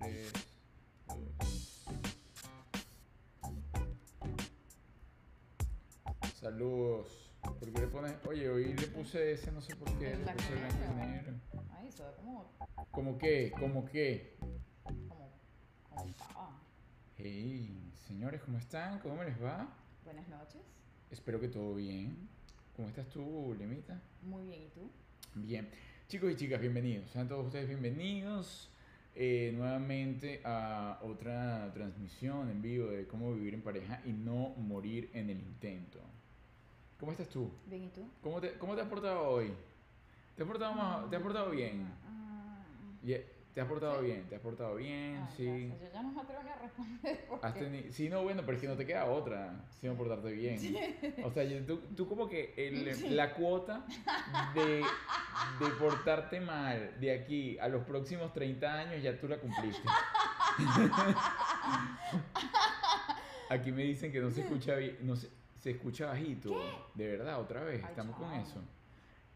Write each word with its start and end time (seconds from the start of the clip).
Tres, 0.00 0.32
dos. 1.06 1.84
Saludos. 6.40 7.30
¿Por 7.42 7.70
qué 7.70 7.80
le 7.80 7.86
pones? 7.88 8.14
Oye, 8.26 8.48
hoy 8.48 8.72
le 8.72 8.86
puse 8.86 9.32
ese, 9.32 9.52
no 9.52 9.60
sé 9.60 9.76
por 9.76 9.88
qué. 9.98 10.16
Le 10.16 10.32
puse 10.32 10.54
blanco 10.54 10.78
y 10.90 11.06
negro. 11.06 11.34
Ay, 11.76 11.88
eso 11.88 12.08
es 12.08 12.16
como. 12.16 12.50
¿Cómo 12.90 13.18
qué? 13.18 13.52
¿Cómo 13.58 13.84
qué? 13.84 14.36
como. 15.08 15.30
como 15.90 16.14
pava. 16.14 16.58
Hey, 17.18 17.92
señores, 18.06 18.40
¿cómo 18.40 18.56
están? 18.56 19.00
¿Cómo 19.00 19.22
les 19.22 19.42
va? 19.42 19.68
Buenas 20.04 20.26
noches. 20.28 20.62
Espero 21.10 21.38
que 21.40 21.48
todo 21.48 21.74
bien. 21.74 22.26
¿Cómo 22.74 22.88
estás 22.88 23.06
tú, 23.10 23.54
Limita? 23.58 24.00
Muy 24.22 24.44
bien, 24.44 24.62
¿y 24.62 24.68
tú? 24.68 24.90
Bien. 25.34 25.68
Chicos 26.08 26.32
y 26.32 26.36
chicas, 26.36 26.58
bienvenidos. 26.58 27.10
Sean 27.10 27.28
todos 27.28 27.46
ustedes 27.46 27.68
bienvenidos 27.68 28.69
eh, 29.14 29.52
nuevamente 29.56 30.40
a 30.44 30.98
otra 31.02 31.70
transmisión 31.74 32.48
en 32.50 32.62
vivo 32.62 32.88
de 32.88 33.06
cómo 33.06 33.32
vivir 33.34 33.54
en 33.54 33.62
pareja 33.62 34.00
y 34.04 34.12
no 34.12 34.50
morir 34.56 35.10
en 35.14 35.30
el 35.30 35.38
intento. 35.38 35.98
¿Cómo 36.98 37.12
estás 37.12 37.28
tú? 37.28 37.50
Bien, 37.66 37.84
¿y 37.84 37.88
tú? 37.88 38.06
¿Cómo 38.22 38.40
te, 38.40 38.52
cómo 38.54 38.74
te 38.74 38.82
has 38.82 38.88
portado 38.88 39.28
hoy? 39.28 39.52
¿Te 40.36 40.42
has 40.42 40.48
portado, 40.48 40.74
más- 40.74 41.08
te 41.10 41.16
has 41.16 41.22
portado 41.22 41.50
bien? 41.50 41.82
Mm, 41.82 43.06
Ye- 43.06 43.26
¿Te 43.54 43.60
has 43.60 43.66
portado 43.66 44.00
bien? 44.00 44.28
¿Te 44.28 44.36
has 44.36 44.40
portado 44.40 44.76
bien? 44.76 45.26
sí. 45.36 45.44
gracias. 45.46 45.80
Yo 45.80 45.92
ya 45.92 46.02
no 46.02 46.12
me 46.12 46.20
atrevo 46.20 46.42
ni 46.44 46.50
a 46.50 46.54
responder 46.56 47.26
porque. 47.28 47.88
Sí, 47.92 48.08
no, 48.08 48.22
bueno, 48.22 48.42
pero 48.46 48.54
es 48.56 48.60
que 48.60 48.68
no 48.68 48.76
te 48.76 48.86
queda 48.86 49.06
otra, 49.06 49.64
sino 49.80 49.94
portarte 49.96 50.30
bien. 50.30 50.54
O 51.24 51.30
sea, 51.32 51.44
tú, 51.66 51.80
tú 51.96 52.08
como 52.08 52.28
que 52.28 52.54
el- 52.56 53.16
la 53.16 53.34
cuota 53.34 53.84
de, 54.54 54.76
de 54.76 55.70
portarte 55.80 56.40
mal 56.40 56.94
de 57.00 57.12
aquí 57.12 57.58
a 57.58 57.66
los 57.68 57.82
próximos 57.84 58.32
30 58.32 58.72
años 58.72 59.02
ya 59.02 59.18
tú 59.18 59.26
la 59.26 59.38
cumpliste. 59.38 59.88
Aquí 63.48 63.72
me 63.72 63.82
dicen 63.82 64.12
que 64.12 64.20
no 64.20 64.30
se 64.30 64.42
escucha 64.42 64.76
bien, 64.76 64.96
no 65.02 65.16
se, 65.16 65.28
se 65.56 65.72
escucha 65.72 66.06
bajito. 66.06 66.54
De 66.94 67.08
verdad, 67.16 67.40
otra 67.40 67.64
vez, 67.64 67.82
Ay, 67.82 67.90
estamos 67.90 68.16
con 68.16 68.30
chao. 68.30 68.40
eso. 68.42 68.62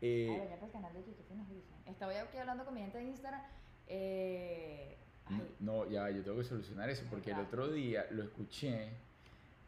Eh, 0.01 0.29
Ahora 0.31 0.51
ya 0.51 0.57
por 0.61 0.69
el 0.69 0.73
canal 0.73 0.93
de 0.93 1.01
YouTube 1.01 1.27
¿qué 1.27 1.35
nos 1.35 1.49
dicen. 1.49 1.75
Estaba 1.87 2.13
aquí 2.13 2.37
hablando 2.39 2.65
con 2.65 2.75
mi 2.75 2.81
gente 2.81 2.99
de 2.99 3.05
Instagram. 3.05 3.43
Eh, 3.89 4.97
ay, 5.27 5.57
No, 5.61 5.89
ya, 5.89 6.11
yo 6.11 6.23
tengo 6.23 6.39
que 6.39 6.45
solucionar 6.45 6.89
eso 6.91 7.05
porque 7.11 7.31
el 7.33 7.41
otro 7.41 7.69
día 7.69 8.07
lo 8.11 8.23
escuché 8.23 8.91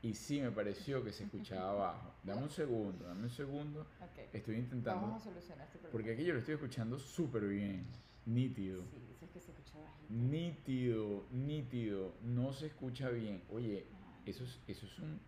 y 0.02 0.14
sí 0.14 0.40
me 0.40 0.50
pareció 0.50 1.02
que 1.02 1.12
se 1.12 1.24
escuchaba 1.24 1.72
bajo. 1.92 2.12
Dame 2.22 2.42
un 2.42 2.50
segundo, 2.50 3.06
dame 3.06 3.24
un 3.24 3.30
segundo. 3.30 3.86
Estoy 4.32 4.56
intentando. 4.56 5.02
Vamos 5.02 5.22
a 5.22 5.24
solucionar 5.24 5.66
este 5.66 5.78
problema. 5.78 5.92
Porque 5.92 6.12
aquí 6.12 6.24
yo 6.24 6.32
lo 6.34 6.40
estoy 6.40 6.54
escuchando 6.54 6.98
súper 6.98 7.46
bien. 7.46 7.86
Nítido. 8.26 8.82
Sí, 8.90 8.98
dices 9.08 9.30
que 9.30 9.40
se 9.40 9.52
escucha 9.52 9.78
bajito. 9.78 10.12
Nítido, 10.12 11.24
nítido. 11.30 12.14
No 12.22 12.52
se 12.52 12.66
escucha 12.66 13.08
bien. 13.10 13.42
Oye, 13.50 13.86
eso 14.24 14.44
es, 14.44 14.58
eso 14.66 14.86
es 14.86 14.98
un. 14.98 15.20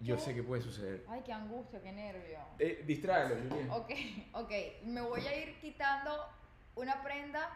Yo 0.00 0.18
sé 0.18 0.34
que 0.34 0.42
puede 0.42 0.62
suceder. 0.62 1.04
Ay, 1.08 1.22
qué 1.24 1.32
angustia, 1.32 1.80
qué 1.80 1.92
nervio. 1.92 2.38
Eh, 2.58 2.82
distráelo, 2.86 3.36
Julián. 3.48 3.70
Ok, 3.70 3.90
ok. 4.34 4.50
Me 4.86 5.00
voy 5.00 5.20
a 5.26 5.36
ir 5.36 5.60
quitando 5.60 6.12
una 6.74 7.02
prenda 7.02 7.48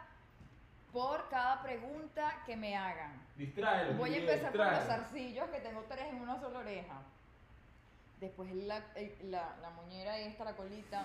por 0.96 1.28
cada 1.28 1.62
pregunta 1.62 2.42
que 2.46 2.56
me 2.56 2.74
hagan. 2.74 3.22
Distráelo. 3.36 3.98
Voy 3.98 4.14
a 4.14 4.16
empezar 4.16 4.50
por 4.50 4.64
los 4.72 4.84
zarcillos, 4.84 5.46
que 5.50 5.60
tengo 5.60 5.82
tres 5.82 6.06
en 6.06 6.22
una 6.22 6.40
sola 6.40 6.60
oreja. 6.60 7.02
Después 8.18 8.50
la, 8.54 8.78
el- 8.94 9.30
la, 9.30 9.56
la 9.60 9.68
moñera 9.70 10.16
esta, 10.18 10.42
la 10.44 10.56
colita. 10.56 11.04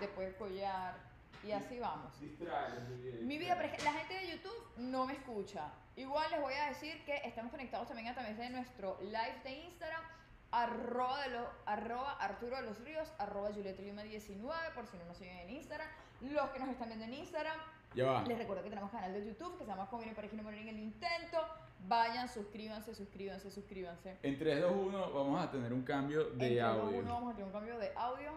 Después 0.00 0.26
el 0.30 0.34
collar. 0.34 0.96
Y 1.44 1.52
así 1.52 1.78
vamos. 1.78 2.18
Distráelo, 2.20 2.80
Mi 3.22 3.38
vida, 3.38 3.54
la 3.54 3.92
gente 3.92 4.14
de 4.14 4.32
YouTube 4.32 4.66
no 4.78 5.06
me 5.06 5.12
escucha. 5.12 5.68
Igual 5.94 6.28
les 6.32 6.40
voy 6.40 6.54
a 6.54 6.70
decir 6.70 7.04
que 7.04 7.14
estamos 7.24 7.52
conectados 7.52 7.86
también 7.86 8.08
a 8.08 8.14
través 8.14 8.36
de 8.36 8.50
nuestro 8.50 8.98
live 9.00 9.40
de 9.44 9.50
Instagram, 9.66 10.02
arroba, 10.50 11.20
de 11.22 11.28
lo- 11.30 11.50
arroba 11.66 12.12
Arturo 12.18 12.56
de 12.56 12.62
los 12.62 12.80
Ríos, 12.80 13.12
arroba 13.18 13.50
Julieta 13.52 13.80
Lima 13.80 14.02
19, 14.02 14.70
por 14.74 14.88
si 14.88 14.96
no 14.96 15.04
nos 15.04 15.18
siguen 15.18 15.36
en 15.38 15.50
Instagram. 15.50 15.86
Los 16.22 16.50
que 16.50 16.58
nos 16.58 16.68
están 16.70 16.88
viendo 16.88 17.04
en 17.04 17.14
Instagram, 17.14 17.60
Ya 17.94 18.06
va. 18.06 18.24
les 18.24 18.38
recuerdo 18.38 18.62
que 18.64 18.70
tenemos 18.70 18.90
canal 18.90 19.12
de 19.12 19.24
YouTube 19.24 19.56
que 19.58 19.64
se 19.64 19.70
llama 19.70 19.88
Conviene 19.88 20.14
para 20.14 20.28
que 20.28 20.36
no 20.36 20.42
morir 20.42 20.60
en 20.62 20.68
el 20.68 20.78
intento. 20.80 21.38
Vayan, 21.86 22.28
suscríbanse, 22.28 22.94
suscríbanse, 22.94 23.50
suscríbanse. 23.50 24.16
En 24.22 24.38
3, 24.38 24.60
2, 24.62 24.72
1 24.74 25.12
vamos 25.12 25.40
a 25.44 25.50
tener 25.50 25.72
un 25.72 25.82
cambio 25.82 26.24
de 26.30 26.30
Entre 26.48 26.54
los 26.56 26.64
audio. 26.84 26.98
uno 26.98 27.12
vamos 27.12 27.30
a 27.32 27.36
tener 27.36 27.46
un 27.46 27.52
cambio 27.52 27.78
de 27.78 27.92
audio. 27.94 28.32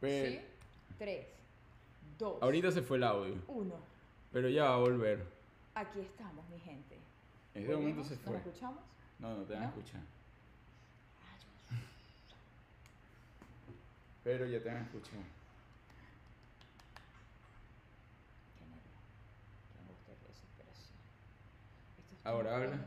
Pero- 0.00 0.30
Sí. 0.30 0.40
3, 0.98 1.26
2, 2.18 2.42
Ahorita 2.42 2.70
se 2.72 2.82
fue 2.82 2.96
el 2.96 3.04
audio, 3.04 3.34
1. 3.48 3.74
pero 4.32 4.48
ya 4.48 4.64
va 4.64 4.74
a 4.74 4.78
volver. 4.78 5.24
Aquí 5.74 6.00
estamos, 6.00 6.48
mi 6.48 6.58
gente. 6.58 6.96
En 7.54 7.62
este 7.62 7.76
momento 7.76 8.02
se 8.04 8.16
fue. 8.16 8.32
¿Nos 8.36 8.46
escuchamos? 8.46 8.82
No, 9.18 9.34
no 9.36 9.42
te 9.44 9.52
van 9.54 9.62
a 9.62 9.66
¿No? 9.66 9.72
escuchar. 9.72 10.00
Pero 14.24 14.46
ya 14.46 14.60
te 14.62 14.68
van 14.68 14.78
a 14.78 14.82
escuchar. 14.82 15.18
Qué 18.58 18.64
nervio. 18.64 18.92
Qué 19.72 19.78
angustia, 19.80 20.14
qué 20.20 20.28
desesperación. 20.28 20.96
Esto 21.98 22.02
es 22.02 22.09
Ahora 22.24 22.56
habla. 22.56 22.86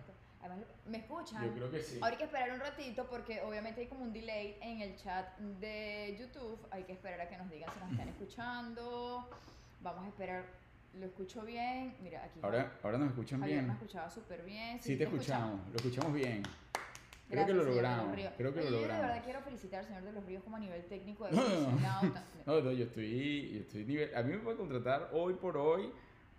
¿me 0.85 0.97
escuchan? 0.97 1.45
Yo 1.45 1.53
creo 1.53 1.71
que 1.71 1.81
sí. 1.81 1.95
Ahora 2.01 2.09
hay 2.11 2.17
que 2.17 2.23
esperar 2.25 2.51
un 2.51 2.59
ratito 2.59 3.07
porque 3.09 3.41
obviamente 3.41 3.81
hay 3.81 3.87
como 3.87 4.03
un 4.03 4.11
delay 4.11 4.57
en 4.61 4.81
el 4.81 4.95
chat 4.97 5.37
de 5.37 6.17
YouTube. 6.19 6.59
Hay 6.71 6.83
que 6.83 6.93
esperar 6.93 7.21
a 7.21 7.29
que 7.29 7.37
nos 7.37 7.49
digan 7.49 7.71
si 7.73 7.79
nos 7.79 7.91
están 7.91 8.09
escuchando. 8.09 9.29
Vamos 9.81 10.05
a 10.05 10.07
esperar. 10.09 10.45
¿Lo 10.99 11.07
escucho 11.07 11.41
bien? 11.43 11.95
Mira, 12.03 12.23
aquí. 12.23 12.39
Ahora, 12.43 12.71
ahora 12.83 12.99
nos 12.99 13.09
escuchan 13.09 13.39
Javier 13.39 13.59
bien. 13.59 13.67
me 13.67 13.73
escuchaba 13.73 14.09
súper 14.09 14.43
bien. 14.43 14.79
Sí, 14.79 14.95
te 14.95 15.05
escuchamos, 15.05 15.67
lo 15.69 15.75
escuchamos 15.77 16.13
bien. 16.13 16.43
Creo 16.43 17.45
Gracias, 17.45 17.47
que 17.47 17.53
lo 17.53 17.63
logramos. 17.63 18.15
Creo 18.37 18.53
que 18.53 18.59
Oye, 18.59 18.69
lo 18.69 18.75
yo 18.75 18.81
de 18.81 18.87
verdad 18.87 18.97
logramos. 19.01 19.23
quiero 19.23 19.41
felicitar 19.41 19.79
al 19.79 19.85
señor 19.87 20.03
de 20.03 20.11
los 20.11 20.23
Ríos 20.25 20.43
como 20.43 20.57
a 20.57 20.59
nivel 20.59 20.83
técnico 20.85 21.25
de 21.25 21.31
No, 21.35 21.49
no, 21.49 22.13
no. 22.45 22.61
No, 22.61 22.71
yo 22.73 22.83
estoy, 22.83 23.53
yo 23.53 23.59
estoy 23.61 23.85
nivel. 23.85 24.15
A 24.15 24.21
mí 24.21 24.33
me 24.33 24.39
puede 24.39 24.55
contratar 24.57 25.09
hoy 25.13 25.33
por 25.33 25.57
hoy. 25.57 25.89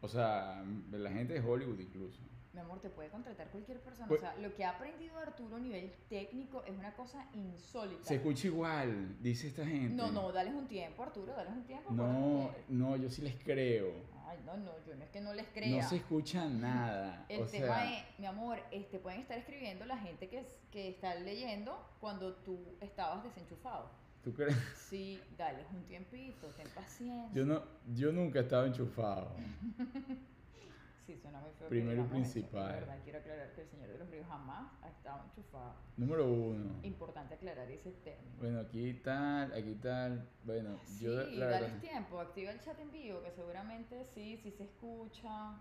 O 0.02 0.06
sea, 0.06 0.62
la 0.92 1.10
gente 1.10 1.32
de 1.34 1.40
Hollywood 1.40 1.80
incluso. 1.80 2.20
Mi 2.54 2.60
amor, 2.60 2.78
te 2.78 2.88
puede 2.88 3.08
contratar 3.08 3.48
cualquier 3.50 3.80
persona. 3.80 4.06
Pues- 4.06 4.20
o 4.20 4.22
sea, 4.22 4.36
lo 4.36 4.54
que 4.54 4.64
ha 4.64 4.70
aprendido 4.70 5.18
Arturo 5.18 5.56
a 5.56 5.58
nivel 5.58 5.92
técnico 6.08 6.62
es 6.64 6.78
una 6.78 6.94
cosa 6.94 7.26
insólita. 7.34 8.04
Se 8.04 8.14
escucha 8.14 8.46
igual, 8.46 9.20
dice 9.20 9.48
esta 9.48 9.66
gente. 9.66 9.94
No, 9.94 10.12
no, 10.12 10.30
dales 10.30 10.54
un 10.54 10.68
tiempo, 10.68 11.02
Arturo, 11.02 11.34
dales 11.34 11.52
un 11.52 11.64
tiempo. 11.64 11.90
No, 11.92 12.52
no, 12.68 12.96
yo 12.96 13.10
sí 13.10 13.22
les 13.22 13.34
creo. 13.42 13.92
Ay, 14.26 14.38
no, 14.46 14.56
no, 14.56 14.72
yo 14.86 14.94
no 14.94 15.02
es 15.02 15.10
que 15.10 15.20
no 15.20 15.34
les 15.34 15.48
crea. 15.48 15.82
No 15.82 15.88
se 15.88 15.96
escucha 15.96 16.48
nada. 16.48 17.26
El 17.28 17.42
o 17.42 17.46
tema 17.46 17.66
sea, 17.66 17.98
es, 17.98 18.18
mi 18.20 18.26
amor, 18.26 18.60
este, 18.70 19.00
pueden 19.00 19.20
estar 19.20 19.36
escribiendo 19.36 19.84
la 19.84 19.98
gente 19.98 20.28
que, 20.28 20.46
que 20.70 20.90
está 20.90 21.16
leyendo 21.16 21.76
cuando 22.00 22.34
tú 22.36 22.58
estabas 22.80 23.24
desenchufado. 23.24 23.90
¿tú 24.22 24.32
crees? 24.32 24.56
Sí, 24.74 25.20
dales 25.36 25.66
un 25.72 25.84
tiempito, 25.84 26.46
ten 26.56 26.66
paciencia. 26.74 27.30
Yo 27.34 27.44
no, 27.44 27.62
yo 27.94 28.10
nunca 28.10 28.38
he 28.38 28.42
estado 28.42 28.64
enchufado. 28.64 29.30
Sí, 31.06 31.18
suena 31.20 31.38
muy 31.40 31.50
feo. 31.58 31.68
Primero 31.68 32.00
y 32.00 32.04
eso, 32.04 32.10
principal. 32.10 32.66
De 32.68 32.80
verdad, 32.80 32.98
quiero 33.04 33.18
aclarar 33.18 33.52
que 33.54 33.60
el 33.60 33.68
señor 33.68 33.88
de 33.88 33.98
los 33.98 34.08
ríos 34.10 34.26
jamás 34.26 34.72
ha 34.82 34.88
estado 34.88 35.24
enchufado. 35.24 35.74
Número 35.98 36.26
uno. 36.32 36.76
Importante 36.82 37.34
aclarar 37.34 37.70
ese 37.70 37.90
término. 37.92 38.36
Bueno, 38.38 38.60
aquí 38.60 38.94
tal, 39.04 39.52
aquí 39.52 39.74
tal. 39.82 40.26
Bueno, 40.44 40.78
Sí, 40.86 41.04
yo 41.04 41.10
la 41.12 41.46
dales 41.46 41.72
verdad. 41.72 41.80
tiempo, 41.80 42.20
activa 42.20 42.50
el 42.52 42.60
chat 42.60 42.78
en 42.80 42.90
vivo, 42.90 43.22
que 43.22 43.30
seguramente 43.32 44.06
sí, 44.14 44.38
sí 44.42 44.50
se 44.52 44.64
escucha. 44.64 45.56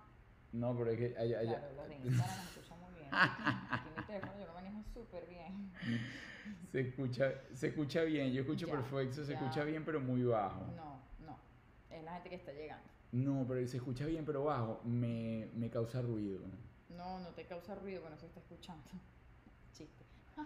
No, 0.53 0.77
pero 0.77 0.91
es 0.91 0.97
que 0.97 1.17
allá, 1.17 1.39
allá- 1.39 1.59
Claro, 1.59 1.73
los 1.75 1.87
de 1.89 1.95
Instagram 1.95 2.37
nos 2.37 2.47
escuchan 2.57 2.79
muy 2.79 2.93
bien. 2.93 3.09
Aquí 3.11 3.89
mi 3.97 4.03
teléfono 4.05 4.39
yo 4.39 4.45
lo 4.47 4.53
manejo 4.53 4.83
súper 4.93 5.25
bien. 5.27 5.71
se 6.71 6.79
escucha, 6.81 7.33
se 7.53 7.67
escucha 7.67 8.03
bien. 8.03 8.31
Yo 8.31 8.41
escucho 8.41 8.67
Ya, 8.67 8.73
perfecto, 8.73 9.25
se 9.25 9.33
ya. 9.33 9.39
escucha 9.39 9.63
bien, 9.65 9.83
pero 9.83 9.99
muy 9.99 10.23
bajo. 10.23 10.61
No, 10.75 11.01
no. 11.25 11.37
Es 11.89 12.01
la 12.03 12.13
gente 12.13 12.29
que 12.29 12.35
está 12.35 12.53
llegando. 12.53 12.87
No, 13.13 13.45
pero 13.47 13.65
se 13.67 13.77
escucha 13.77 14.05
bien, 14.07 14.25
pero 14.25 14.43
bajo. 14.43 14.81
Me, 14.83 15.47
me 15.55 15.69
causa 15.69 16.01
ruido. 16.01 16.39
No, 16.89 17.19
no 17.19 17.29
te 17.29 17.45
causa 17.45 17.75
ruido 17.75 18.03
que 18.03 18.09
no 18.09 18.17
se 18.17 18.25
está 18.25 18.39
escuchando. 18.39 18.83
Chiste. 19.73 20.03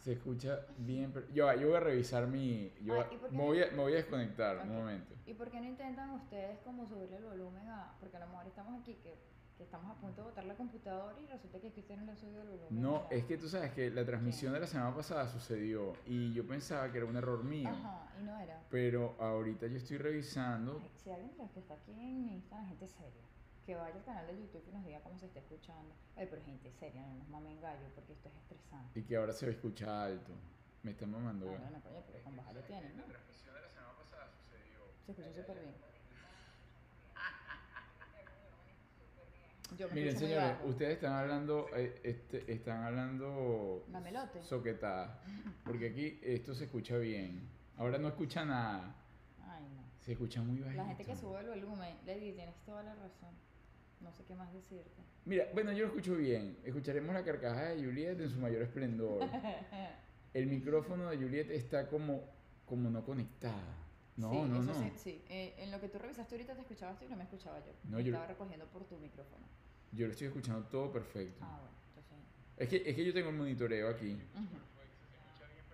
Se 0.00 0.12
escucha 0.12 0.60
bien, 0.78 1.12
pero 1.12 1.28
yo, 1.28 1.52
yo 1.56 1.68
voy 1.68 1.76
a 1.76 1.80
revisar 1.80 2.26
mi. 2.26 2.72
Yo, 2.82 2.94
Ay, 2.94 3.06
¿y 3.12 3.16
por 3.18 3.28
qué 3.28 3.36
me, 3.36 3.42
no? 3.42 3.48
voy 3.48 3.62
a, 3.62 3.70
me 3.70 3.76
voy 3.82 3.92
a 3.92 3.96
desconectar 3.96 4.62
un 4.66 4.74
momento. 4.74 5.14
¿Y 5.26 5.34
por 5.34 5.50
qué 5.50 5.60
no 5.60 5.66
intentan 5.66 6.10
ustedes 6.12 6.58
como 6.60 6.86
subir 6.86 7.12
el 7.12 7.22
volumen 7.22 7.68
a.? 7.68 7.94
Porque 8.00 8.16
a 8.16 8.20
lo 8.20 8.28
mejor 8.28 8.46
estamos 8.46 8.80
aquí 8.80 8.94
que, 8.94 9.18
que 9.60 9.64
estamos 9.64 9.94
a 9.94 10.00
punto 10.00 10.22
de 10.22 10.28
botar 10.28 10.44
la 10.46 10.54
computadora 10.54 11.20
y 11.20 11.26
resulta 11.26 11.60
que 11.60 11.68
aquí 11.68 11.80
ustedes 11.80 12.00
no 12.00 12.06
le 12.06 12.12
han 12.12 12.16
subido 12.16 12.40
el 12.40 12.48
volumen. 12.48 12.80
No, 12.82 12.96
a 12.96 13.02
la- 13.02 13.08
es 13.10 13.24
que 13.26 13.36
tú 13.36 13.46
sabes 13.46 13.72
que 13.72 13.90
la 13.90 14.06
transmisión 14.06 14.54
de 14.54 14.60
la 14.60 14.66
semana 14.66 14.94
pasada 14.96 15.28
sucedió 15.28 15.92
y 16.06 16.32
yo 16.32 16.46
pensaba 16.46 16.90
que 16.90 16.96
era 16.96 17.06
un 17.06 17.14
error 17.16 17.44
mío. 17.44 17.68
Ajá, 17.68 18.08
y 18.18 18.24
no 18.24 18.38
era. 18.40 18.58
Pero 18.70 19.16
ahorita 19.20 19.66
yo 19.66 19.76
estoy 19.76 19.98
revisando. 19.98 20.80
Ay, 20.82 20.90
si 20.96 21.10
alguien 21.10 21.36
de 21.36 21.42
los 21.42 21.50
que 21.52 21.60
está 21.60 21.74
aquí 21.74 21.92
en 21.92 22.30
Instagram, 22.30 22.68
gente 22.70 22.88
seria, 22.88 23.22
que 23.66 23.74
vaya 23.76 23.94
al 23.94 24.02
canal 24.04 24.26
de 24.28 24.32
YouTube 24.40 24.64
y 24.66 24.72
nos 24.72 24.84
diga 24.86 25.00
cómo 25.02 25.18
se 25.18 25.26
está 25.26 25.40
escuchando. 25.40 25.94
Ay, 26.16 26.26
pero 26.30 26.42
gente 26.42 26.72
seria, 26.72 27.06
no 27.06 27.14
nos 27.16 27.28
mamen 27.28 27.60
gallo 27.60 27.86
porque 27.94 28.14
esto 28.14 28.30
es 28.30 28.36
estresante. 28.36 28.98
Y 28.98 29.02
que 29.02 29.16
ahora 29.18 29.34
se 29.34 29.50
escucha 29.50 30.04
alto. 30.04 30.32
Me 30.82 30.92
están 30.92 31.10
mamando. 31.10 31.44
Ah, 31.50 31.58
bueno, 31.60 31.82
coño, 31.84 32.02
pero 32.06 32.24
con 32.24 32.34
baja 32.34 32.52
lo 32.54 32.62
tienen, 32.62 32.96
¿no? 32.96 33.04
transmisión 33.04 33.54
de 33.54 33.60
la 33.60 33.68
semana 33.68 33.92
pasada 33.98 34.30
sucedió. 34.32 34.80
Se 35.04 35.12
escucha 35.12 35.34
súper 35.36 35.60
bien. 35.60 35.74
Yo 39.78 39.88
me 39.88 39.94
Miren, 39.94 40.16
señores, 40.18 40.56
ustedes 40.64 40.94
están 40.94 41.12
hablando, 41.12 41.66
eh, 41.76 42.00
este, 42.04 42.52
están 42.52 42.82
hablando 42.84 43.84
Mamelote. 43.88 44.42
soquetada, 44.42 45.20
porque 45.64 45.88
aquí 45.90 46.18
esto 46.22 46.54
se 46.54 46.64
escucha 46.64 46.98
bien. 46.98 47.48
Ahora 47.76 47.98
no 47.98 48.08
escucha 48.08 48.44
nada, 48.44 48.94
Ay, 49.46 49.64
no. 49.74 49.82
se 50.00 50.12
escucha 50.12 50.42
muy 50.42 50.58
bajito. 50.60 50.82
La 50.82 50.88
gente 50.88 51.04
que 51.04 51.16
sube 51.16 51.40
el 51.40 51.48
volumen, 51.48 51.96
Lady, 52.06 52.32
tienes 52.32 52.56
toda 52.66 52.82
la 52.82 52.94
razón. 52.94 53.30
No 54.00 54.12
sé 54.12 54.24
qué 54.24 54.34
más 54.34 54.52
decirte. 54.52 55.02
Mira, 55.26 55.44
bueno, 55.52 55.72
yo 55.72 55.80
lo 55.80 55.86
escucho 55.88 56.16
bien. 56.16 56.58
Escucharemos 56.64 57.14
la 57.14 57.22
carcajada 57.22 57.70
de 57.70 57.84
Juliet 57.84 58.18
en 58.20 58.30
su 58.30 58.38
mayor 58.38 58.62
esplendor. 58.62 59.20
El 60.34 60.46
micrófono 60.46 61.10
de 61.10 61.16
Juliet 61.16 61.50
está 61.50 61.86
como, 61.88 62.22
como 62.64 62.88
no 62.90 63.04
conectada. 63.04 63.76
No, 64.20 64.30
sí, 64.32 64.36
no, 64.48 64.62
eso 64.62 64.72
no. 64.72 64.74
Sí, 64.82 64.92
sí. 65.02 65.22
Eh, 65.28 65.54
en 65.58 65.70
lo 65.70 65.80
que 65.80 65.88
tú 65.88 65.98
revisaste 65.98 66.34
ahorita 66.34 66.54
te 66.54 66.60
escuchabas 66.60 66.98
tú 66.98 67.04
y 67.06 67.08
no 67.08 67.16
me 67.16 67.22
escuchaba 67.24 67.58
yo. 67.60 67.72
No, 67.84 68.00
yo- 68.00 68.06
Estaba 68.12 68.26
recogiendo 68.26 68.66
por 68.66 68.84
tu 68.84 68.96
micrófono. 68.98 69.44
Yo 69.92 70.06
lo 70.06 70.12
estoy 70.12 70.26
escuchando 70.28 70.62
todo 70.68 70.92
perfecto. 70.92 71.38
Ah, 71.42 71.58
bueno, 71.60 71.76
entonces. 71.96 72.18
Es 72.58 72.68
que, 72.68 72.90
es 72.90 72.94
que 72.96 73.04
yo 73.04 73.12
tengo 73.14 73.30
el 73.30 73.36
monitoreo 73.36 73.88
aquí. 73.88 74.12
ujú. 74.12 74.58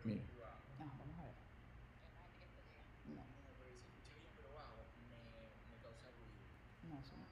Mira. 0.04 0.22
No, 0.78 0.84
vamos 0.86 1.18
a 1.18 1.22
ver. 1.24 1.32
No, 3.14 3.24
no, 6.94 7.00
eso 7.00 7.16
no. 7.16 7.26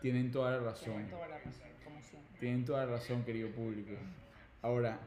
Tienen 0.00 0.30
toda 0.32 0.50
la 0.52 0.60
razón. 0.60 0.94
Tienes 0.94 1.10
toda 1.10 1.28
la 1.28 1.38
razón, 1.38 1.68
como 1.84 2.02
siempre. 2.02 2.38
Tienen 2.40 2.64
toda 2.64 2.84
la 2.86 2.92
razón, 2.92 3.24
querido 3.24 3.50
público. 3.50 3.92
Ahora, 4.62 4.98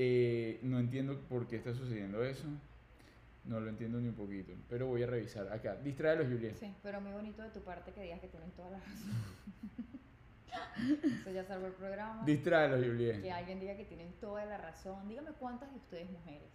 eh, 0.00 0.60
no 0.62 0.78
entiendo 0.78 1.18
por 1.28 1.48
qué 1.48 1.56
está 1.56 1.74
sucediendo 1.74 2.22
eso. 2.22 2.46
No 3.44 3.58
lo 3.58 3.68
entiendo 3.68 3.98
ni 4.00 4.06
un 4.06 4.14
poquito. 4.14 4.52
Pero 4.68 4.86
voy 4.86 5.02
a 5.02 5.08
revisar. 5.08 5.50
Acá, 5.52 5.74
distráelos, 5.74 6.28
Juliet. 6.28 6.54
Sí, 6.54 6.72
pero 6.84 7.00
muy 7.00 7.10
bonito 7.10 7.42
de 7.42 7.50
tu 7.50 7.60
parte 7.62 7.90
que 7.90 8.02
digas 8.02 8.20
que 8.20 8.28
tienes 8.28 8.52
toda 8.52 8.70
la 8.70 8.78
razón. 8.78 9.10
Eso 11.20 11.30
ya 11.32 11.44
salvó 11.44 11.66
el 11.66 11.72
programa. 11.72 12.22
Distráelos, 12.24 12.86
Juliet. 12.86 13.22
Que 13.22 13.32
alguien 13.32 13.58
diga 13.58 13.76
que 13.76 13.86
tienen 13.86 14.12
toda 14.20 14.44
la 14.44 14.58
razón. 14.58 15.08
Dígame 15.08 15.32
cuántas 15.32 15.68
de 15.72 15.78
ustedes 15.78 16.08
mujeres, 16.10 16.48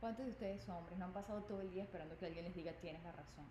cuántos 0.00 0.24
de 0.24 0.32
ustedes 0.32 0.66
hombres 0.70 0.98
no 0.98 1.04
han 1.04 1.12
pasado 1.12 1.42
todo 1.42 1.60
el 1.60 1.70
día 1.70 1.82
esperando 1.82 2.16
que 2.16 2.24
alguien 2.24 2.46
les 2.46 2.54
diga 2.54 2.72
tienes 2.80 3.02
la 3.02 3.12
razón. 3.12 3.44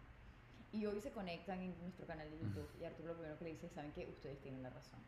Y 0.72 0.88
hoy 0.88 1.00
se 1.02 1.12
conectan 1.12 1.62
en 1.62 1.76
nuestro 1.82 2.08
canal 2.08 2.32
de 2.32 2.40
YouTube 2.40 2.70
y 2.82 2.86
Arturo 2.86 3.10
lo 3.10 3.14
primero 3.16 3.38
que 3.38 3.46
le 3.46 3.52
dice, 3.52 3.70
saben 3.70 3.92
que 3.92 4.08
ustedes 4.08 4.40
tienen 4.40 4.64
la 4.64 4.72
razón. 4.72 5.00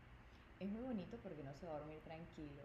Es 0.60 0.70
muy 0.70 0.84
bonito 0.84 1.18
porque 1.24 1.44
no 1.44 1.54
se 1.56 1.66
va 1.66 1.78
a 1.78 1.80
dormir 1.80 2.00
tranquilo. 2.04 2.62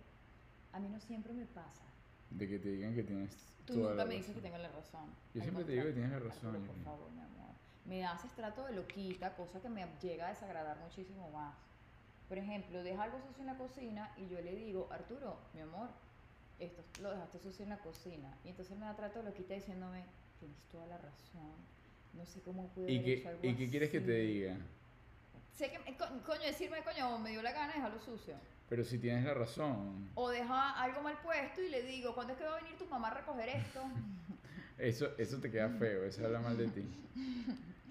A 0.76 0.78
mí 0.78 0.88
no 0.90 1.00
siempre 1.00 1.32
me 1.32 1.46
pasa. 1.46 1.81
De 2.28 2.46
que 2.46 2.58
te 2.58 2.69
digan 2.69 2.94
que 2.94 3.02
tienes 3.02 3.34
Tú 3.64 3.73
toda 3.76 3.90
nunca 3.93 4.05
la 4.05 4.08
me 4.11 4.17
dices 4.17 4.34
que 4.34 4.43
tengo 4.43 4.58
la 4.58 4.69
razón. 4.69 5.06
Yo 5.32 5.40
Al 5.40 5.43
siempre 5.43 5.64
te 5.64 5.73
digo 5.73 5.84
que 5.87 5.93
tienes 5.93 6.11
la 6.12 6.19
razón, 6.19 6.67
por 6.67 6.76
favor, 6.84 7.11
mi 7.12 7.20
amor. 7.23 7.55
Me 7.87 8.05
haces 8.05 8.31
trato 8.32 8.67
de 8.67 8.75
loquita, 8.75 9.34
cosa 9.37 9.58
que 9.62 9.70
me 9.70 9.87
llega 10.02 10.26
a 10.26 10.31
desagradar 10.31 10.76
muchísimo 10.81 11.31
más. 11.31 11.55
Por 12.28 12.37
ejemplo, 12.37 12.82
deja 12.82 13.05
algo 13.05 13.19
sucio 13.26 13.40
en 13.40 13.46
la 13.46 13.56
cocina 13.56 14.12
y 14.19 14.28
yo 14.28 14.38
le 14.43 14.55
digo, 14.55 14.87
Arturo, 14.93 15.38
mi 15.55 15.62
amor, 15.62 15.88
esto 16.58 16.82
lo 17.00 17.11
dejaste 17.11 17.38
sucio 17.38 17.62
en 17.62 17.70
la 17.70 17.78
cocina. 17.78 18.37
Y 18.44 18.50
entonces 18.50 18.76
me 18.76 18.84
da 18.84 18.94
trato 18.94 19.20
de 19.20 19.31
loquita 19.31 19.55
diciéndome, 19.55 20.02
tienes 20.40 20.58
toda 20.70 20.87
la 20.88 20.99
razón. 20.99 21.55
No 22.12 22.26
sé 22.26 22.43
cómo 22.43 22.69
pude 22.69 22.93
¿Y 22.93 22.96
haber 22.99 23.05
qué, 23.06 23.14
hecho 23.14 23.28
algo 23.31 23.40
¿Y 23.49 23.55
qué 23.55 23.70
quieres 23.70 23.88
que 23.90 24.00
te 24.00 24.12
así". 24.12 24.26
diga? 24.32 24.56
Sé 25.56 25.70
que, 25.70 25.96
co- 25.96 26.23
coño, 26.26 26.43
decirme, 26.43 26.82
coño, 26.84 27.19
me 27.19 27.31
dio 27.31 27.40
la 27.43 27.52
gana 27.52 27.69
de 27.69 27.75
dejarlo 27.78 27.99
sucio. 27.99 28.34
Pero 28.69 28.85
si 28.85 28.99
tienes 28.99 29.25
la 29.25 29.35
razón. 29.35 30.11
O 30.15 30.29
deja 30.29 30.81
algo 30.83 31.01
mal 31.03 31.17
puesto 31.23 31.63
y 31.63 31.69
le 31.69 31.83
digo, 31.83 32.15
¿cuándo 32.15 32.33
es 32.33 32.39
que 32.39 32.45
va 32.45 32.57
a 32.57 32.61
venir 32.63 32.77
tu 32.77 32.87
mamá 32.87 33.09
a 33.09 33.15
recoger 33.15 33.49
esto? 33.51 33.81
Eso, 34.79 35.09
eso 35.17 35.41
te 35.41 35.51
queda 35.51 35.71
feo, 35.71 36.05
eso 36.05 36.23
habla 36.27 36.39
mal 36.39 36.55
de 36.55 36.69
ti. 36.69 36.85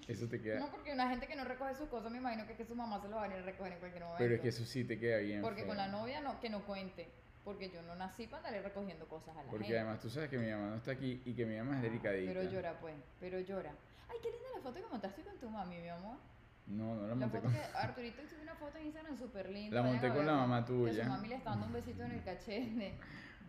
Eso 0.06 0.28
te 0.28 0.40
queda. 0.40 0.60
No, 0.60 0.70
porque 0.70 0.92
una 0.92 1.08
gente 1.08 1.26
que 1.26 1.34
no 1.34 1.42
recoge 1.44 1.74
sus 1.74 1.88
cosas, 1.88 2.12
me 2.12 2.18
imagino 2.18 2.46
que, 2.46 2.54
que 2.54 2.64
su 2.64 2.76
mamá 2.76 3.00
se 3.02 3.08
lo 3.08 3.16
va 3.16 3.24
a 3.24 3.26
venir 3.28 3.42
a 3.42 3.44
recoger 3.46 3.72
en 3.72 3.78
cualquier 3.80 4.04
momento. 4.04 4.18
Pero 4.22 4.34
es 4.36 4.40
que 4.40 4.48
eso 4.50 4.64
sí 4.64 4.84
te 4.84 4.96
queda 4.96 5.16
bien. 5.18 5.42
Porque 5.42 5.66
con 5.66 5.76
la 5.76 5.88
novia 5.88 6.20
no, 6.20 6.38
que 6.40 6.48
no 6.48 6.64
cuente. 6.64 7.08
Porque 7.42 7.70
yo 7.70 7.82
no 7.82 7.96
nací 7.96 8.26
para 8.28 8.38
andarle 8.38 8.62
recogiendo 8.62 9.08
cosas 9.08 9.36
a 9.36 9.42
la 9.42 9.50
Porque 9.50 9.64
gente. 9.66 9.80
además 9.80 10.00
tú 10.00 10.08
sabes 10.10 10.30
que 10.30 10.38
mi 10.38 10.48
mamá 10.48 10.68
no 10.68 10.76
está 10.76 10.92
aquí 10.92 11.20
y 11.24 11.34
que 11.34 11.44
mi 11.44 11.56
mamá 11.56 11.72
es 11.72 11.78
Ah, 11.78 11.82
delicadita. 11.82 12.32
Pero 12.32 12.50
llora, 12.50 12.78
pues. 12.80 12.94
Pero 13.18 13.40
llora. 13.40 13.72
Ay, 14.08 14.18
qué 14.22 14.30
linda 14.30 14.46
la 14.54 14.60
foto 14.62 14.80
que 14.80 14.86
montaste 14.88 15.22
con 15.22 15.36
tu 15.38 15.50
mami, 15.50 15.78
mi 15.80 15.88
amor. 15.88 16.18
No, 16.66 16.94
no 16.96 17.02
la 17.02 17.08
La 17.08 17.14
monté 17.14 17.38
foto 17.38 17.42
con. 17.42 17.52
que 17.52 17.60
Arturito 17.78 18.22
hizo 18.22 18.36
una 18.42 18.54
foto 18.56 18.78
en 18.78 18.86
Instagram 18.86 19.16
súper 19.16 19.50
linda. 19.50 19.76
La 19.76 19.82
monté 19.82 20.08
con 20.12 20.26
la 20.26 20.34
mamá 20.34 20.64
Que 20.64 20.72
tuya. 20.72 21.04
su 21.04 21.10
mami 21.10 21.28
le 21.28 21.34
está 21.36 21.50
dando 21.50 21.66
un 21.66 21.72
besito 21.72 22.02
en 22.02 22.12
el 22.12 22.22
cachete. 22.24 22.94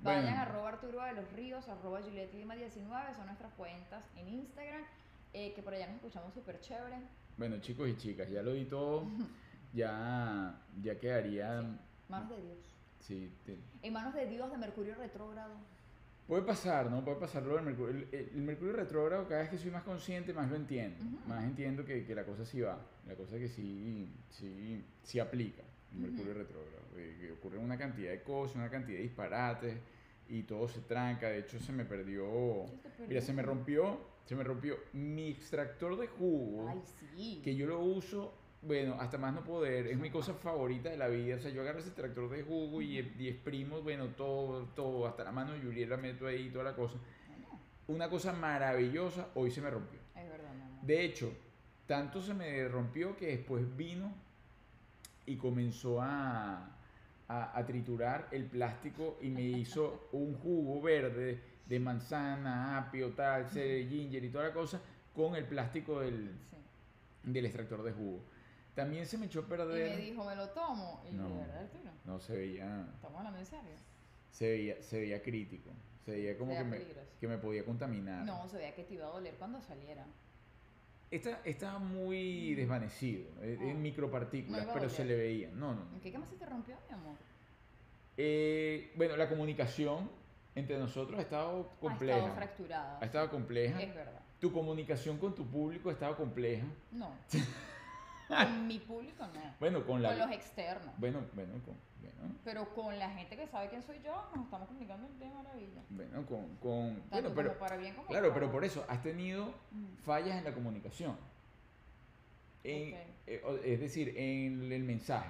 Bueno. 0.02 0.20
Vayan 0.22 0.38
a 0.38 0.42
arroba 0.44 0.70
Arturo 0.70 1.02
de 1.04 1.14
los 1.14 1.32
Ríos, 1.34 1.68
arroba 1.68 2.02
Juliet 2.02 2.32
Lima 2.34 2.56
19, 2.56 3.16
son 3.16 3.26
nuestras 3.26 3.52
cuentas 3.54 4.04
en 4.16 4.28
Instagram. 4.30 4.84
eh, 5.34 5.54
que 5.54 5.62
por 5.62 5.74
allá 5.74 5.88
nos 5.88 5.96
escuchamos 5.98 6.34
súper 6.34 6.60
chévere. 6.62 6.98
Bueno, 7.38 7.58
chicos 7.60 7.88
y 7.90 7.98
chicas, 7.98 8.30
ya 8.30 8.42
lo 8.44 8.54
di 8.54 8.66
todo. 8.66 9.06
Ya, 9.74 10.56
ya 10.82 10.98
quedaría. 10.98 11.62
Manos 12.08 12.30
de 12.30 12.42
Dios. 12.42 12.58
Sí, 13.00 13.32
te- 13.46 13.60
En 13.84 13.94
manos 13.94 14.14
de 14.14 14.26
Dios 14.26 14.50
de 14.50 14.58
Mercurio 14.58 14.96
retrógrado. 14.96 15.54
Puede 16.28 16.42
pasar, 16.42 16.92
¿no? 16.92 17.04
Puede 17.06 17.18
pasar 17.18 17.44
lo 17.44 17.56
del 17.56 17.64
Mercurio. 17.64 18.06
El, 18.12 18.42
Mercurio 18.42 18.74
retrógrado, 18.74 19.28
cada 19.28 19.42
vez 19.42 19.50
que 19.50 19.58
soy 19.58 19.72
más 19.72 19.84
consciente, 19.84 20.34
más 20.34 20.50
lo 20.50 20.58
entiendo. 20.58 20.98
Más 21.26 21.44
entiendo 21.44 21.86
que, 21.86 22.04
que 22.06 22.14
la 22.14 22.26
cosa 22.26 22.44
sí 22.46 22.60
va. 22.60 22.78
La 23.08 23.16
cosa 23.16 23.38
que 23.38 23.48
sí, 23.48 24.12
sí, 24.30 24.84
sí 25.04 25.20
aplica. 25.20 25.64
El 25.94 26.00
Mercurio 26.00 26.32
Ujú. 26.32 26.40
retrógrado. 26.40 26.78
eh, 26.98 27.16
que 27.22 27.32
ocurre 27.32 27.58
una 27.60 27.78
cantidad 27.78 28.12
de 28.12 28.24
cosas, 28.24 28.58
una 28.58 28.70
cantidad 28.70 28.98
de 28.98 29.04
disparates 29.04 29.78
y 30.28 30.44
todo 30.44 30.68
se 30.68 30.82
tranca. 30.82 31.30
De 31.30 31.40
hecho, 31.40 31.60
se 31.60 31.72
me 31.72 31.86
perdió. 31.86 32.66
¿Qué 32.84 32.90
te 32.90 33.08
Mira, 33.08 33.22
se 33.22 33.32
me 33.34 33.42
rompió, 33.42 34.00
se 34.26 34.36
me 34.36 34.44
rompió 34.44 34.76
mi 34.94 35.30
extractor 35.30 35.98
de 35.98 36.08
jugo. 36.08 36.68
Ay, 36.70 36.82
sí. 37.16 37.42
que 37.44 37.56
yo 37.56 37.68
lo 37.68 37.80
uso, 37.80 38.34
bueno, 38.68 38.98
hasta 39.00 39.18
más 39.18 39.34
no 39.34 39.44
poder, 39.44 39.88
es 39.88 39.98
mi 39.98 40.10
cosa 40.10 40.34
favorita 40.34 40.90
de 40.90 40.98
la 40.98 41.08
vida. 41.08 41.38
O 41.38 41.40
sea, 41.40 41.50
yo 41.52 41.62
agarro 41.62 41.80
ese 41.80 41.92
tractor 41.92 42.30
de 42.30 42.44
jugo 42.44 42.82
y, 42.82 43.00
y 43.18 43.28
exprimo, 43.30 43.82
bueno, 43.82 44.08
todo, 44.10 44.66
todo, 44.76 45.08
hasta 45.08 45.24
la 45.24 45.32
mano 45.32 45.54
de 45.54 45.62
Yuriel 45.62 45.90
la 45.90 45.98
meto 45.98 46.28
ahí, 46.28 46.50
toda 46.50 46.66
la 46.66 46.76
cosa. 46.76 46.96
Una 47.88 48.10
cosa 48.10 48.34
maravillosa, 48.34 49.30
hoy 49.36 49.50
se 49.50 49.62
me 49.62 49.70
rompió. 49.70 50.00
es 50.16 50.30
verdad, 50.30 50.54
mi 50.54 50.62
amor. 50.62 50.86
De 50.86 51.06
hecho, 51.06 51.32
tanto 51.88 52.22
se 52.22 52.34
me 52.34 52.68
rompió 52.68 53.16
que 53.16 53.28
después 53.28 53.64
vino 53.78 54.14
y 55.26 55.38
comenzó 55.38 56.02
a, 56.02 56.70
a, 57.30 57.58
a 57.58 57.66
triturar 57.66 58.28
el 58.32 58.46
plástico 58.46 59.18
y 59.22 59.30
me 59.30 59.42
hizo 59.44 60.08
un 60.12 60.36
jugo 60.36 60.82
verde 60.82 61.40
de 61.66 61.80
manzana, 61.80 62.78
apio, 62.78 63.10
tal, 63.12 63.50
ginger 63.50 64.24
y 64.24 64.30
toda 64.30 64.46
la 64.50 64.54
cosa 64.54 64.82
con 65.16 65.36
el 65.36 65.46
plástico 65.46 66.00
del, 66.02 66.32
Sí. 66.50 66.58
del 67.24 67.46
extractor 67.46 67.84
de 67.84 67.92
jugo. 67.92 68.22
También 68.78 69.08
se 69.08 69.18
me 69.18 69.26
echó 69.26 69.40
a 69.40 69.44
Y 69.44 69.46
perder. 69.48 69.96
me 69.98 70.02
dijo, 70.04 70.24
me 70.24 70.36
lo 70.36 70.50
tomo. 70.50 71.04
Y 71.10 71.14
No. 71.16 71.28
yo, 71.28 71.38
¿verdad, 71.40 71.64
Arturo? 71.64 71.92
No, 72.06 72.20
se 72.20 72.34
veía, 72.38 72.88
¿Estamos 72.94 73.18
hablando 73.18 73.40
en 73.40 73.46
serio? 73.48 73.72
se 74.32 74.50
veía, 74.52 74.82
se 74.84 75.00
veía 75.00 75.22
crítico. 75.24 75.72
Se 76.06 76.12
veía 76.12 76.38
como 76.38 76.52
Se 76.52 76.60
que 76.60 76.64
me, 76.64 76.80
que 77.20 77.28
me 77.28 77.38
podía 77.40 77.66
contaminar. 77.66 78.24
No, 78.24 78.48
se 78.48 78.58
veía 78.58 78.76
que 78.76 78.84
te 78.84 78.94
iba 78.94 79.08
a 79.08 79.10
doler 79.10 79.34
cuando 79.40 79.60
saliera. 79.62 80.06
Esta, 81.10 81.42
estaba 81.44 81.80
muy 81.80 82.54
desvanecido, 82.54 83.26
eh, 83.42 83.58
en 83.60 83.78
Ah. 83.78 83.80
micropartículas, 83.80 84.60
No 84.60 84.64
iba 84.66 84.72
a 84.72 84.76
pero 84.76 84.90
se 84.92 85.06
le 85.06 85.16
veía. 85.16 85.50
No, 85.52 85.74
no. 85.74 85.82
¿En 85.96 86.00
qué 86.00 86.12
cama 86.12 86.28
se 86.28 86.36
te 86.36 86.46
rompió, 86.46 86.76
mi 86.88 86.94
amor? 86.94 87.16
Eh, 88.16 88.92
bueno, 88.96 89.18
la 89.18 89.28
comunicación 89.28 90.10
entre 90.54 90.78
nosotros 90.78 91.18
ha 91.18 91.24
estado 91.24 91.72
Ha 91.78 91.80
compleja. 91.80 92.18
estado 92.20 92.36
fracturada. 92.36 93.00
Ha 93.02 93.06
estado 93.06 93.30
compleja. 93.32 93.82
Es 93.82 93.96
verdad. 93.96 94.22
Tu 94.40 94.52
comunicación 94.54 95.18
con 95.18 95.34
tu 95.34 95.46
público 95.48 95.90
ha 95.90 95.94
estado 95.94 96.16
compleja. 96.16 96.66
No. 96.92 97.10
con 98.28 98.68
mi 98.68 98.80
público 98.80 99.26
no. 99.28 99.56
Bueno, 99.60 99.86
con 99.86 100.02
la. 100.02 100.10
Con 100.10 100.20
los 100.20 100.32
externos. 100.32 100.94
Bueno, 100.98 101.22
bueno, 101.34 101.54
con, 101.66 101.76
bueno, 102.02 102.36
Pero 102.44 102.74
con 102.76 102.98
la 103.00 103.10
gente 103.12 103.36
que 103.36 103.48
sabe 103.48 103.70
quién 103.70 103.82
soy 103.84 104.00
yo, 104.04 104.30
nos 104.36 104.46
estamos 104.46 104.68
comunicando 104.68 105.08
de 105.20 105.30
maravilla. 105.30 105.82
bueno, 105.90 106.26
con, 106.26 106.56
con- 106.58 106.96
Tanto 107.10 107.30
bueno, 107.30 107.34
pero 107.36 107.50
como 107.50 107.60
para 107.60 107.78
bien 107.78 107.96
como 107.96 108.08
claro, 108.08 108.28
para 108.30 108.40
pero 108.40 108.52
por 108.52 108.64
eso 108.66 108.86
has 108.88 109.02
tenido 109.02 109.54
Mm. 109.72 109.96
fallas 110.04 110.38
en 110.38 110.44
la 110.44 110.54
comunicación. 110.54 111.16
En- 112.64 112.94
Ok. 112.94 113.00
eh, 113.28 113.62
es 113.64 113.80
decir, 113.80 114.14
en 114.18 114.72
el 114.72 114.84
mensaje. 114.84 115.30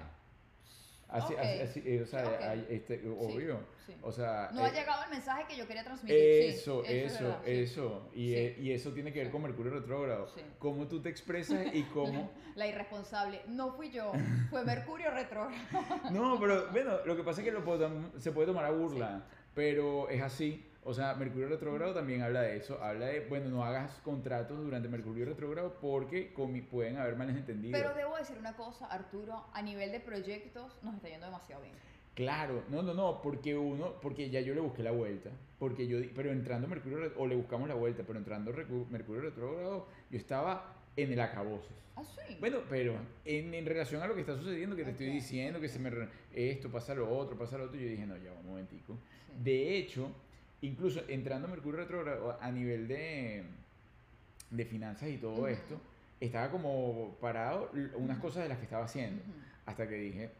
Así, 1.08 1.32
Ok. 1.32 1.40
así- 1.40 1.60
así, 1.62 1.82
eh, 1.86 2.02
o 2.02 2.06
sea, 2.06 2.24
Ok. 2.26 2.42
hay- 2.42 2.66
este, 2.68 3.02
obvio. 3.08 3.60
sí. 3.86 3.94
O 4.02 4.12
sea, 4.12 4.50
No 4.52 4.62
ha 4.64 4.68
eh, 4.68 4.72
llegado 4.72 5.04
el 5.04 5.10
mensaje 5.10 5.44
que 5.48 5.56
yo 5.56 5.66
quería 5.66 5.82
transmitir. 5.82 6.16
Eso, 6.18 6.84
sí, 6.84 6.92
es 6.92 7.14
eso, 7.14 7.36
sí. 7.44 7.50
eso. 7.50 8.10
Y, 8.12 8.28
Sí. 8.28 8.34
eh, 8.36 8.56
y 8.60 8.72
eso 8.72 8.92
tiene 8.92 9.10
que 9.12 9.20
ver 9.20 9.28
Sí. 9.28 9.32
con 9.32 9.42
Mercurio 9.42 9.72
retrógrado. 9.72 10.28
Sí. 10.34 10.42
Cómo 10.58 10.86
tú 10.86 11.00
te 11.00 11.08
expresas 11.08 11.66
y 11.74 11.82
cómo... 11.84 12.30
La 12.56 12.66
irresponsable. 12.66 13.40
No 13.48 13.72
fui 13.72 13.90
yo, 13.90 14.12
fue 14.50 14.64
Mercurio 14.64 15.10
retrógrado. 15.10 15.54
No, 16.12 16.38
pero 16.38 16.66
bueno, 16.72 16.98
lo 17.06 17.16
que 17.16 17.22
pasa 17.22 17.40
es 17.40 17.46
que 17.46 17.52
lo 17.52 17.64
puedo 17.64 17.90
se 18.18 18.30
puede 18.32 18.46
tomar 18.48 18.66
a 18.66 18.70
burla, 18.70 19.24
pero 19.54 20.08
es 20.10 20.20
así. 20.22 20.64
O 20.88 20.94
sea, 20.94 21.12
Mercurio 21.16 21.48
retrógrado 21.48 21.92
también 21.92 22.22
habla 22.22 22.40
de 22.40 22.56
eso. 22.56 22.82
Habla 22.82 23.08
de, 23.08 23.20
bueno, 23.28 23.50
no 23.50 23.62
hagas 23.62 24.00
contratos 24.02 24.58
durante 24.58 24.88
Mercurio 24.88 25.26
retrógrado 25.26 25.76
porque 25.82 26.32
pueden 26.70 26.96
haber 26.96 27.14
males 27.14 27.36
entendidos. 27.36 27.78
Pero 27.78 27.94
debo 27.94 28.16
decir 28.16 28.38
una 28.38 28.56
cosa, 28.56 28.86
Arturo, 28.86 29.44
a 29.52 29.60
nivel 29.60 29.92
de 29.92 30.00
proyectos 30.00 30.78
nos 30.82 30.94
está 30.94 31.10
yendo 31.10 31.26
demasiado 31.26 31.60
bien. 31.60 31.74
Claro, 32.14 32.64
no, 32.70 32.80
no, 32.82 32.94
no, 32.94 33.20
porque 33.20 33.54
uno, 33.54 34.00
porque 34.00 34.30
ya 34.30 34.40
yo 34.40 34.54
le 34.54 34.62
busqué 34.62 34.82
la 34.82 34.92
vuelta, 34.92 35.28
porque 35.58 35.86
yo, 35.86 35.98
pero 36.16 36.32
entrando 36.32 36.66
Mercurio, 36.68 37.12
o 37.18 37.26
le 37.26 37.36
buscamos 37.36 37.68
la 37.68 37.74
vuelta, 37.74 38.02
pero 38.06 38.18
entrando 38.18 38.50
Mercurio 38.88 39.20
retrógrado, 39.20 39.88
yo 40.10 40.16
estaba 40.16 40.74
en 40.96 41.12
el 41.12 41.20
acabose. 41.20 41.68
Ah, 41.96 42.02
sí. 42.02 42.38
Bueno, 42.40 42.60
pero 42.66 42.94
en, 43.26 43.52
en 43.52 43.66
relación 43.66 44.00
a 44.00 44.06
lo 44.06 44.14
que 44.14 44.22
está 44.22 44.38
sucediendo, 44.38 44.74
que 44.74 44.84
te 44.84 44.92
estoy 44.92 45.10
diciendo, 45.10 45.60
que 45.60 45.68
se 45.68 45.80
me... 45.80 45.92
Esto, 46.32 46.70
pasa 46.70 46.94
lo 46.94 47.14
otro, 47.14 47.36
pasa 47.36 47.58
lo 47.58 47.64
otro, 47.64 47.78
yo 47.78 47.86
dije, 47.86 48.06
no, 48.06 48.16
ya, 48.16 48.32
un 48.32 48.46
momentico. 48.46 48.96
Sí. 49.26 49.32
De 49.42 49.76
hecho, 49.76 50.10
incluso 50.62 51.00
entrando 51.08 51.48
Mercurio 51.48 51.80
retrógrado 51.80 52.38
a 52.40 52.50
nivel 52.50 52.88
de, 52.88 53.44
de 54.50 54.64
finanzas 54.64 55.08
y 55.08 55.16
todo 55.18 55.48
esto, 55.48 55.80
estaba 56.20 56.50
como 56.50 57.16
parado 57.20 57.70
unas 57.96 58.18
cosas 58.18 58.42
de 58.42 58.48
las 58.48 58.58
que 58.58 58.64
estaba 58.64 58.84
haciendo. 58.84 59.22
Hasta 59.66 59.86
que 59.88 59.94
dije, 59.96 60.30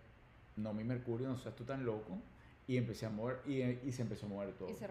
no, 0.56 0.72
mi 0.72 0.84
Mercurio, 0.84 1.28
no 1.28 1.38
seas 1.38 1.54
tú 1.54 1.64
tan 1.64 1.84
loco. 1.84 2.18
Y 2.66 2.76
empecé 2.76 3.06
a 3.06 3.10
mover, 3.10 3.38
y, 3.46 3.62
y 3.62 3.92
se 3.92 4.02
empezó 4.02 4.26
a 4.26 4.28
mover 4.28 4.52
todo. 4.52 4.68
Y 4.68 4.74
se. 4.74 4.86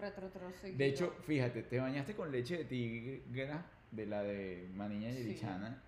De 0.72 0.86
hecho, 0.86 1.14
fíjate, 1.24 1.62
te 1.62 1.78
bañaste 1.78 2.14
con 2.14 2.32
leche 2.32 2.58
de 2.58 2.64
tigra, 2.64 3.66
de 3.92 4.04
la 4.06 4.22
de 4.24 4.68
Maniña 4.74 5.10
y 5.10 5.22
Sí. 5.22 5.40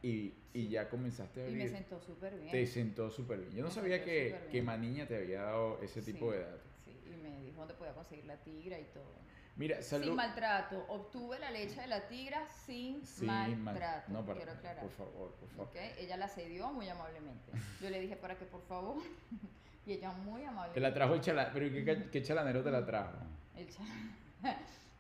Y, 0.02 0.08
y 0.08 0.32
Sí. 0.52 0.68
ya 0.68 0.88
comenzaste 0.88 1.42
a 1.42 1.48
y 1.48 1.54
me 1.54 1.68
sentó 1.68 2.00
súper 2.00 2.38
bien. 2.38 2.50
Te 2.52 2.66
sentó 2.66 3.10
súper 3.10 3.40
bien. 3.40 3.52
Yo 3.56 3.64
no 3.64 3.70
sabía 3.70 4.04
que, 4.04 4.36
que. 4.52 4.62
Maniña 4.62 5.06
te 5.08 5.16
había 5.16 5.42
dado 5.42 5.80
ese 5.82 6.00
tipo 6.00 6.30
Sí, 6.30 6.38
de 6.38 6.44
datos. 6.44 6.60
Sí, 6.84 6.92
y 7.12 7.16
me 7.22 7.40
dijo 7.44 7.58
dónde 7.58 7.74
podía 7.74 7.92
conseguir 7.92 8.24
la 8.26 8.36
tigra 8.36 8.78
y 8.78 8.84
todo. 8.94 9.12
Mira, 9.60 9.76
Sin 9.82 10.00
salud. 10.00 10.14
maltrato. 10.16 10.86
Obtuve 10.88 11.38
la 11.38 11.50
leche 11.50 11.78
de 11.82 11.86
la 11.86 12.08
tigra 12.08 12.48
sin 12.64 13.04
Sí, 13.04 13.26
mal- 13.26 13.54
maltrato. 13.58 14.10
No, 14.10 14.24
para, 14.24 14.36
quiero 14.38 14.52
aclarar. 14.52 14.80
por 14.82 14.90
favor, 14.90 15.32
por 15.38 15.48
favor. 15.50 15.66
¿ok? 15.68 15.76
Ella 15.98 16.16
la 16.16 16.28
cedió 16.28 16.72
muy 16.72 16.88
amablemente. 16.88 17.52
Yo 17.82 17.90
le 17.90 18.00
dije 18.00 18.16
para 18.16 18.38
que 18.38 18.46
por 18.46 18.62
favor. 18.62 18.96
y 19.86 19.92
ella 19.92 20.12
muy 20.12 20.42
amablemente. 20.44 20.74
Te 20.74 20.80
la 20.80 20.94
trajo 20.94 21.14
el 21.14 21.20
chalanero, 21.20 21.52
pero 21.52 21.70
¿qué, 21.70 22.08
qué 22.10 22.22
chalanero 22.22 22.62
te 22.62 22.70
la 22.70 22.86
trajo? 22.86 23.18
El 23.54 23.68
cha- 23.68 23.82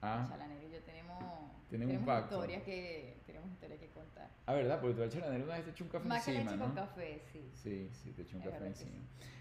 Ah, 0.02 0.26
chalanero 0.28 0.66
y 0.68 0.72
yo 0.72 0.80
tenemos, 0.80 1.22
un 1.22 1.68
tenemos 1.70 2.06
pacto. 2.06 2.34
historias 2.34 2.62
que 2.62 3.16
tenemos 3.24 3.50
historias 3.52 3.80
que 3.80 3.88
contar. 3.88 4.28
ah, 4.44 4.52
¿verdad? 4.52 4.78
Porque 4.78 4.94
tú 4.96 5.02
al 5.02 5.10
chalanero 5.10 5.44
una 5.44 5.54
vez 5.56 5.64
te 5.64 5.70
echó 5.70 5.84
un 5.84 5.90
café 5.90 6.06
Más 6.08 6.22
que 6.24 6.30
encima, 6.32 6.50
leche 6.52 6.58
¿no? 6.58 6.66
con 6.66 6.74
café, 6.74 7.22
sí. 7.32 7.50
Sí, 7.54 7.90
sí, 7.92 8.12
te 8.12 8.22
echó 8.22 8.36
un 8.36 8.42
Es 8.42 8.48
café 8.48 8.60
que 8.60 8.66
encima. 8.68 8.98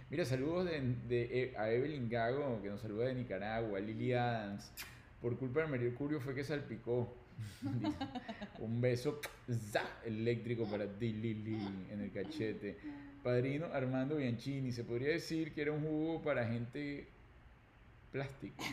Mira, 0.10 0.24
saludos 0.26 0.66
de, 0.66 0.80
de- 1.08 1.44
eh, 1.44 1.58
a 1.58 1.70
Evelyn 1.70 2.08
Gago, 2.10 2.62
que 2.62 2.70
nos 2.70 2.80
saluda 2.82 3.06
de 3.08 3.16
Nicaragua, 3.16 3.80
Lily 3.82 4.14
Adams. 4.14 4.72
Por 5.22 5.38
culpa 5.38 5.62
de 5.62 5.68
Mercurio 5.68 6.20
fue 6.20 6.34
que 6.34 6.44
salpicó. 6.44 7.16
Un 8.60 8.82
beso 8.82 9.22
eléctrico 10.06 10.66
para 10.66 10.86
ti, 10.88 11.14
Lili, 11.14 11.60
en 11.90 12.02
el 12.02 12.12
cachete. 12.12 12.78
Padrino 13.24 13.68
Armando 13.68 14.18
Bianchini, 14.18 14.72
se 14.72 14.84
podría 14.84 15.10
decir 15.10 15.54
que 15.54 15.62
era 15.62 15.72
un 15.72 15.82
jugo 15.82 16.22
para 16.22 16.46
gente 16.48 17.08
plástica. 18.12 18.64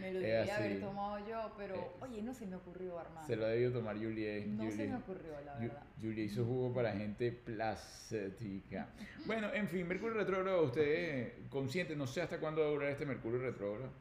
Me 0.00 0.12
lo 0.12 0.20
debía 0.20 0.56
haber 0.56 0.80
tomado 0.80 1.28
yo, 1.28 1.52
pero 1.56 1.74
Es- 1.74 2.02
oye, 2.02 2.22
no 2.22 2.32
se 2.34 2.46
me 2.46 2.56
ocurrió, 2.56 2.98
Armando. 2.98 3.26
Se 3.26 3.36
lo 3.36 3.44
ha 3.46 3.48
debido 3.48 3.72
tomar 3.72 3.96
Julie. 3.96 4.46
no 4.46 4.64
se 4.64 4.70
Julie. 4.70 4.88
me 4.88 4.96
ocurrió, 4.96 5.40
la 5.44 5.54
verdad. 5.58 5.82
Julia 6.00 6.24
hizo 6.24 6.44
jugo 6.44 6.72
para 6.74 6.92
gente 6.92 7.32
plástica. 7.32 8.88
Bueno, 9.26 9.52
en 9.52 9.68
fin, 9.68 9.86
Mercurio 9.86 10.16
retrógrado, 10.16 10.64
usted 10.64 11.32
consciente, 11.50 11.94
no 11.94 12.06
sé 12.06 12.22
hasta 12.22 12.38
cuándo 12.40 12.62
va 12.62 12.68
a 12.68 12.70
durar 12.70 12.90
este 12.90 13.04
Mercurio 13.06 13.38
retrógrado. 13.40 13.92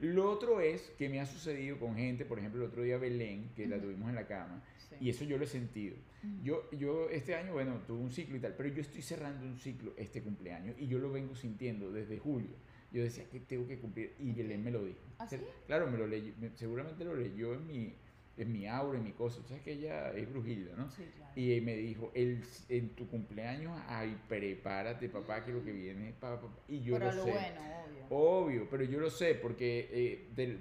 Lo 0.00 0.30
otro 0.30 0.60
es 0.60 0.92
que 0.96 1.08
me 1.08 1.20
ha 1.20 1.26
sucedido 1.26 1.76
con 1.78 1.96
gente, 1.96 2.24
por 2.24 2.38
ejemplo, 2.38 2.62
el 2.62 2.68
otro 2.68 2.82
día 2.84 2.98
Belén, 2.98 3.50
que 3.56 3.66
la 3.66 3.76
Ujú. 3.76 3.86
tuvimos 3.86 4.08
en 4.10 4.14
la 4.14 4.26
cama, 4.28 4.62
Sí. 4.88 4.94
y 5.00 5.10
eso 5.10 5.24
yo 5.24 5.36
lo 5.38 5.44
he 5.44 5.48
sentido. 5.48 5.96
Ujú. 6.22 6.44
Yo, 6.44 6.70
yo 6.70 7.10
este 7.10 7.34
año, 7.34 7.52
bueno, 7.52 7.80
tuve 7.86 7.98
un 8.00 8.12
ciclo 8.12 8.36
y 8.36 8.40
tal, 8.40 8.54
pero 8.56 8.68
yo 8.68 8.80
estoy 8.80 9.02
cerrando 9.02 9.44
un 9.44 9.58
ciclo 9.58 9.92
este 9.96 10.22
cumpleaños 10.22 10.76
y 10.78 10.86
yo 10.86 10.98
lo 11.00 11.10
vengo 11.10 11.34
sintiendo 11.34 11.90
desde 11.90 12.18
julio. 12.18 12.50
Yo 12.90 13.02
decía 13.02 13.24
que 13.30 13.40
tengo 13.40 13.66
que 13.68 13.78
cumplir 13.78 14.14
y. 14.18 14.32
Belén 14.32 14.62
me 14.64 14.70
lo 14.70 14.84
dijo. 14.84 15.00
¿Ah, 15.18 15.26
sí? 15.26 15.36
Claro, 15.66 15.90
me 15.90 15.98
lo 15.98 16.06
leyó, 16.06 16.32
me- 16.40 16.50
seguramente 16.56 17.04
lo 17.04 17.14
leyó 17.14 17.52
en 17.54 17.66
mi, 17.66 17.94
en 18.38 18.52
mi 18.52 18.66
aura, 18.66 18.98
en 18.98 19.04
mi 19.04 19.12
cosa. 19.12 19.40
Tú 19.42 19.48
sabes 19.48 19.62
que 19.62 19.72
ella 19.72 20.10
es 20.12 20.28
brujilda, 20.30 20.74
¿no? 20.76 20.88
Sí, 20.90 21.04
claro. 21.16 21.32
Y 21.36 21.60
me 21.60 21.76
dijo, 21.76 22.10
el, 22.14 22.42
en 22.68 22.88
tu 22.90 23.06
cumpleaños, 23.08 23.78
ay, 23.88 24.16
prepárate, 24.28 25.08
papá, 25.08 25.44
que 25.44 25.52
lo 25.52 25.62
que 25.62 25.72
viene 25.72 26.08
es 26.10 26.14
pa, 26.14 26.40
pa, 26.40 26.46
pa". 26.48 26.54
Y 26.68 26.80
yo 26.80 26.94
pero 26.98 27.10
lo 27.10 27.16
lo 27.16 27.24
sé. 27.24 27.30
bueno, 27.32 27.60
obvio. 27.84 28.06
Obvio, 28.10 28.70
pero 28.70 28.84
yo 28.84 29.00
lo 29.00 29.10
sé 29.10 29.34
porque 29.34 29.88
eh, 29.92 30.28
del- 30.34 30.58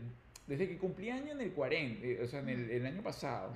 desde 0.48 0.68
que 0.68 0.78
cumplí 0.78 1.10
año 1.10 1.32
en 1.32 1.42
el 1.42 1.52
40, 1.54 2.06
eh, 2.06 2.22
o 2.22 2.28
sea, 2.28 2.40
en 2.42 2.50
el, 2.50 2.64
Ujú. 2.64 2.72
el 2.74 2.86
año 2.86 3.02
pasado, 3.04 3.54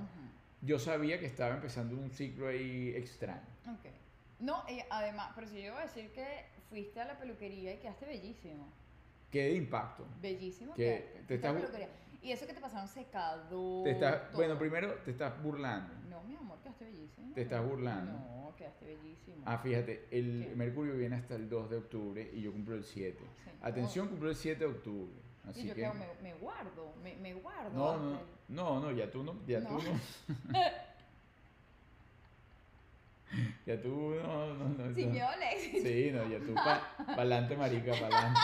yo 0.62 0.78
sabía 0.78 1.18
que 1.20 1.26
estaba 1.26 1.54
empezando 1.54 1.96
un 1.96 2.10
ciclo 2.10 2.48
ahí 2.48 2.94
extraño. 2.96 3.42
Ok. 3.66 3.86
No, 4.40 4.64
y 4.68 4.80
además, 4.90 5.30
pero 5.34 5.46
si 5.46 5.56
yo 5.56 5.66
iba 5.66 5.80
a 5.80 5.84
decir 5.84 6.10
que 6.10 6.26
fuiste 6.72 7.00
a 7.00 7.04
la 7.04 7.18
peluquería 7.18 7.74
y 7.74 7.76
quedaste 7.76 8.06
bellísimo. 8.06 8.66
Qué 9.30 9.52
impacto. 9.54 10.06
Bellísimo. 10.22 10.72
Que 10.74 11.22
te 11.28 11.34
estás. 11.34 11.54
Y 12.22 12.32
eso 12.32 12.46
que 12.46 12.54
te 12.54 12.60
pasaron 12.60 12.88
secador. 12.88 13.84
Te 13.84 13.90
estás, 13.90 14.32
bueno, 14.32 14.58
primero 14.58 14.94
te 15.04 15.10
estás 15.10 15.42
burlando. 15.42 15.92
No, 16.08 16.22
mi 16.22 16.34
amor, 16.34 16.58
quedaste 16.62 16.86
bellísimo. 16.86 17.34
Te 17.34 17.42
estás 17.42 17.62
burlando. 17.68 18.12
No, 18.12 18.54
quedaste 18.56 18.86
bellísimo. 18.86 19.42
Ah, 19.44 19.58
fíjate, 19.58 20.06
el 20.10 20.46
¿Qué? 20.48 20.56
Mercurio 20.56 20.96
viene 20.96 21.16
hasta 21.16 21.34
el 21.34 21.50
2 21.50 21.68
de 21.70 21.76
octubre 21.76 22.30
y 22.32 22.40
yo 22.40 22.52
cumplo 22.52 22.74
el 22.74 22.84
7. 22.84 23.18
Sí. 23.18 23.50
Atención, 23.60 24.08
cumplo 24.08 24.30
el 24.30 24.36
7 24.36 24.58
de 24.60 24.70
octubre. 24.70 25.12
Y 25.44 25.50
Así 25.50 25.62
yo 25.66 25.74
que... 25.74 25.80
creo, 25.80 25.94
me, 25.94 26.06
me 26.22 26.34
guardo, 26.34 26.94
me, 27.02 27.16
me 27.16 27.34
guardo. 27.34 27.72
No, 27.74 28.18
no, 28.48 28.80
no, 28.80 28.92
ya 28.92 29.10
tú 29.10 29.22
no, 29.24 29.34
ya 29.46 29.60
No. 29.60 29.68
tú 29.76 29.82
no. 29.82 30.00
ya 33.66 33.80
tú 33.80 34.14
no, 34.22 34.54
no, 34.54 34.68
no. 34.68 34.84
Miedo 34.90 35.28
al 35.28 35.42
éxito. 35.42 35.88
Sí, 35.88 36.10
no, 36.12 36.28
ya 36.28 36.38
tú 36.38 36.54
pa, 36.54 36.94
pa'lante, 37.16 37.56
marica, 37.56 37.92
pa'lante. 37.92 38.40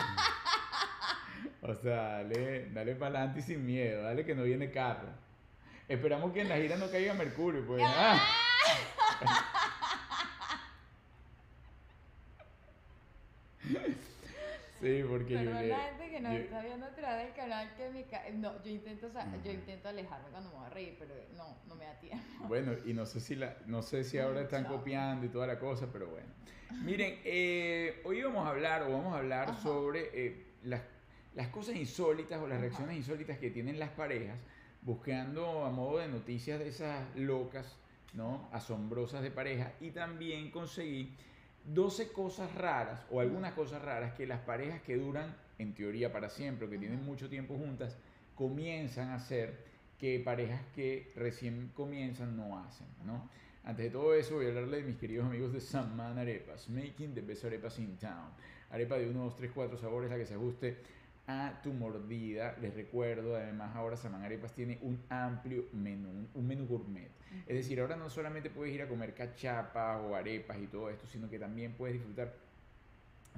O 1.62 1.74
sea, 1.74 2.22
dale, 2.22 2.70
dale 2.70 2.94
pa'lante 2.94 3.40
y 3.40 3.42
sin 3.42 3.66
miedo, 3.66 4.02
dale 4.02 4.24
que 4.24 4.34
no 4.34 4.44
viene 4.44 4.70
carro. 4.70 5.08
Esperamos 5.88 6.32
que 6.32 6.42
en 6.42 6.48
la 6.48 6.56
gira 6.56 6.76
no 6.76 6.90
caiga 6.90 7.14
Mercurio, 7.14 7.66
pues. 7.66 7.82
ah. 7.86 8.18
Sí, 14.80 15.02
porque 15.08 15.32
yo 15.34 15.50
le- 15.52 15.74
que 16.18 16.22
nos 16.24 16.32
yo- 16.34 16.38
está 16.40 16.62
viendo 16.62 16.86
a 16.86 16.90
través 16.94 17.24
del 17.26 17.34
canal 17.34 17.74
que 17.76 17.90
mi 17.90 18.02
ca- 18.04 18.24
no, 18.34 18.62
yo 18.62 18.70
intento 18.70 19.08
yo 19.44 19.52
intento 19.52 19.88
alejarme 19.88 20.28
cuando 20.30 20.50
me 20.50 20.56
voy 20.56 20.66
a 20.66 20.70
reír, 20.70 20.96
pero 20.98 21.14
no, 21.36 21.56
no 21.66 21.74
me 21.76 21.84
da 21.84 21.94
tiempo. 22.00 22.24
Bueno, 22.48 22.72
y 22.84 22.92
no 22.92 23.06
sé 23.06 23.20
si 23.20 23.36
la, 23.36 23.56
no 23.66 23.82
sé 23.82 24.04
si 24.04 24.18
ahora 24.18 24.42
están 24.42 24.64
Chao. 24.64 24.76
copiando 24.78 25.26
y 25.26 25.28
toda 25.28 25.46
la 25.46 25.58
cosa, 25.58 25.86
pero 25.92 26.08
bueno. 26.08 26.26
Miren, 26.82 27.18
eh, 27.24 28.02
hoy 28.04 28.22
vamos 28.22 28.46
a 28.46 28.50
hablar 28.50 28.82
o 28.82 28.92
vamos 28.92 29.14
a 29.14 29.18
hablar 29.18 29.50
Ajá. 29.50 29.62
sobre 29.62 30.10
eh, 30.12 30.46
las, 30.64 30.82
las 31.34 31.48
cosas 31.48 31.76
insólitas 31.76 32.38
o 32.40 32.46
las 32.46 32.56
Ajá. 32.56 32.62
reacciones 32.66 32.96
insólitas 32.96 33.38
que 33.38 33.50
tienen 33.50 33.78
las 33.78 33.90
parejas, 33.90 34.38
buscando 34.82 35.64
a 35.64 35.70
modo 35.70 35.98
de 35.98 36.08
noticias 36.08 36.58
de 36.58 36.68
esas 36.68 37.00
locas, 37.16 37.76
¿no? 38.14 38.48
Asombrosas 38.52 39.22
de 39.22 39.30
pareja, 39.30 39.72
y 39.80 39.90
también 39.92 40.50
conseguí 40.50 41.14
12 41.64 42.12
cosas 42.12 42.54
raras 42.54 43.04
o 43.10 43.20
algunas 43.20 43.52
cosas 43.52 43.82
raras 43.82 44.14
que 44.14 44.26
las 44.26 44.40
parejas 44.40 44.80
que 44.82 44.96
duran, 44.96 45.34
en 45.58 45.74
teoría 45.74 46.12
para 46.12 46.30
siempre, 46.30 46.66
o 46.66 46.70
que 46.70 46.78
tienen 46.78 47.04
mucho 47.04 47.28
tiempo 47.28 47.56
juntas, 47.56 47.96
comienzan 48.34 49.08
a 49.10 49.16
hacer 49.16 49.66
que 49.98 50.20
parejas 50.20 50.62
que 50.74 51.10
recién 51.16 51.70
comienzan 51.74 52.36
no 52.36 52.58
hacen, 52.58 52.86
¿no? 53.04 53.28
Antes 53.64 53.86
de 53.86 53.90
todo 53.90 54.14
eso 54.14 54.36
voy 54.36 54.46
a 54.46 54.48
hablarle 54.48 54.78
de 54.78 54.84
mis 54.84 54.96
queridos 54.96 55.26
amigos 55.26 55.52
de 55.52 55.60
Saman 55.60 56.16
Arepas, 56.16 56.70
Making 56.70 57.14
the 57.14 57.20
Best 57.20 57.44
Arepas 57.44 57.78
in 57.78 57.98
Town. 57.98 58.30
Arepa 58.70 58.96
de 58.96 59.10
1, 59.10 59.24
2, 59.24 59.36
3, 59.36 59.50
4 59.54 59.76
sabores, 59.76 60.10
la 60.10 60.16
que 60.16 60.24
se 60.24 60.34
ajuste 60.34 60.76
a 61.26 61.60
tu 61.62 61.72
mordida. 61.72 62.56
Les 62.62 62.74
recuerdo, 62.74 63.36
además 63.36 63.74
ahora 63.74 63.96
Saman 63.96 64.22
Arepas 64.22 64.54
tiene 64.54 64.78
un 64.82 65.02
amplio 65.10 65.66
menú, 65.72 66.28
un 66.32 66.46
menú 66.46 66.66
gourmet. 66.66 67.10
Es 67.46 67.56
decir, 67.56 67.80
ahora 67.80 67.96
no 67.96 68.08
solamente 68.08 68.48
puedes 68.48 68.74
ir 68.74 68.82
a 68.82 68.88
comer 68.88 69.12
cachapas 69.14 70.00
o 70.02 70.14
arepas 70.14 70.58
y 70.58 70.66
todo 70.68 70.88
esto, 70.88 71.06
sino 71.06 71.28
que 71.28 71.38
también 71.38 71.72
puedes 71.72 71.94
disfrutar 71.94 72.32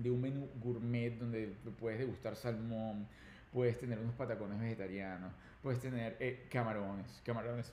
de 0.02 0.10
un 0.10 0.20
menú 0.20 0.48
gourmet 0.62 1.10
donde 1.10 1.54
puedes 1.78 1.98
degustar 1.98 2.36
salmón, 2.36 3.06
puedes 3.52 3.78
tener 3.78 3.98
unos 3.98 4.14
patacones 4.14 4.60
vegetarianos, 4.60 5.32
puedes 5.62 5.80
tener 5.80 6.16
eh, 6.20 6.46
camarones, 6.50 7.20
camarones 7.24 7.72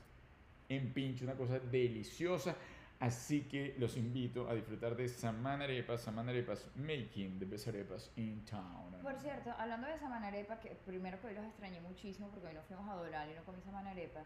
en 0.70 0.94
pincho, 0.94 1.26
una 1.26 1.36
cosa 1.36 1.60
deliciosa. 1.60 2.56
Así 3.00 3.42
que 3.44 3.76
los 3.78 3.96
invito 3.96 4.50
a 4.50 4.56
disfrutar 4.56 4.96
de 4.96 5.08
Saman 5.08 5.62
Arepas, 5.62 6.02
Saman 6.02 6.30
Arepas 6.30 6.68
Making 6.76 7.38
the 7.38 7.46
Best 7.46 7.68
Arepas 7.68 8.10
in 8.16 8.44
Town. 8.46 8.92
Por 9.04 9.16
cierto, 9.20 9.52
hablando 9.60 9.86
de 9.86 9.94
esa 9.94 10.10
manarepa, 10.10 10.60
que 10.60 10.72
primero 10.84 11.22
que 11.22 11.28
hoy 11.28 11.36
los 11.36 11.46
extrañé 11.46 11.80
muchísimo 11.82 12.30
porque 12.30 12.48
hoy 12.48 12.56
nos 12.56 12.66
fuimos 12.66 12.90
a 12.90 12.96
Doral 12.96 13.30
y 13.30 13.36
no 13.36 13.44
comí 13.44 13.60
esa 13.60 13.72
manarepa, 13.72 14.22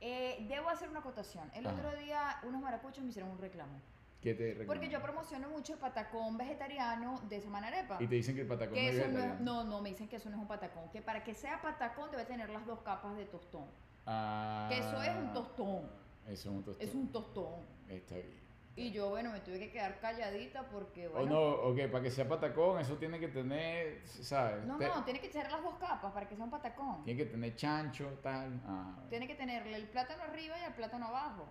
eh, 0.00 0.46
debo 0.48 0.70
hacer 0.70 0.88
una 0.88 1.00
acotación. 1.00 1.50
El 1.54 1.66
Ajá. 1.66 1.76
otro 1.76 1.94
día 2.00 2.36
unos 2.44 2.62
maracuchos 2.62 3.04
me 3.04 3.10
hicieron 3.10 3.30
un 3.30 3.38
reclamo. 3.38 3.78
¿Qué 4.24 4.34
te 4.34 4.64
Porque 4.64 4.88
yo 4.88 5.02
promociono 5.02 5.50
mucho 5.50 5.74
el 5.74 5.78
patacón 5.78 6.38
vegetariano 6.38 7.20
de 7.28 7.36
esa 7.36 7.50
manarepa. 7.50 7.98
Y 8.00 8.06
te 8.06 8.14
dicen 8.14 8.34
que 8.34 8.40
el 8.40 8.46
patacón 8.46 8.74
Que 8.74 8.82
no 8.84 8.88
es 8.88 8.96
vegetariano. 8.96 9.40
no, 9.40 9.64
no, 9.64 9.82
me 9.82 9.90
dicen 9.90 10.08
que 10.08 10.16
eso 10.16 10.30
no 10.30 10.36
es 10.36 10.40
un 10.42 10.48
patacón. 10.48 10.88
Que 10.88 11.02
para 11.02 11.22
que 11.22 11.34
sea 11.34 11.60
patacón 11.60 12.10
debe 12.10 12.24
tener 12.24 12.48
las 12.48 12.64
dos 12.64 12.80
capas 12.80 13.16
de 13.18 13.26
tostón. 13.26 13.66
Ah, 14.06 14.66
Que 14.70 14.78
eso 14.78 15.02
es 15.02 15.14
un 15.14 15.32
tostón. 15.34 15.90
Eso 16.26 16.32
es 16.32 16.46
un 16.46 16.64
tostón. 16.64 16.88
Es 16.88 16.94
un 16.94 17.12
tostón. 17.12 17.54
Está 17.86 18.14
bien. 18.14 18.44
Y 18.76 18.90
yo, 18.90 19.10
bueno, 19.10 19.30
me 19.30 19.38
tuve 19.40 19.58
que 19.60 19.70
quedar 19.70 20.00
calladita 20.00 20.68
porque, 20.70 21.06
O 21.06 21.12
bueno... 21.12 21.26
no, 21.34 21.40
o 21.40 21.74
que 21.74 21.86
para 21.86 22.02
que 22.02 22.10
sea 22.10 22.26
patacón, 22.26 22.80
eso 22.80 22.96
tiene 22.96 23.20
que 23.20 23.28
tener, 23.28 24.04
¿sabes? 24.06 24.64
No, 24.64 24.78
Te- 24.78 24.88
no, 24.88 25.04
tiene 25.04 25.20
que 25.20 25.26
echar 25.28 25.48
las 25.52 25.62
dos 25.62 25.74
capas 25.74 26.12
para 26.12 26.26
que 26.26 26.34
sea 26.34 26.44
un 26.44 26.50
patacón. 26.50 27.04
Tiene 27.04 27.22
que 27.24 27.30
tener 27.30 27.54
chancho, 27.54 28.18
tal. 28.22 28.60
Ah. 28.66 28.96
Tiene 29.10 29.28
que 29.28 29.34
tenerle 29.36 29.76
el 29.76 29.86
plátano 29.86 30.22
arriba 30.24 30.58
y 30.58 30.64
el 30.64 30.72
plátano 30.72 31.06
abajo. 31.08 31.46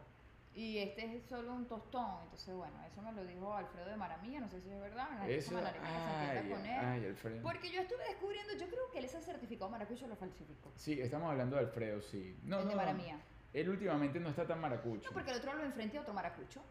Y 0.56 0.78
este 0.78 1.16
es 1.18 1.24
solo 1.26 1.54
un 1.54 1.68
tostón. 1.68 2.24
Entonces, 2.24 2.54
bueno, 2.56 2.76
eso 2.86 3.02
me 3.02 3.12
lo 3.12 3.26
dijo 3.26 3.56
Alfredo 3.56 3.90
de 3.90 3.96
Maramilla, 3.96 4.40
no 4.40 4.50
sé 4.50 4.62
si 4.62 4.70
es 4.70 4.80
verdad. 4.80 5.10
La 5.10 5.18
gente 5.26 5.42
se 5.42 5.48
Eso, 5.48 5.54
Manarica 5.56 5.84
que 5.84 5.90
se 5.90 5.96
ay, 5.98 6.38
entienda 6.38 6.56
con 6.56 6.66
él. 6.66 6.80
ay, 6.86 7.06
Alfredo. 7.06 7.42
Porque 7.42 7.72
yo 7.72 7.82
estuve 7.82 8.04
descubriendo, 8.08 8.54
yo 8.54 8.68
creo 8.68 8.92
que 8.92 9.00
él 9.00 9.06
ese 9.06 9.22
certificado 9.22 9.70
maracucho 9.72 10.08
lo 10.08 10.16
falsificó. 10.16 10.72
Sí, 10.76 11.02
estamos 11.02 11.32
hablando 11.32 11.56
de 11.56 11.64
Alfredo, 11.64 12.02
sí. 12.02 12.38
No, 12.44 12.60
el 12.60 12.66
no, 12.66 12.70
de 12.70 12.76
Maramilla. 12.76 13.18
Él 13.52 13.70
últimamente 13.70 14.20
no 14.20 14.30
está 14.30 14.46
tan 14.46 14.62
maracucho. 14.62 15.08
No, 15.08 15.12
porque 15.12 15.32
el 15.32 15.38
otro 15.38 15.54
lo 15.54 15.64
enfrenté 15.64 15.98
a 15.98 16.02
otro 16.02 16.14
maracucho. 16.14 16.62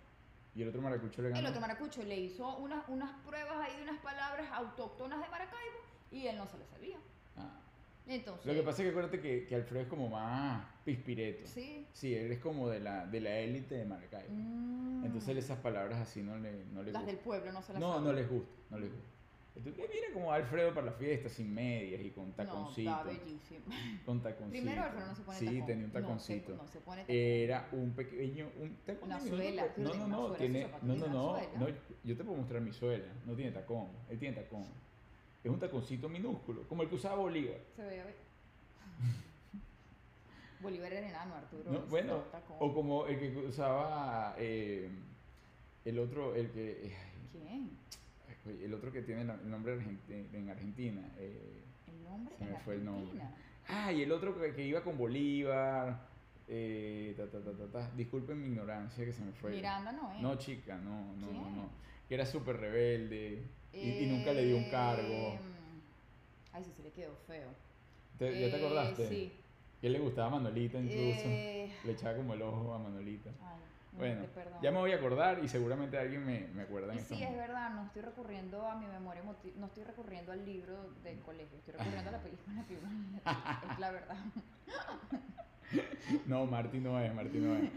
Y 0.55 0.63
el 0.63 0.69
otro 0.69 0.83
maracucho 0.83 1.23
le 1.23 1.29
ganó. 1.31 1.41
El 1.41 1.47
otro 1.47 1.61
maracucho 1.61 2.03
le 2.03 2.17
hizo 2.21 2.57
unas, 2.59 2.87
unas 2.89 3.11
pruebas 3.25 3.57
ahí 3.69 3.77
de 3.77 3.83
unas 3.83 4.01
palabras 4.01 4.47
autóctonas 4.53 5.21
de 5.21 5.29
Maracaibo 5.29 5.79
y 6.11 6.27
él 6.27 6.37
no 6.37 6.47
se 6.47 6.59
le 6.59 6.67
sabía. 6.67 6.99
Entonces, 8.07 8.47
Lo 8.47 8.53
que 8.55 8.63
pasa 8.63 8.83
es 8.83 8.87
que 8.87 8.91
acuérdate 8.91 9.21
que, 9.21 9.47
que 9.47 9.55
Alfredo 9.55 9.83
es 9.83 9.89
como 9.89 10.09
más 10.09 10.67
pispireto. 10.85 11.47
sí. 11.47 11.87
Sí, 11.93 12.15
él 12.15 12.33
es 12.33 12.39
como 12.41 12.69
de 12.69 12.81
la, 12.81 13.07
de 13.07 13.21
la 13.21 13.39
élite 13.39 13.77
de 13.77 13.85
Maracaibo. 13.85 14.33
Mm, 14.35 15.05
Entonces 15.05 15.37
esas 15.37 15.59
palabras 15.59 16.01
así 16.01 16.23
no 16.23 16.37
le, 16.39 16.65
no 16.73 16.83
le 16.83 16.91
las 16.93 17.07
del 17.07 17.17
gustan. 17.17 17.25
pueblo 17.25 17.53
no 17.53 17.63
se 17.63 17.73
las 17.73 17.81
No, 17.81 18.01
no 18.01 18.13
les 18.13 18.29
gusta, 18.29 18.51
no 18.71 18.79
les 18.79 18.91
gusta. 18.91 19.07
Entonces, 19.55 19.85
mira 19.93 20.07
como 20.15 20.33
Alfredo 20.33 20.73
para 20.73 20.87
la 20.87 20.93
fiesta, 20.93 21.29
sin 21.29 21.53
medias 21.53 22.01
y 22.01 22.11
con 22.11 22.33
taconcito. 22.33 22.91
No, 22.91 23.05
bellísimo. 23.05 23.65
con 24.07 24.23
taconcito. 24.23 24.51
Primero 24.51 24.83
Alfredo 24.83 25.07
no 25.07 25.15
se 25.15 25.23
pone 25.23 25.39
Sí, 25.39 25.45
tacón. 25.45 25.67
tenía 25.67 25.85
un 25.85 25.93
No 25.93 25.99
se- 25.99 26.01
taconcito. 26.03 26.57
No 26.57 26.67
se, 26.69 26.81
pone 26.81 27.01
tacón. 27.03 27.15
Era 27.17 27.69
un 27.73 27.93
pequeño, 27.93 28.51
un 28.59 28.77
tacón 28.87 29.09
Una 29.11 29.21
suela, 29.21 29.67
No, 29.77 29.95
no, 29.95 30.07
no, 30.09 30.33
tiene, 30.33 30.69
no, 30.83 30.95
no, 30.97 31.07
no, 31.59 31.69
yo 32.03 32.17
te 32.17 32.25
puedo 32.25 32.39
mostrar 32.39 32.63
mi 32.63 32.73
suela, 32.73 33.05
no 33.27 33.35
tiene 33.35 33.53
tacón, 33.53 33.89
él 34.09 34.19
tiene 34.19 34.35
tacón. 34.37 34.65
Es 35.45 35.51
un 35.51 35.59
taconcito 35.59 36.09
minúsculo, 36.09 36.63
como 36.69 36.83
el 36.83 36.89
que 36.89 36.95
usaba 36.95 37.17
Bolívar. 37.17 37.59
Se 37.77 37.83
veía 37.85 38.05
bien. 38.05 38.17
Bolívar 40.61 40.93
era 40.93 41.09
enano, 41.09 41.35
Arturo. 41.35 41.87
Bueno, 41.91 42.23
o 42.61 42.73
como 42.75 43.07
el 43.07 43.19
que 43.19 43.37
usaba 43.39 44.35
eh, 44.39 44.89
el 45.85 45.99
otro, 45.99 46.35
el 46.37 46.51
que, 46.51 46.87
eh, 46.87 46.97
¿Quién? 47.33 47.71
el 48.65 48.73
otro 48.75 48.93
que 48.93 49.03
tiene 49.03 49.23
el 49.23 49.51
nombre 49.51 49.75
en 49.75 50.49
Argentina. 50.51 51.03
eh, 51.19 51.63
El 51.89 52.05
nombre 52.05 52.37
Se 52.39 52.45
en 52.45 52.53
me 52.53 52.59
fue 52.61 52.75
el 52.77 52.85
nombre. 52.85 53.21
Ah, 53.69 53.93
y 53.93 54.03
el 54.03 54.13
otro 54.13 54.39
que, 54.41 54.53
que 54.55 54.65
iba 54.67 54.83
con 54.83 54.97
Bolívar. 54.97 56.11
Eh, 56.49 57.15
ta, 57.17 57.27
ta, 57.31 57.41
ta, 57.41 57.53
ta, 57.53 57.67
ta. 57.73 57.91
Disculpen 57.97 58.41
mi 58.41 58.49
ignorancia 58.49 59.05
que 59.05 59.13
se 59.13 59.25
me 59.25 59.33
fue. 59.33 59.53
Miranda 59.53 59.91
no 59.93 60.13
es. 60.13 60.21
No, 60.21 60.37
chica, 60.37 60.77
no, 60.77 61.15
no, 61.15 61.27
no, 61.27 61.29
¿Quién? 61.43 61.57
no. 61.57 61.69
Que 62.09 62.15
era 62.15 62.27
súper 62.27 62.57
rebelde 62.59 63.43
y, 63.73 64.05
y 64.05 64.07
nunca 64.07 64.33
le 64.33 64.45
dio 64.45 64.57
un 64.57 64.65
cargo. 64.71 65.33
Em, 65.35 65.53
Ay, 66.53 66.65
sí, 66.65 66.73
se 66.77 66.83
le 66.83 66.91
quedó 66.91 67.15
feo. 67.27 67.49
¿Te- 68.19 68.41
¿Ya 68.41 68.51
te 68.51 68.57
Eh, 68.63 68.67
acordaste? 68.67 69.09
Sí. 69.09 69.33
Que 69.81 69.89
le 69.89 69.99
gustaba 69.99 70.29
a 70.29 70.31
Manolita 70.31 70.79
incluso. 70.79 71.25
Eh, 71.27 71.73
Le 71.85 71.93
echaba 71.93 72.17
como 72.17 72.35
el 72.35 72.43
ojo 72.43 72.75
a 72.75 72.79
Manolita. 72.79 73.31
ay, 73.41 73.99
Bueno, 73.99 74.25
ya 74.63 74.71
me 74.71 74.79
voy 74.79 74.93
a 74.93 74.97
acordar 74.97 75.43
y 75.45 75.49
seguramente 75.49 75.99
alguien 75.99 76.25
me, 76.25 76.47
me 76.55 76.63
acuerda 76.63 76.93
en 76.93 76.99
Y 76.99 77.03
sí, 77.03 77.23
es 77.23 77.37
verdad, 77.37 77.71
no 77.75 77.85
estoy 77.87 78.03
recurriendo 78.03 78.67
a 78.67 78.77
mi 78.77 78.87
memoria 78.87 79.23
emotiva, 79.23 79.55
no 79.59 79.67
estoy 79.67 79.85
recurriendo 79.85 80.33
al 80.33 80.45
libro 80.45 80.91
del 81.03 81.19
colegio, 81.21 81.59
estoy 81.59 81.73
recurriendo 81.75 82.09
a 82.09 82.13
la 82.13 82.19
película 82.23 82.65
es 83.73 83.79
la 83.79 83.91
verdad. 83.91 84.17
No, 86.27 86.47
Marty 86.47 86.79
no 86.79 87.01
es, 87.01 87.15
Marty 87.15 87.39
no 87.39 87.57
es. 87.57 87.65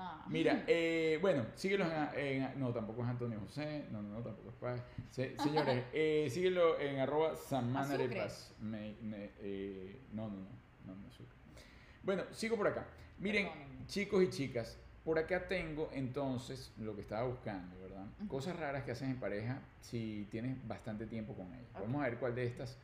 Ah. 0.00 0.24
Mira, 0.28 0.62
eh, 0.68 1.18
bueno, 1.20 1.44
síguelo 1.56 1.84
en, 1.84 2.42
en- 2.42 2.60
No, 2.60 2.72
tampoco 2.72 3.02
es 3.02 3.08
Antonio 3.08 3.40
José. 3.40 3.86
No, 3.90 4.00
no, 4.00 4.10
no, 4.10 4.22
tampoco 4.22 4.68
es. 4.68 4.80
Se- 5.10 5.36
señores, 5.38 5.84
eh, 5.92 6.28
síguelo 6.30 6.78
en 6.78 7.00
arroba 7.00 7.34
me- 9.02 9.30
eh, 9.40 10.00
no, 10.12 10.28
no, 10.28 10.36
no, 10.36 10.46
no, 10.86 10.94
no 10.94 11.10
Sucre. 11.10 11.34
Bueno, 12.04 12.22
sigo 12.30 12.56
por 12.56 12.68
acá. 12.68 12.86
Miren, 13.18 13.48
Perdónenme. 13.48 13.86
chicos 13.86 14.22
y 14.22 14.30
chicas, 14.30 14.78
por 15.04 15.18
acá 15.18 15.48
tengo 15.48 15.90
entonces 15.92 16.72
lo 16.78 16.94
que 16.94 17.00
estaba 17.00 17.26
buscando, 17.26 17.76
¿verdad? 17.80 18.06
Cosas 18.28 18.56
raras 18.56 18.84
que 18.84 18.92
hacen 18.92 19.10
en 19.10 19.18
pareja 19.18 19.60
si 19.80 20.28
tienes 20.30 20.56
bastante 20.68 21.06
tiempo 21.06 21.34
con 21.34 21.52
ella. 21.52 21.66
Vamos 21.74 22.00
a 22.02 22.04
ver 22.04 22.18
cuál 22.18 22.34
de 22.36 22.46
estas 22.46 22.78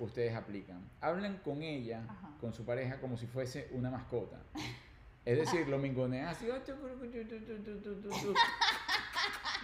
ustedes 0.00 0.34
aplican. 0.34 0.80
Hablan 1.02 1.36
con 1.44 1.62
ella, 1.62 2.04
Ajá. 2.08 2.30
con 2.40 2.52
su 2.54 2.64
pareja, 2.64 2.98
como 3.00 3.16
si 3.18 3.26
fuese 3.26 3.68
una 3.72 3.90
mascota. 3.90 4.38
Es 5.24 5.38
decir, 5.38 5.68
lo 5.68 5.78
mingonea 5.78 6.30
así. 6.30 6.46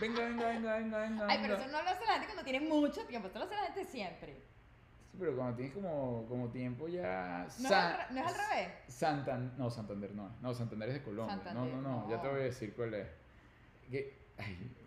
Venga, 0.01 0.25
venga, 0.25 0.47
venga, 0.49 0.77
venga, 0.79 0.99
venga. 0.99 1.27
Ay, 1.29 1.39
pero 1.43 1.57
eso 1.57 1.67
no 1.67 1.83
lo 1.83 1.91
hace 1.91 2.07
la 2.07 2.13
gente 2.13 2.27
cuando 2.27 2.45
tiene 2.45 2.61
mucho 2.61 3.05
tiempo. 3.05 3.27
Esto 3.27 3.39
lo 3.39 3.45
hace 3.45 3.55
la 3.55 3.63
gente 3.65 3.85
siempre. 3.85 4.35
Sí, 5.11 5.17
pero 5.19 5.37
cuando 5.37 5.57
tienes 5.57 5.75
como, 5.75 6.25
como 6.27 6.49
tiempo 6.49 6.89
ya. 6.89 7.47
¿No, 7.59 7.69
es, 7.69 7.73
al, 7.73 8.09
revés? 8.11 8.73
Santan, 8.89 9.55
no, 9.59 9.71
Santander 9.71 10.15
no. 10.15 10.31
No, 10.41 10.55
Santander 10.55 10.89
es 10.89 10.95
de 10.95 11.03
Colombia. 11.03 11.35
Santander, 11.35 11.75
no, 11.75 11.83
no, 11.83 12.03
no, 12.03 12.11
Ya 12.11 12.21
te 12.23 12.29
voy 12.29 12.41
a 12.41 12.45
decir 12.45 12.75
cuál 12.75 12.95
es. 12.95 13.09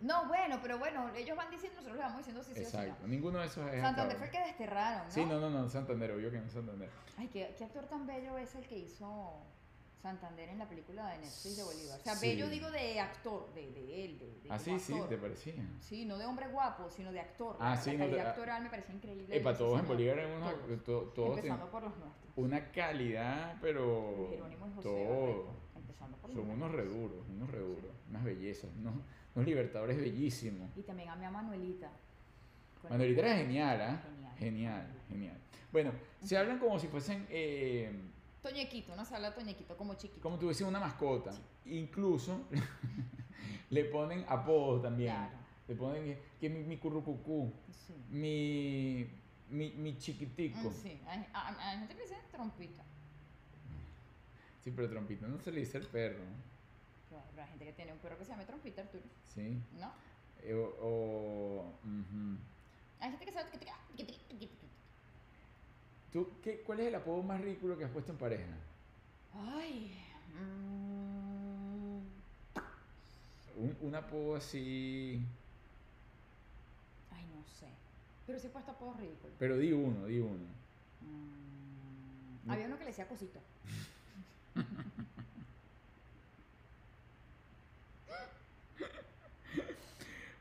No, 0.00 0.26
bueno, 0.26 0.58
pero 0.60 0.78
bueno, 0.78 1.08
ellos 1.14 1.36
van 1.36 1.48
diciendo, 1.48 1.76
nosotros 1.76 1.96
les 1.96 2.06
vamos 2.06 2.18
diciendo 2.18 2.42
sí, 2.42 2.52
sí 2.54 2.60
Exacto. 2.60 3.04
Sí, 3.04 3.10
Ninguno 3.10 3.38
de 3.38 3.46
esos. 3.46 3.70
Santander 3.70 4.16
fue 4.16 4.26
el 4.26 4.32
que 4.32 4.40
desterraron, 4.40 5.04
¿no? 5.06 5.10
Sí, 5.12 5.24
no, 5.24 5.38
no, 5.38 5.50
no. 5.50 5.68
Santander, 5.68 6.10
obvio 6.10 6.30
que 6.32 6.38
no 6.38 6.46
es 6.46 6.52
Santander. 6.52 6.90
Ay, 7.16 7.28
qué, 7.28 7.54
qué 7.56 7.64
actor 7.64 7.86
tan 7.86 8.04
bello 8.04 8.36
es 8.36 8.54
el 8.56 8.66
que 8.66 8.78
hizo. 8.78 9.40
Santander 10.04 10.50
en 10.50 10.58
la 10.58 10.68
película 10.68 11.08
de 11.12 11.16
Netflix 11.18 11.56
de 11.56 11.62
Bolívar. 11.62 11.98
O 11.98 12.02
sea, 12.04 12.14
Sí. 12.14 12.28
bello 12.28 12.50
digo 12.50 12.70
de 12.70 13.00
actor, 13.00 13.52
de, 13.54 13.72
de 13.72 14.04
él, 14.04 14.18
de, 14.18 14.26
de 14.42 14.50
Ah, 14.50 14.58
sí, 14.58 14.78
sí, 14.78 14.92
actor. 14.92 15.08
te 15.08 15.16
parecía. 15.16 15.54
Sí, 15.80 16.04
no 16.04 16.18
de 16.18 16.26
hombre 16.26 16.46
guapo, 16.48 16.90
sino 16.90 17.10
de 17.10 17.20
actor. 17.20 17.56
Ah, 17.58 17.70
la, 17.70 17.76
sí, 17.78 17.92
la 17.92 17.96
no 17.96 18.04
te- 18.04 18.10
calidad 18.10 18.26
ah, 18.26 18.30
actoral 18.30 18.62
me 18.64 18.68
parecía 18.68 18.94
increíble. 18.94 19.34
Epa, 19.34 19.52
de 19.52 19.58
todos 19.58 19.72
ese 19.72 19.80
en. 19.80 19.88
Bolívar 19.88 20.18
eran 20.18 20.32
unos, 20.32 20.52
Todos. 20.52 20.84
to- 20.84 21.12
todos 21.14 21.36
Empezando 21.38 21.70
por 21.70 21.82
los 21.84 21.96
nuestros. 21.96 22.32
una 22.36 22.70
calidad, 22.70 23.56
pero 23.62 24.28
Jerónimo 24.30 24.66
y 24.68 24.70
José 24.74 24.88
todo. 24.88 25.46
Empezando 25.74 26.16
por 26.18 26.30
los 26.30 26.38
Son 26.38 26.50
unos 26.50 26.70
reduros, 26.72 27.26
unos 27.30 27.50
reduros, 27.50 27.90
unas 28.10 28.24
bellezas, 28.24 28.70
unos, 28.78 28.94
unos 29.34 29.48
libertadores 29.48 29.96
bellísimos. 29.96 30.68
Y 30.76 30.82
también 30.82 31.08
amé 31.08 31.24
a 31.24 31.30
Manuelita. 31.30 31.90
Manuelita 32.90 33.20
era 33.22 33.36
genial, 33.36 33.80
¿ah? 33.80 34.02
Genial. 34.04 34.36
Genial, 34.38 34.86
genial. 35.08 35.38
Bueno, 35.72 35.92
se 36.22 36.36
hablan 36.36 36.58
como 36.58 36.78
si 36.78 36.88
fuesen, 36.88 37.26
eh, 37.30 37.90
Toñequito, 38.48 38.94
no 38.94 39.04
se 39.06 39.14
habla 39.16 39.34
Toñequito 39.34 39.74
como 39.76 39.94
chiquito. 39.94 40.20
como 40.20 40.38
tuviesen 40.38 40.66
una 40.66 40.78
mascota. 40.78 41.32
Incluso 41.64 42.42
le 43.70 43.84
ponen 43.86 44.24
apodos 44.28 44.82
también. 44.82 45.12
Claro. 45.14 45.36
Le 45.66 45.74
ponen 45.74 46.18
que, 46.38 46.50
mi, 46.50 46.62
mi 46.62 46.76
currucucú, 46.76 47.50
Sí. 47.86 47.94
mi, 48.10 49.08
mi, 49.48 49.70
mi 49.72 49.96
chiquitico. 49.98 50.68
Mm, 50.70 50.74
Sí, 50.74 51.00
hay, 51.06 51.26
hay 51.32 51.78
gente 51.78 51.94
que 51.96 52.02
dice 52.02 52.16
trompita. 52.30 52.82
Sí, 54.62 54.70
pero 54.70 54.88
trompito 54.90 55.26
no 55.26 55.38
se 55.40 55.50
le 55.50 55.60
dice 55.60 55.78
el 55.78 55.86
perro, 55.86 56.22
Pero 57.10 57.22
hay- 57.22 57.40
hay 57.40 57.48
gente 57.48 57.64
que 57.64 57.72
tiene 57.72 57.92
un 57.92 57.98
perro 57.98 58.18
que 58.18 58.24
se 58.24 58.30
llama 58.30 58.44
trompita, 58.44 58.82
Arturo. 58.82 59.04
¿sí? 59.34 59.58
¿No? 59.78 59.90
Eh, 60.42 60.54
O, 60.54 60.86
o-. 60.86 61.74
Hay 63.00 63.10
gente 63.10 63.24
que 63.24 63.32
sabe 63.32 63.50
que 63.50 63.58
te 63.58 63.64
¿Tú, 66.14 66.28
qué, 66.44 66.62
¿Cuál 66.64 66.78
es 66.80 66.86
el 66.86 66.94
apodo 66.94 67.22
más 67.24 67.40
ridículo 67.40 67.76
que 67.76 67.84
has 67.84 67.90
puesto 67.90 68.12
en 68.12 68.18
pareja? 68.18 68.44
Ay. 69.34 69.92
mm, 70.38 71.98
Un, 73.60 73.76
un 73.82 73.94
apodo 73.96 74.36
así... 74.36 75.20
ay, 77.10 77.24
no 77.34 77.42
sé. 77.58 77.66
Pero 78.28 78.38
sí 78.38 78.46
he 78.46 78.50
puesto 78.50 78.70
apodos 78.70 78.96
ridículos. 78.98 79.34
Pero 79.40 79.58
di 79.58 79.72
uno, 79.72 80.06
di 80.06 80.20
uno. 80.20 80.46
Mm, 81.02 82.46
No. 82.46 82.52
Había 82.52 82.66
uno 82.66 82.78
que 82.78 82.84
le 82.84 82.90
decía 82.90 83.08
cosito. 83.08 83.40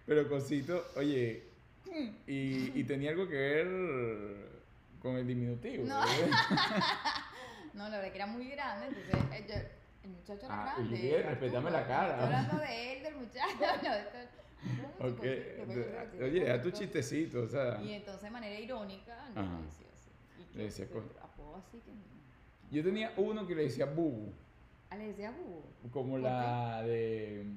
Pero 0.05 0.27
cosito, 0.27 0.86
oye, 0.95 1.43
y, 2.27 2.79
y 2.79 2.83
tenía 2.83 3.12
algo 3.12 3.27
que 3.27 3.36
ver 3.36 3.67
con 5.04 5.18
el 5.18 5.28
diminutivo. 5.28 5.86
No. 5.86 6.02
No, 7.74 7.89
la 7.89 7.98
verdad 7.98 8.12
que 8.12 8.18
era 8.18 8.28
muy 8.28 8.48
grande, 8.50 8.86
entonces 8.88 9.16
eh, 9.32 9.46
yo- 9.50 9.56
el 10.04 10.10
muchacho 10.12 10.46
era 10.46 10.62
Ah, 10.62 10.74
grande. 10.76 10.96
Juliet, 10.96 11.26
respétame 11.26 11.72
la 11.72 11.88
cara. 11.88 12.10
Estoy 12.13 12.26
hablando 12.26 12.58
de 12.60 12.94
él, 12.98 13.04
del 13.04 13.16
muchacho. 13.16 13.58
no, 15.00 15.08
esto- 15.08 16.24
Oye, 16.24 16.52
a 16.52 16.62
tu 16.62 16.70
chistecito, 16.70 17.42
o 17.42 17.48
sea. 17.48 17.82
Y 17.82 17.94
entonces 17.94 18.22
de 18.22 18.30
manera 18.30 18.60
irónica 18.60 19.28
le 19.34 19.39
Ajá. 19.42 19.58
decía 19.66 19.88
así. 19.92 20.10
Y 20.54 20.58
Le 20.58 20.63
decía 20.66 20.86
apodo 20.86 21.56
así 21.56 21.80
que... 21.80 21.92
Yo 22.76 22.84
tenía 22.84 23.12
uno 23.18 23.48
que 23.48 23.56
le 23.56 23.63
decía 23.63 23.86
Bubu, 23.88 24.32
Ah, 24.92 24.96
le 24.96 25.08
decía 25.08 25.32
bubu. 25.32 25.63
como 25.92 26.12
¿Por 26.12 26.20
la 26.22 26.84
de. 26.84 27.48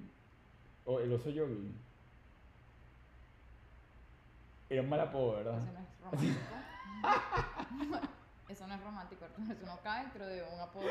O 0.86 0.98
el 1.00 1.12
oso 1.12 1.28
yogi. 1.28 1.74
Era 4.68 4.82
un 4.82 4.88
mal 4.88 5.00
apodo, 5.00 5.36
¿verdad? 5.36 5.58
Eso 5.58 5.72
no 5.72 5.80
es 5.80 5.90
romántico. 6.00 6.40
Eso 8.48 8.66
no 8.66 8.74
es 8.74 8.80
romántico, 8.80 9.24
Arturo. 9.24 9.52
Eso 9.52 9.66
no 9.66 9.80
cae 9.82 10.02
dentro 10.02 10.26
de 10.26 10.42
un 10.42 10.60
apodo. 10.60 10.84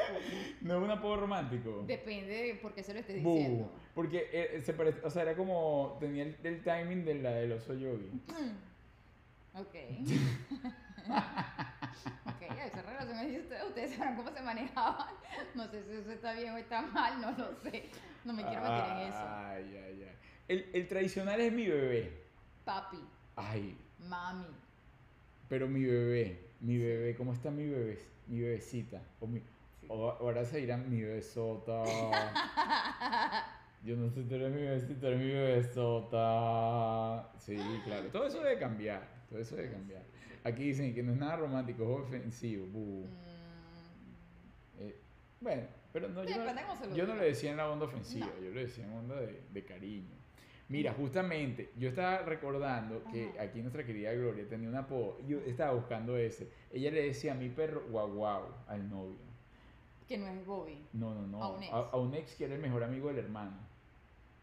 No 0.61 0.77
es 0.77 0.83
un 0.83 0.91
apodo 0.91 1.17
romántico. 1.17 1.83
Depende 1.87 2.33
de 2.33 2.55
por 2.55 2.73
qué 2.73 2.83
se 2.83 2.93
lo 2.93 2.99
estés 2.99 3.15
diciendo. 3.15 3.71
Porque 3.93 4.29
eh, 4.31 4.61
se 4.61 4.73
parece, 4.73 4.99
o 5.05 5.09
sea, 5.09 5.21
era 5.23 5.35
como, 5.35 5.97
tenía 5.99 6.23
el, 6.23 6.37
el 6.43 6.61
timing 6.63 7.05
de 7.05 7.15
la 7.15 7.31
del 7.31 7.53
oso 7.53 7.73
yogi. 7.73 8.11
Ok. 9.57 9.73
ok, 12.25 12.41
esa 12.65 12.81
relación 12.81 13.19
es 13.19 13.31
de 13.31 13.39
ustedes. 13.39 13.63
Ustedes 13.63 13.95
sabrán 13.95 14.17
cómo 14.17 14.29
se 14.29 14.41
manejaban. 14.41 15.07
No 15.53 15.65
sé 15.69 15.81
si 15.85 15.93
eso 15.93 16.11
está 16.11 16.33
bien 16.33 16.53
o 16.53 16.57
está 16.57 16.81
mal, 16.81 17.21
no 17.21 17.31
lo 17.31 17.55
sé. 17.61 17.89
No 18.25 18.33
me 18.33 18.43
quiero 18.43 18.63
meter 18.63 18.91
en 18.91 18.97
eso. 19.07 19.17
Ay, 19.17 19.77
ay, 19.77 20.03
ay. 20.03 20.15
El, 20.49 20.69
el 20.73 20.87
tradicional 20.89 21.39
es 21.39 21.53
mi 21.53 21.67
bebé. 21.67 22.25
Papi, 22.65 22.99
Ay, 23.35 23.77
mami. 24.09 24.45
pero 25.49 25.67
mi 25.67 25.83
bebé, 25.83 26.39
mi 26.61 26.77
bebé, 26.77 27.15
¿cómo 27.15 27.33
está 27.33 27.51
mi 27.51 27.67
bebé? 27.67 27.99
Mi 28.27 28.39
bebecita. 28.39 29.01
O 29.19 29.27
mi, 29.27 29.39
Sí. 29.81 29.87
o 29.89 30.09
ahora 30.11 30.45
se 30.45 30.57
dirán 30.59 30.89
mi 30.89 31.01
bebesota. 31.01 31.83
Yo 33.83 33.95
no 33.97 34.09
sé, 34.09 34.23
tú 34.23 34.33
eres 34.35 34.51
mi 34.51 34.61
bebecita, 34.61 35.07
eres 35.07 35.19
mi 35.19 35.31
bebesota. 35.31 37.29
Sí, 37.39 37.55
claro. 37.83 38.07
Todo 38.09 38.25
eso 38.27 38.39
debe 38.41 38.57
cambiar. 38.57 39.07
Todo 39.29 39.39
eso 39.39 39.55
debe 39.55 39.71
cambiar. 39.71 40.01
Aquí 40.43 40.63
dicen 40.63 40.93
que 40.95 41.03
no 41.03 41.11
es 41.13 41.19
nada 41.19 41.35
romántico, 41.37 41.83
es 41.83 41.89
ofensivo. 42.07 42.65
Mm, 42.65 43.05
Eh, 44.79 44.95
bueno, 45.39 45.63
pero 45.93 46.09
no, 46.09 46.23
yo, 46.25 46.37
no, 46.37 46.95
yo 46.95 47.05
no 47.07 47.15
le 47.15 47.25
decía 47.25 47.51
en 47.51 47.57
la 47.57 47.69
onda 47.69 47.85
ofensiva, 47.85 48.25
No. 48.27 48.41
yo 48.43 48.49
le 48.51 48.61
decía 48.65 48.83
en 48.85 48.91
onda 48.93 49.15
de, 49.21 49.41
de 49.53 49.63
cariño. 49.65 50.15
Mira, 50.67 50.93
justamente, 50.93 51.71
yo 51.77 51.89
estaba 51.89 52.19
recordando 52.23 53.03
que 53.11 53.29
Ajá. 53.35 53.43
aquí 53.43 53.61
nuestra 53.61 53.85
querida 53.85 54.11
Gloria 54.13 54.47
tenía 54.49 54.67
un 54.67 54.75
apodo, 54.75 55.19
yo 55.27 55.39
estaba 55.41 55.73
buscando 55.73 56.17
ese. 56.17 56.49
Ella 56.71 56.89
le 56.91 57.03
decía 57.03 57.33
a 57.33 57.35
mi 57.35 57.49
perro 57.49 57.83
guau 57.89 58.11
guau 58.11 58.43
al 58.67 58.89
novio. 58.89 59.17
que 60.07 60.17
no 60.17 60.27
es 60.27 60.45
Bobby. 60.45 60.85
No, 60.93 61.13
no, 61.13 61.25
no. 61.27 61.41
A 61.43 61.49
un 61.51 61.63
ex. 61.63 61.73
A, 61.73 61.77
a 61.77 61.97
un 61.97 62.13
ex 62.15 62.35
que 62.35 62.45
era 62.45 62.55
el 62.55 62.61
mejor 62.61 62.83
amigo 62.83 63.07
del 63.09 63.19
hermano. 63.19 63.57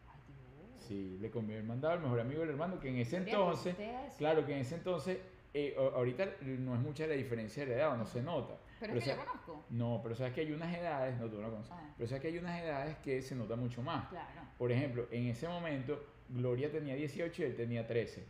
Ay, 0.09 0.21
Dios. 0.29 0.85
Sí, 0.87 1.19
le 1.21 1.31
convió 1.31 1.57
el 1.57 1.65
mandado 1.65 1.95
al 1.95 2.01
mejor 2.01 2.21
amigo 2.21 2.41
del 2.41 2.51
hermano, 2.51 2.79
que 2.81 2.89
en 2.89 2.97
ese 2.99 3.17
entonces, 3.19 3.77
claro 4.19 4.45
que 4.47 4.53
en 4.53 4.59
ese 4.61 4.75
entonces, 4.77 5.19
eh, 5.55 5.75
ahorita 5.77 6.25
no 6.43 6.75
es 6.75 6.81
mucha 6.81 7.07
la 7.07 7.15
diferencia 7.15 7.65
de 7.67 7.75
edad, 7.75 7.93
o 7.93 7.97
no 7.97 8.07
se 8.07 8.23
nota. 8.23 8.55
Pero 8.81 8.95
pero 8.95 8.99
es 8.99 9.05
que 9.05 9.11
yo 9.11 9.17
conozco. 9.25 9.65
No, 9.71 10.01
pero 10.03 10.15
sabes 10.17 10.33
que 10.33 10.41
hay 10.41 10.51
unas 10.53 10.75
edades, 10.77 11.17
no 11.21 11.29
tú 11.29 11.37
no 11.37 11.43
lo 11.43 11.51
conoces, 11.51 11.71
Ah. 11.73 11.95
pero 11.97 12.09
sabes 12.09 12.23
que 12.23 12.29
hay 12.29 12.39
unas 12.39 12.61
edades 12.61 12.97
que 12.99 13.23
se 13.23 13.37
nota 13.37 13.55
mucho 13.55 13.81
más. 13.83 14.09
Claro. 14.09 14.41
Por 14.59 14.73
ejemplo, 14.73 15.07
en 15.13 15.27
ese 15.29 15.47
momento, 15.47 16.05
Gloria 16.33 16.71
tenía 16.71 16.95
18 16.95 17.43
y 17.43 17.45
él 17.45 17.57
tenía 17.57 17.87
13. 17.87 18.25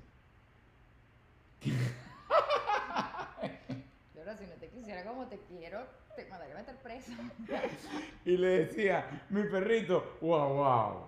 Ahora, 4.19 4.37
si 4.37 4.47
no 4.47 4.55
te 4.55 4.69
quisiera 4.69 5.05
como 5.05 5.27
te 5.27 5.39
quiero, 5.49 5.87
te 6.17 6.27
mandaría 6.27 6.55
a 6.55 6.59
meter 6.59 6.77
preso. 6.77 7.13
Y 8.25 8.37
le 8.37 8.67
decía, 8.67 9.27
mi 9.31 9.45
perrito, 9.45 10.17
wow, 10.21 10.55
wow. 10.55 11.07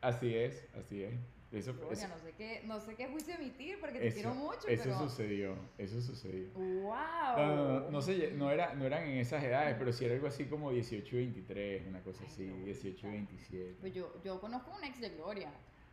Así 0.00 0.34
es, 0.34 0.64
así 0.78 1.04
es. 1.04 1.14
Eso, 1.50 1.72
Gloria, 1.72 1.92
eso, 1.94 2.08
no 2.08 2.18
sé 2.18 2.32
qué, 2.36 2.62
no 2.66 2.78
sé 2.78 2.94
qué 2.94 3.06
juicio 3.08 3.34
emitir 3.34 3.80
porque 3.80 3.98
te 3.98 4.08
eso- 4.08 4.14
quiero 4.16 4.34
mucho, 4.34 4.68
eso 4.68 4.82
pero. 4.84 4.98
sucedió, 4.98 5.56
eso 5.78 6.00
sucedió. 6.02 6.50
¡Wow! 6.52 6.92
No, 7.38 7.56
no, 7.56 7.80
no, 7.80 7.90
no, 7.90 8.02
sé, 8.02 8.32
no, 8.32 8.50
era, 8.50 8.74
no 8.74 8.84
eran 8.84 9.04
en 9.04 9.16
esas 9.16 9.42
edades, 9.42 9.74
pero 9.78 9.90
sí 9.92 10.04
era 10.04 10.14
algo 10.14 10.26
así 10.26 10.44
como 10.44 10.70
18 10.70 11.16
y 11.16 11.18
23, 11.20 11.86
una 11.86 12.02
cosa 12.02 12.20
Ay, 12.24 12.28
así, 12.30 12.44
qué 12.48 12.64
18 12.64 13.06
y 13.06 13.10
bonita. 13.10 13.30
27. 13.32 13.76
Pues 13.80 13.94
yo, 13.94 14.12
yo 14.22 14.38
conozco 14.40 14.72
un 14.76 14.84
ex 14.84 15.00
de 15.00 15.08
Gloria. 15.10 15.50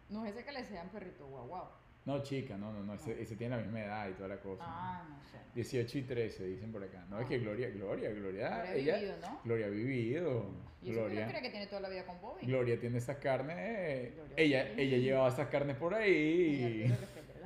No 0.09 0.25
es 0.25 0.33
ese 0.33 0.43
que 0.43 0.51
le 0.51 0.59
decían 0.61 0.89
perrito, 0.89 1.25
guau, 1.25 1.47
guau. 1.47 1.67
No, 2.05 2.21
chica, 2.21 2.55
no, 2.55 2.71
no, 2.71 2.83
no, 2.83 2.93
ese, 2.93 3.35
tiene 3.35 3.55
la 3.57 3.63
misma 3.63 3.81
edad 3.81 4.09
y 4.09 4.13
toda 4.13 4.29
la 4.29 4.37
cosa. 4.39 4.63
Ah, 4.65 5.07
no 5.09 5.23
sé. 5.23 5.37
18 5.55 5.97
y 5.97 6.01
13, 6.03 6.45
dicen 6.45 6.71
por 6.71 6.83
acá. 6.83 7.03
No, 7.09 7.17
es 7.19 7.25
Ah. 7.25 7.29
que 7.29 7.39
Gloria, 7.39 7.69
Gloria, 7.71 8.11
Gloria, 8.11 8.51
Gloria 8.51 8.61
ha 8.61 8.75
ella, 8.75 8.95
vivido, 8.97 9.17
¿no? 9.21 9.41
Gloria 9.43 9.65
ha 9.65 9.69
vivido. 9.69 10.45
Y 10.83 10.91
eso 10.91 10.93
que 10.93 10.93
Gloria. 10.93 11.25
no 11.25 11.31
cree 11.31 11.41
que 11.41 11.49
tiene 11.49 11.65
toda 11.67 11.81
la 11.81 11.89
vida 11.89 12.05
con 12.05 12.21
Bobby. 12.21 12.45
Gloria 12.45 12.79
tiene 12.79 12.99
esas 12.99 13.17
carnes. 13.17 14.13
Gloria 14.13 14.33
ella, 14.37 14.69
ella 14.77 14.97
llevaba 14.97 15.29
esas 15.29 15.47
carnes 15.47 15.77
por 15.77 15.95
ahí. 15.95 16.87
Las 16.87 16.99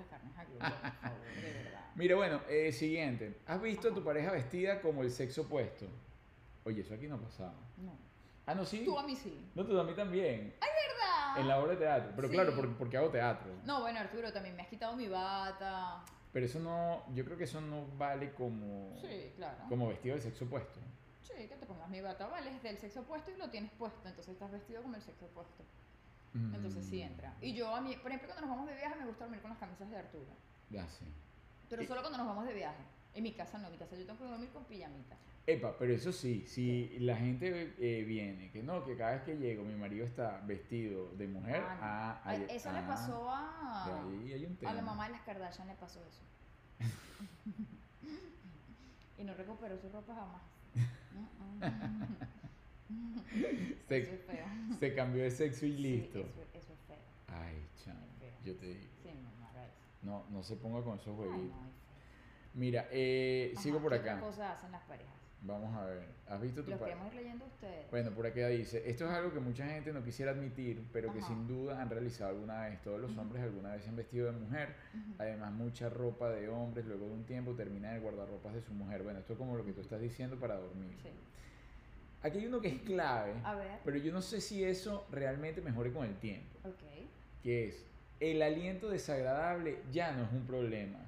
carnes 0.08 0.38
a 0.38 0.43
Gloria, 0.43 0.60
por 0.60 0.91
favor, 0.91 1.22
de 1.22 1.41
verdad. 1.63 1.86
Mira, 1.95 2.15
bueno, 2.17 2.41
eh, 2.50 2.72
siguiente. 2.74 3.38
¿Has 3.45 3.62
visto 3.62 3.89
a 3.91 3.93
tu 3.93 4.04
pareja 4.04 4.32
vestida 4.32 4.82
como 4.82 5.04
el 5.04 5.10
sexo 5.12 5.43
opuesto? 5.43 5.86
Oye, 6.65 6.82
eso 6.82 6.93
aquí 6.95 7.08
no 7.08 7.17
pasaba. 7.22 7.54
No. 7.78 7.98
Ah, 8.50 8.56
no, 8.56 8.66
sí. 8.66 8.84
Tú 8.84 8.98
a 8.98 9.04
mí 9.04 9.16
sí. 9.16 9.52
No, 9.54 9.64
tú 9.64 9.80
a 9.80 9.84
mí 9.84 9.94
también. 9.94 10.56
¿Verdad? 10.60 11.38
En 11.38 11.48
la 11.48 11.60
obra 11.60 11.74
de 11.74 11.78
teatro. 11.78 12.12
Pero 12.16 12.28
Sí. 12.28 12.34
claro, 12.34 12.54
porque, 12.56 12.74
porque 12.78 12.98
hago 12.98 13.10
teatro. 13.10 13.52
No, 13.64 13.82
bueno, 13.82 14.00
Arturo, 14.00 14.34
también 14.34 14.56
me 14.56 14.64
has 14.64 14.68
quitado 14.70 14.96
mi 14.96 15.08
bata. 15.08 16.04
Pero 16.34 16.46
eso 16.48 16.60
no, 16.60 17.04
yo 17.14 17.24
creo 17.26 17.38
que 17.38 17.44
eso 17.44 17.62
no 17.62 17.86
vale 17.98 18.34
como, 18.34 18.98
Sí, 19.02 19.34
claro. 19.36 19.58
como 19.70 19.88
vestido 19.90 20.16
del 20.16 20.24
sexo 20.24 20.46
opuesto. 20.46 20.80
Sí, 21.22 21.48
que 21.48 21.56
te 21.56 21.66
pongas 21.68 21.90
mi 21.90 22.02
bata, 22.02 22.26
vale, 22.28 22.50
es 22.56 22.64
del 22.64 22.78
sexo 22.80 23.02
opuesto 23.02 23.30
y 23.32 23.38
lo 23.38 23.50
tienes 23.52 23.72
puesto, 23.74 24.08
entonces 24.10 24.34
estás 24.34 24.52
vestido 24.52 24.82
como 24.82 24.96
el 24.96 25.02
sexo 25.04 25.26
opuesto. 25.26 25.64
Entonces 26.34 26.86
sí 26.86 27.00
Mm, 27.04 27.08
entra. 27.08 27.34
Y 27.42 27.54
yo 27.54 27.76
a 27.76 27.82
mí, 27.82 27.96
por 27.98 28.12
ejemplo, 28.12 28.28
cuando 28.30 28.42
nos 28.48 28.50
vamos 28.56 28.68
de 28.70 28.76
viaje 28.76 28.96
me 29.00 29.06
gusta 29.06 29.24
dormir 29.26 29.42
con 29.42 29.50
las 29.52 29.60
camisas 29.60 29.90
de 29.90 29.98
Arturo. 29.98 30.32
Ya 30.70 30.88
sí. 30.88 31.06
Pero 31.70 31.82
Y- 31.84 31.88
solo 31.88 32.02
cuando 32.02 32.18
nos 32.20 32.28
vamos 32.28 32.46
de 32.48 32.54
viaje. 32.54 32.84
En 33.16 33.24
mi 33.24 33.34
casa 33.34 33.58
no, 33.58 33.66
en 33.68 33.72
mi 33.74 33.78
casa 33.80 33.96
yo 33.96 34.06
tengo 34.06 34.20
que 34.20 34.26
dormir 34.26 34.50
con 34.52 34.64
pijamita. 34.66 35.18
Epa, 35.52 35.76
pero 35.80 35.92
eso 35.94 36.12
sí, 36.12 36.46
si 36.46 37.00
la 37.00 37.16
gente 37.18 37.74
eh, 37.80 38.04
viene, 38.04 38.52
que 38.52 38.62
no, 38.62 38.86
que 38.86 38.96
cada 38.96 39.14
vez 39.14 39.24
que 39.24 39.36
llego 39.36 39.64
mi 39.64 39.74
marido 39.76 40.06
está 40.06 40.42
vestido 40.46 41.10
de 41.16 41.28
mujer, 41.28 41.64
Ah, 41.66 41.76
no. 41.76 41.80
ah, 41.82 42.22
Ay, 42.24 42.46
ahí- 42.50 42.56
eso 42.58 42.72
le 42.72 42.82
pasó 42.84 43.28
a, 43.32 44.02
ahí 44.04 44.32
hay 44.34 44.46
un 44.46 44.56
a 44.68 44.74
la 44.74 44.82
mamá 44.84 45.08
de 45.08 45.14
las 45.14 45.22
Kardashian, 45.22 45.68
le 45.68 45.74
pasó 45.76 46.02
eso. 46.06 46.22
y 49.18 49.24
no 49.24 49.34
recuperó 49.34 49.76
su 49.80 49.90
ropa 49.90 50.14
jamás. 50.14 50.42
Se- 53.88 53.98
Eso 53.98 54.14
es 54.14 54.22
feo. 54.22 54.46
Se 54.80 54.94
cambió 54.94 55.24
de 55.24 55.32
sexo 55.32 55.66
y 55.66 55.72
Sí, 55.72 55.78
listo. 55.78 56.20
eso, 56.20 56.44
eso 56.54 56.74
es 56.74 56.80
feo. 56.88 56.98
Ay, 57.28 57.66
chamo, 57.84 58.00
yo 58.46 58.56
te 58.56 58.68
digo. 58.68 58.82
Sí, 59.02 59.10
no, 59.24 59.32
no 59.40 59.50
eso. 59.64 59.74
No, 60.04 60.26
no 60.30 60.44
se 60.44 60.56
ponga 60.58 60.84
con 60.84 60.96
esos 61.00 61.08
Ay, 61.08 61.16
jueguitos. 61.16 61.58
no. 61.58 61.70
Mira, 62.54 62.88
eh, 62.92 63.52
Ajá, 63.56 63.64
sigo 63.64 63.80
por 63.80 63.92
¿qué 63.94 63.98
acá. 64.00 64.16
otra 64.16 64.26
cosa 64.28 64.52
hacen 64.54 64.72
las 64.72 64.84
parejas? 64.84 65.16
Vamos 65.41 65.73
a 65.75 65.86
ver. 65.86 66.04
¿Has 66.28 66.41
visto 66.41 66.63
tu 66.63 66.71
Los 66.71 66.82
ir 66.82 67.13
leyendo 67.15 67.45
ustedes. 67.45 67.89
Bueno, 67.89 68.12
por 68.12 68.28
acá 68.28 68.47
dice, 68.49 68.84
esto 68.89 69.06
es 69.06 69.12
algo 69.12 69.34
que 69.34 69.39
mucha 69.39 69.65
gente 69.65 69.93
no 69.93 70.04
quisiera 70.04 70.32
admitir, 70.32 70.84
pero 70.91 71.13
que 71.13 71.19
Ajá. 71.19 71.28
sin 71.28 71.47
duda 71.47 71.82
han 71.82 71.89
realizado 71.89 72.32
alguna 72.32 72.62
vez. 72.67 72.82
Todos 72.82 72.99
los 72.99 73.17
hombres 73.17 73.43
alguna 73.43 73.71
vez 73.73 73.84
se 73.84 73.89
han 73.89 73.95
vestido 73.95 74.32
de 74.32 74.38
mujer. 74.38 74.75
Además, 75.17 75.54
mucha 75.54 75.89
ropa 75.89 76.30
de 76.30 76.49
hombres 76.49 76.86
luego 76.86 77.06
de 77.06 77.13
un 77.13 77.23
tiempo 77.23 77.54
termina 77.54 77.89
en 77.89 77.95
el 77.95 78.02
guardarropas 78.02 78.54
de 78.54 78.62
su 78.62 78.73
mujer. 78.73 79.02
Bueno, 79.04 79.19
esto 79.19 79.34
es 79.34 79.39
como 79.39 79.56
lo 79.56 79.63
que 79.65 79.71
tú 79.71 79.82
estás 79.82 80.02
diciendo 80.02 80.36
para 80.38 80.56
dormir. 80.56 80.95
Sí. 81.02 81.10
Aquí 82.21 82.39
hay 82.39 82.47
uno 82.47 82.60
que 82.60 82.67
es 82.67 82.82
clave, 82.82 83.34
A 83.45 83.56
ver. 83.56 83.80
pero 83.86 83.97
yo 83.97 84.12
no 84.12 84.21
sé 84.21 84.41
si 84.41 84.62
eso 84.63 85.08
realmente 85.10 85.62
mejore 85.62 85.93
con 85.93 86.06
el 86.06 86.15
tiempo. 86.17 86.60
Ok. 86.67 87.08
Que 87.41 87.69
es, 87.69 87.86
el 88.19 88.41
aliento 88.41 88.89
desagradable 88.89 89.80
ya 89.93 90.12
no 90.12 90.23
es 90.25 90.32
un 90.34 90.45
problema. 90.45 90.99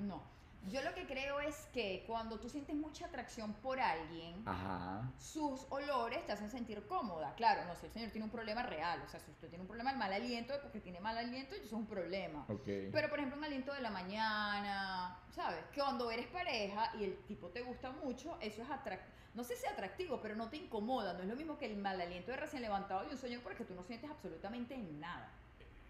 No. 0.00 0.22
Yo 0.68 0.82
lo 0.82 0.92
que 0.94 1.06
creo 1.06 1.38
es 1.40 1.66
que 1.72 2.04
cuando 2.06 2.40
tú 2.40 2.48
sientes 2.48 2.74
mucha 2.74 3.06
atracción 3.06 3.54
por 3.54 3.78
alguien, 3.78 4.42
Ajá. 4.46 5.08
sus 5.16 5.64
olores 5.70 6.26
te 6.26 6.32
hacen 6.32 6.50
sentir 6.50 6.84
cómoda. 6.86 7.34
Claro, 7.36 7.64
no 7.66 7.76
sé, 7.76 7.86
el 7.86 7.92
señor 7.92 8.10
tiene 8.10 8.24
un 8.24 8.32
problema 8.32 8.64
real. 8.64 9.00
O 9.06 9.08
sea, 9.08 9.20
si 9.20 9.30
usted 9.30 9.48
tiene 9.48 9.62
un 9.62 9.68
problema 9.68 9.92
de 9.92 9.98
mal 9.98 10.12
aliento, 10.12 10.54
es 10.54 10.60
porque 10.60 10.80
tiene 10.80 11.00
mal 11.00 11.16
aliento, 11.16 11.54
y 11.54 11.58
eso 11.58 11.66
es 11.66 11.72
un 11.72 11.86
problema. 11.86 12.44
Ok. 12.48 12.66
Pero, 12.90 13.08
por 13.08 13.18
ejemplo, 13.18 13.38
un 13.38 13.44
aliento 13.44 13.72
de 13.72 13.80
la 13.80 13.90
mañana, 13.90 15.20
¿sabes? 15.30 15.64
Que 15.72 15.80
cuando 15.80 16.10
eres 16.10 16.26
pareja 16.26 16.90
y 16.98 17.04
el 17.04 17.16
tipo 17.26 17.48
te 17.50 17.62
gusta 17.62 17.92
mucho, 17.92 18.36
eso 18.40 18.62
es 18.62 18.70
atractivo. 18.70 19.14
No 19.34 19.44
sé 19.44 19.54
si 19.54 19.66
atractivo, 19.66 20.20
pero 20.22 20.34
no 20.34 20.48
te 20.48 20.56
incomoda. 20.56 21.12
No 21.12 21.20
es 21.20 21.28
lo 21.28 21.36
mismo 21.36 21.58
que 21.58 21.66
el 21.66 21.76
mal 21.76 22.00
aliento 22.00 22.30
de 22.30 22.38
recién 22.38 22.62
levantado 22.62 23.06
y 23.06 23.12
un 23.12 23.18
sueño 23.18 23.40
porque 23.42 23.64
tú 23.64 23.74
no 23.74 23.84
sientes 23.84 24.10
absolutamente 24.10 24.76
nada. 24.78 25.30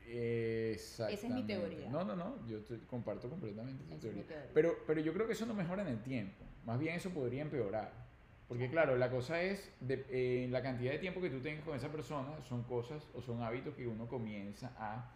Exactamente. 0.09 1.29
mi 1.35 1.43
teoría. 1.47 1.91
No, 1.91 2.05
no, 2.05 2.17
no, 2.17 2.47
yo 2.47 2.61
te 2.61 2.79
comparto 2.87 3.29
completamente 3.29 3.83
tu 3.85 3.95
Esa 3.95 3.95
es 3.95 4.01
teoría. 4.01 4.23
Pero, 4.55 4.77
pero 4.87 5.01
yo 5.01 5.13
creo 5.13 5.27
que 5.27 5.33
eso 5.33 5.47
no 5.47 5.55
mejora 5.55 5.83
en 5.83 5.89
el 5.89 6.03
tiempo. 6.03 6.45
Más 6.65 6.79
bien 6.79 6.95
eso 6.97 7.11
podría 7.11 7.43
empeorar. 7.43 7.93
Porque 8.49 8.71
claro, 8.71 8.97
la 8.97 9.11
cosa 9.11 9.43
es, 9.43 9.73
de, 9.81 10.07
eh, 10.09 10.47
la 10.51 10.63
cantidad 10.63 10.93
de 10.93 10.99
tiempo 10.99 11.21
que 11.21 11.31
tú 11.31 11.41
tengas 11.41 11.65
con 11.65 11.75
esa 11.77 11.91
persona 11.91 12.29
son 12.49 12.63
cosas 12.65 13.03
o 13.15 13.21
son 13.21 13.43
hábitos 13.43 13.75
que 13.75 13.87
uno 13.89 14.07
comienza 14.07 14.73
a, 14.79 15.13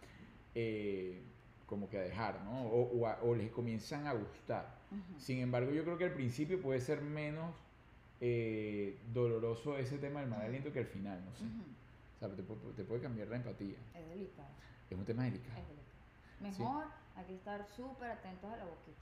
eh, 0.55 1.23
como 1.67 1.89
que 1.89 1.99
a 1.99 2.01
dejar, 2.03 2.43
¿no? 2.43 2.63
O, 2.67 2.83
o, 2.99 3.07
a- 3.07 3.21
o 3.23 3.35
les 3.37 3.51
comienzan 3.53 4.07
a 4.09 4.15
gustar. 4.15 4.81
Sin 5.19 5.39
embargo, 5.39 5.71
yo 5.71 5.85
creo 5.85 5.97
que 5.97 6.05
al 6.05 6.13
principio 6.15 6.61
puede 6.61 6.81
ser 6.81 7.01
menos 7.03 7.55
eh, 8.21 8.99
doloroso 9.13 9.79
ese 9.79 9.99
tema 9.99 10.21
del 10.21 10.29
mal 10.29 10.43
aliento 10.43 10.73
que 10.73 10.81
al 10.81 10.87
final, 10.87 11.25
no 11.25 11.33
sé. 11.37 11.45
O 12.17 12.19
sea, 12.19 12.29
te, 12.29 12.43
te 12.43 12.85
puede 12.85 13.01
cambiar 13.01 13.29
la 13.29 13.37
empatía. 13.37 13.77
Es 13.95 14.09
delicado. 14.09 14.49
Es 14.91 14.99
un 14.99 15.05
tema 15.05 15.25
delicado. 15.25 15.59
Es 15.61 15.69
delicado. 15.69 15.91
Mejor 16.41 16.87
hay 17.17 17.25
que 17.25 17.35
estar 17.35 17.65
súper 17.77 18.11
atentos 18.11 18.53
a 18.53 18.57
la 18.57 18.65
boquita. 18.65 18.99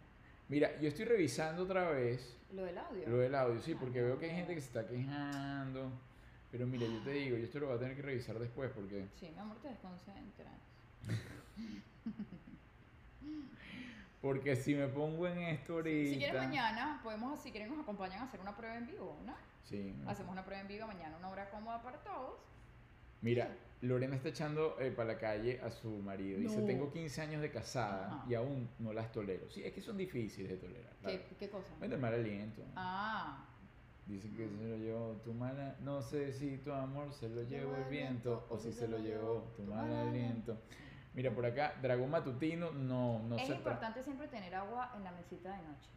Mira, 0.49 0.79
yo 0.81 0.89
estoy 0.89 1.05
revisando 1.05 1.63
otra 1.65 1.91
vez 1.91 2.37
Lo 2.53 2.63
del 2.65 2.79
audio. 2.79 3.09
lo 3.09 3.19
del 3.19 3.35
audio, 3.35 3.61
sí, 3.61 3.73
Ah, 3.75 3.79
porque 3.81 4.01
veo 4.03 4.19
que 4.19 4.27
hay 4.27 4.37
gente 4.37 4.55
que 4.55 4.61
se 4.61 4.67
está 4.69 4.87
quejando. 4.87 5.91
Pero 6.51 6.67
mira, 6.67 6.87
yo 6.87 7.03
te 7.03 7.11
digo, 7.11 7.37
yo 7.37 7.45
esto 7.45 7.59
lo 7.61 7.67
voy 7.67 7.77
a 7.77 7.79
tener 7.79 7.95
que 7.97 8.03
revisar 8.03 8.39
después 8.39 8.71
porque, 8.75 9.07
Sí, 9.21 9.31
mi 9.31 9.39
amor, 9.39 9.59
te 9.59 9.69
desconcentras. 9.69 10.55
Porque 14.21 14.57
si 14.57 14.75
me 14.75 14.89
pongo 14.89 15.29
en 15.29 15.39
esto 15.39 15.75
ahorita. 15.75 16.11
Si 16.11 16.19
quieres 16.19 16.35
mañana, 16.43 17.01
podemos, 17.05 17.41
si 17.41 17.53
quieren 17.53 17.71
nos 17.71 17.81
acompañan 17.81 18.21
a 18.23 18.25
hacer 18.25 18.41
una 18.41 18.57
prueba 18.57 18.77
en 18.77 18.87
vivo, 18.89 19.17
¿no? 19.25 19.33
Sí. 19.65 19.95
Hacemos 20.09 20.33
una 20.33 20.45
prueba 20.45 20.61
en 20.61 20.67
vivo 20.69 20.87
mañana, 20.89 21.17
una 21.19 21.29
hora 21.29 21.49
cómoda 21.51 21.81
para 21.83 21.99
todos. 21.99 22.41
Mira, 23.23 23.49
Lorena 23.81 24.17
está 24.17 24.29
echando 24.31 24.77
para 24.97 25.13
la 25.15 25.19
calle 25.19 25.61
a 25.61 25.71
su 25.71 25.89
marido. 25.99 26.39
Dice, 26.41 26.59
No. 26.61 26.67
tengo 26.67 26.91
15 26.93 27.21
años 27.23 27.43
de 27.43 27.51
casada 27.51 28.07
Ajá. 28.07 28.25
y 28.29 28.35
aún 28.35 28.69
no 28.79 28.93
las 28.93 29.11
tolero. 29.13 29.49
Sí, 29.51 29.63
es 29.65 29.73
que 29.73 29.81
son 29.81 29.97
difíciles 29.97 30.51
de 30.51 30.57
tolerar. 30.57 30.93
¿Qué, 31.05 31.27
qué 31.39 31.49
cosa? 31.49 31.69
Bueno, 31.79 31.95
el 31.95 32.01
mal 32.01 32.15
aliento. 32.15 32.63
Ah, 32.77 33.45
Dice 34.07 34.31
que 34.31 34.49
se 34.49 34.65
lo 34.67 34.77
llevó 34.79 35.13
tu 35.23 35.35
mala... 35.35 35.77
No 35.81 36.01
sé 36.01 36.33
si 36.33 36.57
tu 36.57 36.73
amor 36.73 37.13
se 37.13 37.29
lo 37.29 37.43
llevó 37.43 37.77
el 37.77 37.85
viento 37.85 38.47
o 38.49 38.59
si 38.59 38.73
se 38.73 38.89
lo 38.89 38.99
llevó 38.99 39.53
tu 39.55 39.65
mal 39.65 39.93
aliento. 39.93 40.57
Mira, 41.13 41.31
por 41.31 41.45
acá, 41.45 41.75
Dragón 41.83 42.11
Matutino, 42.11 42.71
no, 42.71 43.19
no 43.19 43.37
es 43.37 43.47
se 43.47 43.55
importante 43.55 44.03
siempre 44.03 44.27
tener 44.29 44.55
agua 44.55 44.93
en 44.97 45.05
la 45.05 45.13
mesita 45.13 45.51
de 45.55 45.63
noche. 45.63 45.91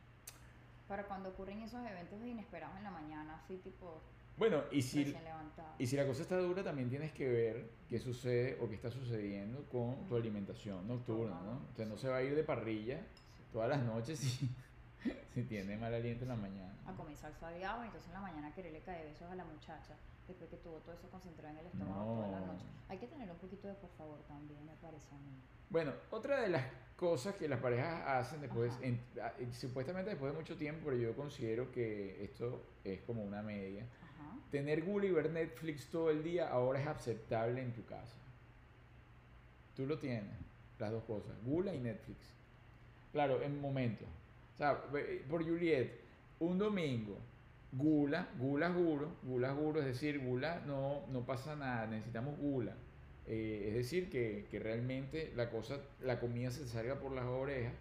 Para 0.89 1.05
cuando 1.05 1.29
ocurren 1.29 1.61
esos 1.61 1.85
eventos 1.85 2.21
inesperados 2.25 2.75
en 2.77 2.83
la 2.83 2.91
mañana, 2.91 3.35
así 3.35 3.55
tipo 3.59 4.01
Bueno, 4.41 4.63
y 4.71 4.81
si, 4.81 5.15
y 5.77 5.85
si 5.85 5.95
la 5.95 6.07
cosa 6.07 6.23
está 6.23 6.35
dura, 6.39 6.63
también 6.63 6.89
tienes 6.89 7.11
que 7.11 7.29
ver 7.29 7.69
qué 7.87 7.99
sucede 7.99 8.57
o 8.59 8.67
qué 8.67 8.73
está 8.73 8.89
sucediendo 8.89 9.63
con 9.71 10.07
tu 10.07 10.15
alimentación 10.15 10.87
nocturna, 10.87 11.39
¿no? 11.43 11.61
O 11.71 11.75
sea, 11.75 11.85
no 11.85 11.95
se 11.95 12.07
va 12.09 12.17
a 12.17 12.23
ir 12.23 12.33
de 12.33 12.43
parrilla 12.43 13.01
todas 13.53 13.69
las 13.69 13.83
noches 13.83 14.17
si, 14.17 14.49
si 15.35 15.43
tiene 15.43 15.77
mal 15.77 15.93
aliento 15.93 16.23
en 16.23 16.29
la 16.29 16.35
mañana. 16.35 16.73
a 16.87 16.93
comer 16.93 17.15
salsa 17.15 17.49
de 17.49 17.63
agua 17.63 17.83
y 17.83 17.89
entonces 17.89 18.07
en 18.07 18.15
la 18.15 18.21
mañana 18.21 18.51
quererle 18.55 18.79
caer 18.79 19.05
besos 19.09 19.29
a 19.29 19.35
la 19.35 19.45
muchacha 19.45 19.95
después 20.27 20.49
que 20.49 20.57
tuvo 20.57 20.77
todo 20.79 20.95
eso 20.95 21.07
concentrado 21.11 21.53
en 21.53 21.59
el 21.59 21.67
estómago 21.67 22.15
toda 22.15 22.31
la 22.31 22.39
No. 22.39 22.47
noche. 22.53 22.65
Hay 22.89 22.97
que 22.97 23.05
tener 23.05 23.29
un 23.29 23.37
poquito 23.37 23.67
de 23.67 23.75
por 23.75 23.91
favor 23.91 24.17
también, 24.27 24.65
me 24.65 24.73
parece 24.81 25.13
a 25.13 25.19
mí. 25.19 25.39
Bueno, 25.69 25.93
otra 26.09 26.41
de 26.41 26.49
las 26.49 26.65
cosas 26.95 27.35
que 27.35 27.47
las 27.47 27.59
parejas 27.59 28.01
hacen 28.07 28.41
después, 28.41 28.73
en- 28.81 28.99
supuestamente 29.53 30.09
después 30.09 30.31
de 30.33 30.37
mucho 30.39 30.57
tiempo, 30.57 30.81
pero 30.85 30.97
yo 30.97 31.15
considero 31.15 31.71
que 31.71 32.23
esto 32.23 32.63
es 32.83 33.01
como 33.01 33.23
una 33.23 33.43
media. 33.43 33.85
Tener 34.51 34.83
Google 34.83 35.07
y 35.07 35.11
ver 35.11 35.29
Netflix 35.31 35.87
todo 35.87 36.09
el 36.09 36.23
día 36.23 36.49
ahora 36.49 36.81
es 36.81 36.87
aceptable 36.87 37.61
en 37.61 37.71
tu 37.71 37.85
casa. 37.85 38.17
Tú 39.75 39.85
lo 39.85 39.97
tienes, 39.97 40.35
las 40.77 40.91
dos 40.91 41.03
cosas, 41.05 41.31
Google 41.45 41.73
y 41.73 41.79
Netflix. 41.79 42.19
Claro, 43.13 43.41
en 43.41 43.59
momentos. 43.61 44.07
O 44.55 44.57
sea, 44.57 44.81
por 45.29 45.43
Juliet, 45.43 45.91
un 46.39 46.57
domingo, 46.57 47.17
gula, 47.71 48.27
gula 48.37 48.71
juro, 48.71 49.15
gula 49.23 49.53
juro, 49.53 49.79
es 49.79 49.85
decir, 49.85 50.19
gula 50.19 50.61
no, 50.67 51.01
no 51.11 51.25
pasa 51.25 51.55
nada, 51.55 51.87
necesitamos 51.87 52.37
gula. 52.37 52.75
Eh, 53.27 53.67
es 53.69 53.75
decir, 53.75 54.09
que, 54.09 54.45
que 54.51 54.59
realmente 54.59 55.31
la 55.35 55.49
cosa, 55.49 55.79
la 56.01 56.19
comida 56.19 56.51
se 56.51 56.67
salga 56.67 56.99
por 56.99 57.13
las 57.13 57.25
orejas 57.25 57.73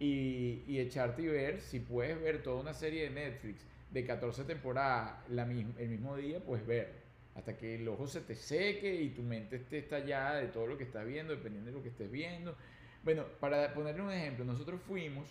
y, 0.00 0.62
y 0.66 0.78
echarte 0.78 1.22
y 1.22 1.26
ver, 1.26 1.60
si 1.60 1.80
puedes 1.80 2.20
ver 2.20 2.42
toda 2.42 2.60
una 2.60 2.72
serie 2.72 3.04
de 3.04 3.10
Netflix 3.10 3.60
de 3.90 4.04
14 4.04 4.44
temporadas 4.44 5.14
la 5.30 5.42
el 5.44 5.88
mismo 5.88 6.16
día, 6.16 6.40
pues 6.40 6.66
ver. 6.66 7.08
Hasta 7.34 7.56
que 7.56 7.76
el 7.76 7.86
ojo 7.86 8.08
se 8.08 8.20
te 8.20 8.34
seque 8.34 8.92
y 9.00 9.10
tu 9.10 9.22
mente 9.22 9.56
esté 9.56 9.78
estallada 9.78 10.38
de 10.38 10.48
todo 10.48 10.66
lo 10.66 10.76
que 10.76 10.84
estás 10.84 11.06
viendo, 11.06 11.32
dependiendo 11.32 11.70
de 11.70 11.76
lo 11.76 11.82
que 11.82 11.90
estés 11.90 12.10
viendo. 12.10 12.56
Bueno, 13.04 13.24
para 13.38 13.72
ponerle 13.74 14.02
un 14.02 14.10
ejemplo, 14.10 14.44
nosotros 14.44 14.80
fuimos 14.86 15.28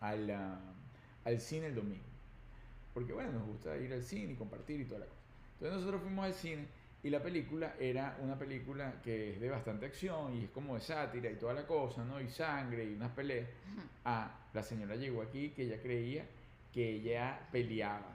al, 0.00 0.30
ah, 0.30 0.58
al 1.24 1.40
cine 1.40 1.66
el 1.66 1.74
domingo. 1.74 2.04
Porque 2.94 3.12
bueno, 3.12 3.32
nos 3.32 3.46
gusta 3.46 3.76
ir 3.76 3.92
al 3.92 4.02
cine 4.02 4.32
y 4.32 4.36
compartir 4.36 4.80
y 4.80 4.84
toda 4.84 5.00
la 5.00 5.06
cosa. 5.06 5.20
Entonces 5.54 5.78
nosotros 5.78 6.02
fuimos 6.02 6.24
al 6.24 6.34
cine 6.34 6.66
y 7.02 7.10
la 7.10 7.22
película 7.22 7.74
era 7.78 8.16
una 8.22 8.38
película 8.38 9.00
que 9.02 9.34
es 9.34 9.40
de 9.40 9.50
bastante 9.50 9.86
acción 9.86 10.34
y 10.34 10.44
es 10.44 10.50
como 10.50 10.74
de 10.74 10.80
sátira 10.80 11.30
y 11.30 11.36
toda 11.36 11.52
la 11.52 11.66
cosa, 11.66 12.02
¿no? 12.02 12.20
Y 12.20 12.28
sangre 12.28 12.84
y 12.84 12.94
unas 12.94 13.12
peleas. 13.12 13.46
Ah, 14.04 14.48
la 14.54 14.62
señora 14.62 14.96
llegó 14.96 15.20
aquí 15.20 15.50
que 15.50 15.64
ella 15.64 15.80
creía 15.82 16.24
que 16.78 16.90
ella 16.90 17.40
peleaba. 17.50 18.06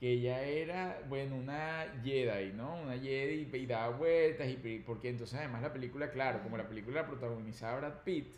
Que 0.00 0.12
ella 0.12 0.42
era, 0.42 1.02
bueno, 1.10 1.36
una 1.36 1.84
Jedi, 2.02 2.54
¿no? 2.54 2.80
Una 2.80 2.94
Jedi 2.94 3.46
y 3.52 3.66
daba 3.66 3.94
vueltas 3.94 4.48
y 4.48 4.82
porque 4.86 5.10
entonces 5.10 5.38
además 5.38 5.60
la 5.60 5.74
película, 5.74 6.10
claro, 6.10 6.42
como 6.42 6.56
la 6.56 6.66
película 6.66 7.02
la 7.02 7.06
protagonizaba 7.06 7.80
Brad 7.80 8.02
Pitt, 8.02 8.32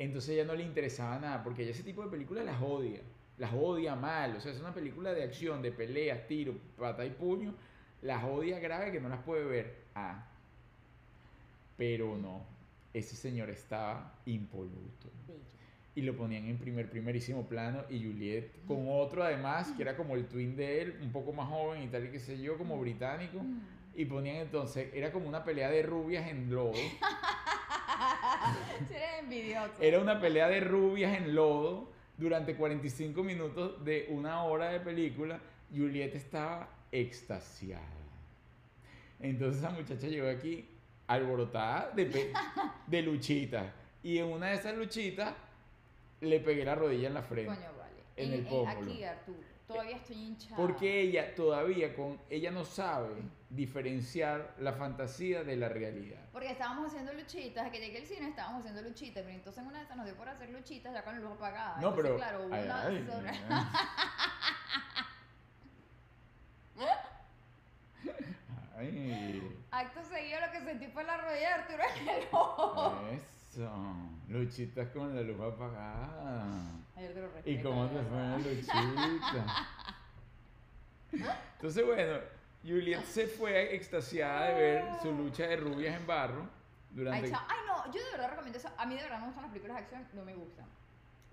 entonces 0.00 0.30
ella 0.30 0.44
no 0.44 0.56
le 0.56 0.64
interesaba 0.64 1.16
nada, 1.20 1.44
porque 1.44 1.62
ella 1.62 1.70
ese 1.70 1.84
tipo 1.84 2.02
de 2.02 2.10
películas 2.10 2.44
las 2.44 2.60
odia, 2.60 3.02
las 3.38 3.52
odia 3.54 3.94
mal, 3.94 4.34
o 4.34 4.40
sea, 4.40 4.50
es 4.50 4.58
una 4.58 4.74
película 4.74 5.14
de 5.14 5.22
acción, 5.22 5.62
de 5.62 5.70
peleas, 5.70 6.26
tiro, 6.26 6.52
pata 6.76 7.06
y 7.06 7.10
puño, 7.10 7.54
las 8.02 8.24
odia 8.24 8.58
grave 8.58 8.90
que 8.90 9.00
no 9.00 9.08
las 9.08 9.22
puede 9.22 9.44
ver. 9.44 9.76
Ah, 9.94 10.26
pero 11.76 12.18
no, 12.18 12.44
ese 12.92 13.14
señor 13.14 13.48
estaba 13.48 14.12
impoluto. 14.26 15.08
Y 15.94 16.02
lo 16.02 16.16
ponían 16.16 16.46
en 16.46 16.56
primer, 16.56 16.88
primerísimo 16.88 17.46
plano 17.46 17.84
y 17.90 18.02
Juliet 18.02 18.64
con 18.66 18.86
otro 18.88 19.22
además, 19.22 19.72
que 19.76 19.82
era 19.82 19.96
como 19.96 20.14
el 20.14 20.26
twin 20.26 20.56
de 20.56 20.80
él, 20.80 20.98
un 21.02 21.12
poco 21.12 21.32
más 21.32 21.48
joven 21.48 21.82
y 21.82 21.88
tal 21.88 22.06
y 22.06 22.10
qué 22.10 22.18
sé 22.18 22.40
yo, 22.40 22.56
como 22.56 22.80
británico. 22.80 23.40
Y 23.94 24.06
ponían 24.06 24.36
entonces, 24.36 24.88
era 24.94 25.12
como 25.12 25.28
una 25.28 25.44
pelea 25.44 25.70
de 25.70 25.82
rubias 25.82 26.26
en 26.28 26.50
lodo. 26.50 26.72
Envidioso. 29.20 29.74
Era 29.80 30.00
una 30.00 30.18
pelea 30.18 30.48
de 30.48 30.60
rubias 30.60 31.14
en 31.14 31.34
lodo 31.34 31.92
durante 32.16 32.54
45 32.54 33.22
minutos 33.22 33.84
de 33.84 34.06
una 34.10 34.44
hora 34.44 34.70
de 34.70 34.80
película. 34.80 35.40
Juliet 35.74 36.14
estaba 36.14 36.68
extasiada. 36.90 37.82
Entonces 39.20 39.62
esa 39.62 39.70
muchacha 39.70 40.08
llegó 40.08 40.28
aquí 40.28 40.66
alborotada 41.06 41.90
de, 41.94 42.32
de 42.86 43.02
luchita. 43.02 43.72
Y 44.02 44.18
en 44.18 44.26
una 44.26 44.48
de 44.48 44.54
esas 44.54 44.76
luchitas 44.76 45.32
le 46.22 46.40
pegué 46.40 46.64
la 46.64 46.74
rodilla 46.74 47.08
en 47.08 47.14
la 47.14 47.22
frente. 47.22 47.54
Coño, 47.54 47.68
vale. 47.76 47.92
En 48.16 48.32
el 48.32 48.46
pómulo. 48.46 48.90
Aquí, 48.90 49.04
Arturo, 49.04 49.38
todavía 49.66 49.96
estoy 49.96 50.16
hinchada. 50.16 50.56
Porque 50.56 51.00
ella 51.00 51.34
todavía 51.34 51.94
con 51.94 52.18
ella 52.30 52.50
no 52.50 52.64
sabe 52.64 53.14
diferenciar 53.50 54.54
la 54.58 54.72
fantasía 54.72 55.42
de 55.44 55.56
la 55.56 55.68
realidad. 55.68 56.20
Porque 56.32 56.50
estábamos 56.50 56.86
haciendo 56.88 57.12
luchitas, 57.12 57.70
que 57.70 57.78
llegué 57.80 57.98
al 57.98 58.06
cine 58.06 58.28
estábamos 58.28 58.60
haciendo 58.60 58.82
luchitas, 58.82 59.22
pero 59.22 59.34
entonces 59.34 59.60
en 59.62 59.68
una 59.68 59.78
de 59.78 59.84
esas 59.84 59.96
nos 59.96 60.06
dio 60.06 60.14
por 60.16 60.28
hacer 60.28 60.48
luchitas 60.50 60.92
ya 60.92 61.04
con 61.04 61.14
la 61.14 61.20
luz 61.20 61.32
apagada. 61.32 61.80
No, 61.80 61.88
Entonces, 61.88 62.02
pero 62.04 62.16
claro, 62.16 62.46
hubo 62.46 62.54
ay, 62.54 62.64
una 62.64 62.82
ay, 62.86 63.06
sobre- 63.06 63.32
Ay, 68.76 69.56
Acto 69.70 70.02
seguido 70.02 70.40
lo 70.40 70.50
que 70.52 70.60
sentí 70.60 70.86
fue 70.88 71.04
la 71.04 71.16
rodilla 71.16 71.38
de 71.40 71.46
Arturo 71.54 71.82
en 72.00 72.08
el 72.08 72.28
ojo. 72.32 72.94
Eso. 73.52 73.70
Luchitas 74.28 74.88
con 74.88 75.14
la 75.14 75.22
luz 75.22 75.40
apagada. 75.40 76.44
Ay, 76.96 77.06
Arturo, 77.06 77.26
¿Y 77.44 77.56
respeta, 77.56 77.62
cómo 77.62 77.86
de 77.86 77.98
te 77.98 78.04
fue 78.04 78.18
la 78.18 78.38
luchita? 78.38 79.66
Entonces, 81.56 81.86
bueno, 81.86 82.18
Juliet 82.62 83.04
se 83.04 83.26
fue 83.26 83.74
extasiada 83.74 84.48
de 84.48 84.54
ver 84.54 84.84
su 85.02 85.12
lucha 85.12 85.46
de 85.46 85.56
rubias 85.56 86.00
en 86.00 86.06
barro 86.06 86.48
durante... 86.90 87.26
Ay, 87.26 87.30
chao. 87.30 87.42
Ay, 87.48 87.58
no, 87.66 87.92
yo 87.92 88.04
de 88.04 88.10
verdad 88.12 88.30
recomiendo 88.30 88.58
eso. 88.58 88.70
A 88.76 88.86
mí 88.86 88.94
de 88.94 89.02
verdad 89.02 89.18
no 89.18 89.26
me 89.26 89.26
gustan 89.26 89.42
las 89.42 89.52
películas 89.52 89.76
de 89.76 89.82
acción, 89.82 90.08
no 90.14 90.24
me 90.24 90.34
gustan. 90.34 90.66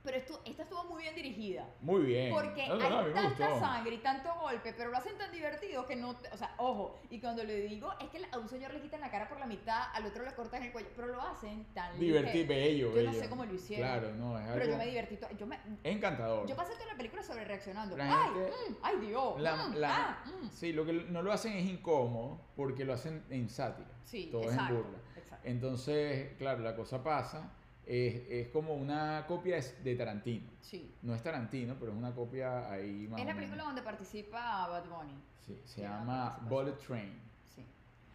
Pero 0.04 0.18
esto, 0.18 0.42
esta 0.46 0.64
estuvo 0.64 0.84
muy 0.86 1.04
bien 1.04 1.14
dirigida. 1.16 1.68
Muy 1.82 2.02
bien. 2.04 2.34
Porque 2.34 2.68
No, 2.70 2.76
no, 2.78 3.00
hay 3.00 3.14
tanta 3.14 3.60
sangre 3.60 3.96
y 3.96 3.98
tanto 3.98 4.34
golpe, 4.40 4.74
pero 4.74 4.90
lo 4.92 4.98
hacen 4.98 5.18
tan 5.18 5.32
divertido 5.32 5.86
que 5.86 5.96
no. 5.96 6.16
te- 6.16 6.30
o 6.30 6.38
sea, 6.38 6.54
ojo, 6.58 6.98
y 7.10 7.20
cuando 7.20 7.44
le 7.44 7.62
digo 7.62 7.92
es 8.00 8.10
que 8.10 8.22
a 8.32 8.38
un 8.38 8.48
señor 8.48 8.74
le 8.74 8.82
quitan 8.82 9.02
la 9.02 9.12
cara 9.12 9.28
por 9.28 9.40
la 9.40 9.46
mitad, 9.46 9.84
al 9.94 10.06
otro 10.06 10.24
le 10.24 10.34
cortan 10.34 10.64
el 10.64 10.72
cuello, 10.72 10.90
pero 10.96 11.08
lo 11.08 11.22
hacen 11.22 11.66
tan 11.74 12.00
Divertido, 12.00 12.48
bello, 12.48 12.96
Yo 12.96 13.04
no 13.04 13.14
sé 13.14 13.30
cómo 13.30 13.46
lo 13.46 13.54
hicieron. 13.54 13.88
Claro, 13.90 14.16
no, 14.16 14.38
es 14.40 14.46
Pero 14.48 14.62
algo 14.62 14.72
yo 14.72 14.78
me 14.78 14.86
divertí. 14.86 15.20
Yo, 15.38 15.46
me, 15.46 15.60
encantador. 15.84 16.48
yo 16.48 16.56
pasé 16.56 16.74
toda 16.76 16.86
la 16.88 16.96
película 16.98 17.22
sobre 17.22 17.44
reaccionando. 17.46 17.98
La 17.98 18.24
¡Ay! 18.24 18.30
gente- 18.34 18.52
mm, 18.70 18.76
¡Ay, 18.82 18.96
Dios! 19.06 19.42
La- 19.42 19.56
mm, 19.68 19.76
la- 19.76 19.96
ah, 19.96 20.24
mm. 20.26 20.50
Sí, 20.50 20.72
lo 20.74 20.86
que 20.86 20.94
no 20.94 21.22
lo 21.22 21.32
hacen 21.34 21.54
es 21.54 21.66
incómodo 21.66 22.40
porque 22.56 22.86
lo 22.86 22.94
hacen 22.94 23.24
en 23.30 23.50
sátira. 23.50 23.90
Sí, 24.06 24.30
todo 24.32 24.44
es 24.50 24.58
en 24.58 24.68
burla. 24.70 24.98
exacto. 25.16 25.48
Entonces, 25.48 26.34
claro, 26.38 26.62
la 26.62 26.76
cosa 26.76 27.04
pasa. 27.04 27.52
Es, 27.92 28.22
es 28.30 28.48
como 28.50 28.76
una 28.76 29.26
copia 29.28 29.60
de- 29.84 29.96
Tarantino. 29.96 30.48
Sí. 30.62 30.94
No 31.02 31.16
es 31.16 31.24
Tarantino, 31.24 31.76
pero 31.80 31.92
es 31.92 31.98
una 31.98 32.14
copia 32.14 32.70
ahí 32.72 33.08
más 33.10 33.20
Es 33.20 33.26
la 33.26 33.34
película 33.36 33.64
donde 33.64 33.82
participa 33.82 34.68
Bad 34.68 34.86
Bunny. 34.88 35.20
Sí, 35.44 35.60
se 35.66 35.82
llama. 35.82 36.38
Bullet 36.48 36.78
Train. 36.78 37.20
Sí. 37.56 37.66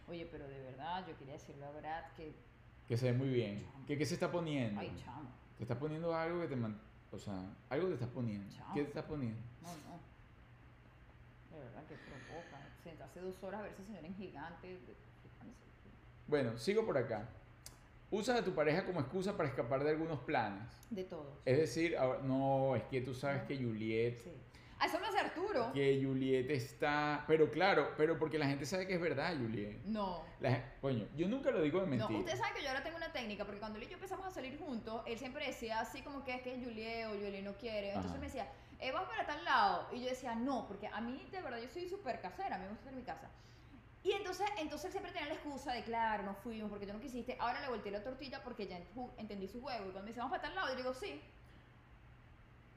Oye, 0.09 0.25
pero 0.31 0.47
de 0.47 0.61
verdad, 0.61 1.05
yo 1.05 1.17
quería 1.17 1.33
decirle 1.33 1.65
a 1.65 1.71
Brad 1.71 2.05
que. 2.15 2.33
Que 2.87 2.95
se 2.95 3.11
ve 3.11 3.17
muy 3.17 3.27
bien. 3.27 3.67
¿Qué, 3.85 3.97
qué 3.97 4.05
se 4.05 4.13
está 4.13 4.31
poniendo? 4.31 4.79
Ay, 4.79 4.93
chamo. 5.03 5.29
Te 5.57 5.63
estás 5.65 5.77
poniendo 5.77 6.15
algo 6.15 6.39
que 6.39 6.47
te... 6.47 6.55
man- 6.55 6.79
O 7.11 7.17
sea, 7.19 7.33
algo 7.69 7.87
te 7.89 7.95
estás 7.95 8.09
poniendo. 8.09 8.49
Chao. 8.55 8.73
¿Qué 8.73 8.81
te 8.83 8.87
estás 8.87 9.03
poniendo? 9.05 9.39
No, 9.61 9.67
no. 9.69 11.57
De 11.57 11.63
verdad 11.65 11.83
que 11.89 11.95
provoca. 11.95 12.61
Sentarse 12.81 13.19
dos 13.19 13.43
horas 13.43 13.59
a 13.59 13.63
ver 13.63 13.73
ese 13.73 13.83
señor 13.85 14.05
en 14.05 14.15
gigante. 14.15 14.77
Bueno, 16.27 16.57
sigo 16.57 16.85
por 16.85 16.97
acá. 16.97 17.27
Usas 18.11 18.39
a 18.39 18.43
tu 18.43 18.53
pareja 18.53 18.85
como 18.85 18.99
excusa 18.99 19.35
para 19.35 19.49
escapar 19.49 19.83
de 19.83 19.89
algunos 19.91 20.19
planes. 20.21 20.69
De 20.89 21.03
todos. 21.03 21.39
Es 21.45 21.57
decir, 21.57 21.97
ahora- 21.97 22.21
no, 22.21 22.75
es 22.75 22.83
que 22.83 23.01
tú 23.01 23.13
sabes 23.13 23.43
que 23.43 23.57
Juliet... 23.57 24.17
Sí. 24.23 24.31
Ah, 24.77 24.87
eso 24.87 24.99
lo 24.99 25.05
hace 25.07 25.17
Arturo. 25.19 25.71
que 25.73 26.01
Juliet 26.03 26.49
está... 26.51 27.23
Pero 27.27 27.49
claro, 27.49 27.93
pero 27.97 28.19
porque 28.19 28.37
la 28.37 28.45
gente 28.45 28.65
sabe 28.65 28.85
que 28.85 28.93
es 28.95 29.01
verdad, 29.01 29.33
Juliet. 29.37 29.81
No. 29.85 30.21
La 30.41 30.73
coño, 30.81 31.07
yo 31.15 31.27
nunca 31.29 31.49
lo 31.49 31.61
digo 31.61 31.79
de 31.79 31.85
No, 31.85 31.91
mentira. 31.91 32.19
ustedes 32.19 32.39
saben 32.39 32.53
que 32.55 32.61
yo 32.61 32.69
ahora 32.69 32.83
tengo 32.83 32.97
una 32.97 33.11
técnica, 33.11 33.45
porque 33.45 33.59
cuando 33.59 33.77
él 33.79 33.85
y 33.85 33.87
yo 33.87 33.93
empezamos 33.93 34.25
a 34.27 34.31
salir 34.31 34.59
juntos, 34.59 35.01
él 35.07 35.17
siempre 35.17 35.47
decía 35.47 35.79
así 35.79 36.01
como 36.01 36.23
que 36.25 36.35
es 36.35 36.41
que 36.41 36.59
Julie 36.63 37.05
o 37.07 37.11
Julie 37.11 37.41
no 37.41 37.53
quiere. 37.57 37.87
Entonces 37.89 38.11
Ajá. 38.11 38.19
me 38.19 38.25
decía, 38.27 38.47
eh, 38.81 38.91
vamos 38.91 39.07
para 39.09 39.25
tal 39.25 39.43
lado. 39.45 39.87
Y 39.93 40.01
yo 40.03 40.09
decía, 40.09 40.35
no, 40.35 40.67
porque 40.67 40.87
a 40.87 40.99
mí 40.99 41.25
de 41.31 41.41
verdad 41.41 41.59
yo 41.61 41.69
soy 41.69 41.87
súper 41.87 42.19
casera, 42.19 42.55
a 42.55 42.59
mí 42.59 42.65
me 42.65 42.69
gusta 42.71 42.81
estar 42.89 42.93
en 42.93 42.99
mi 42.99 43.05
casa. 43.05 43.29
Y 44.05 44.11
entonces, 44.11 44.45
entonces 44.59 44.91
siempre 44.91 45.11
tenía 45.11 45.27
la 45.29 45.33
excusa 45.33 45.73
de, 45.73 45.81
claro, 45.83 46.21
no 46.21 46.35
fuimos 46.35 46.69
porque 46.69 46.85
tú 46.85 46.93
no 46.93 47.01
quisiste. 47.01 47.35
Ahora 47.39 47.59
le 47.59 47.69
volteé 47.69 47.91
la 47.91 48.03
tortilla 48.03 48.43
porque 48.43 48.67
ya 48.67 48.79
entendí 49.17 49.47
su 49.47 49.59
juego. 49.59 49.79
Y 49.79 49.91
cuando 49.91 50.01
me 50.03 50.07
dice, 50.09 50.19
vamos 50.19 50.29
para 50.37 50.43
tal 50.43 50.53
lado, 50.53 50.69
yo 50.69 50.75
digo, 50.75 50.93
sí. 50.93 51.19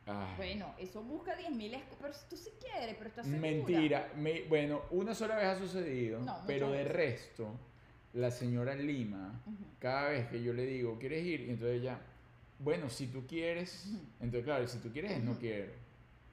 Ay, 0.07 0.35
Bueno, 0.39 0.75
eso 0.79 1.03
busca 1.03 1.37
10.000 1.37 1.75
excusas, 1.75 1.99
pero 2.01 2.15
tú 2.31 2.37
sí 2.39 2.49
quieres, 2.59 2.97
pero 2.97 3.11
estás 3.11 3.27
segura. 3.27 3.41
mentira. 3.43 4.13
Me- 4.17 4.43
bueno, 4.45 4.81
una 4.91 5.15
sola 5.15 5.37
vez 5.37 5.45
ha 5.49 5.59
sucedido, 5.59 6.21
No, 6.21 6.39
pero 6.47 6.71
de 6.71 6.79
veces. 6.79 6.93
resto, 6.95 7.51
la 8.15 8.31
señora 8.31 8.75
Lima, 8.75 9.39
cada 9.79 10.09
vez 10.09 10.29
que 10.29 10.43
yo 10.43 10.55
le 10.55 10.65
digo, 10.65 10.99
¿quieres 10.99 11.27
ir? 11.27 11.41
Y 11.43 11.51
entonces 11.51 11.83
ella, 11.83 11.99
bueno, 12.59 12.89
si 12.89 13.09
tú 13.09 13.27
quieres, 13.27 13.91
entonces 14.19 14.45
claro, 14.45 14.67
si 14.67 14.79
tú 14.79 14.91
quieres, 14.91 15.23
no 15.23 15.33
Ujú. 15.33 15.41
quiero. 15.41 15.73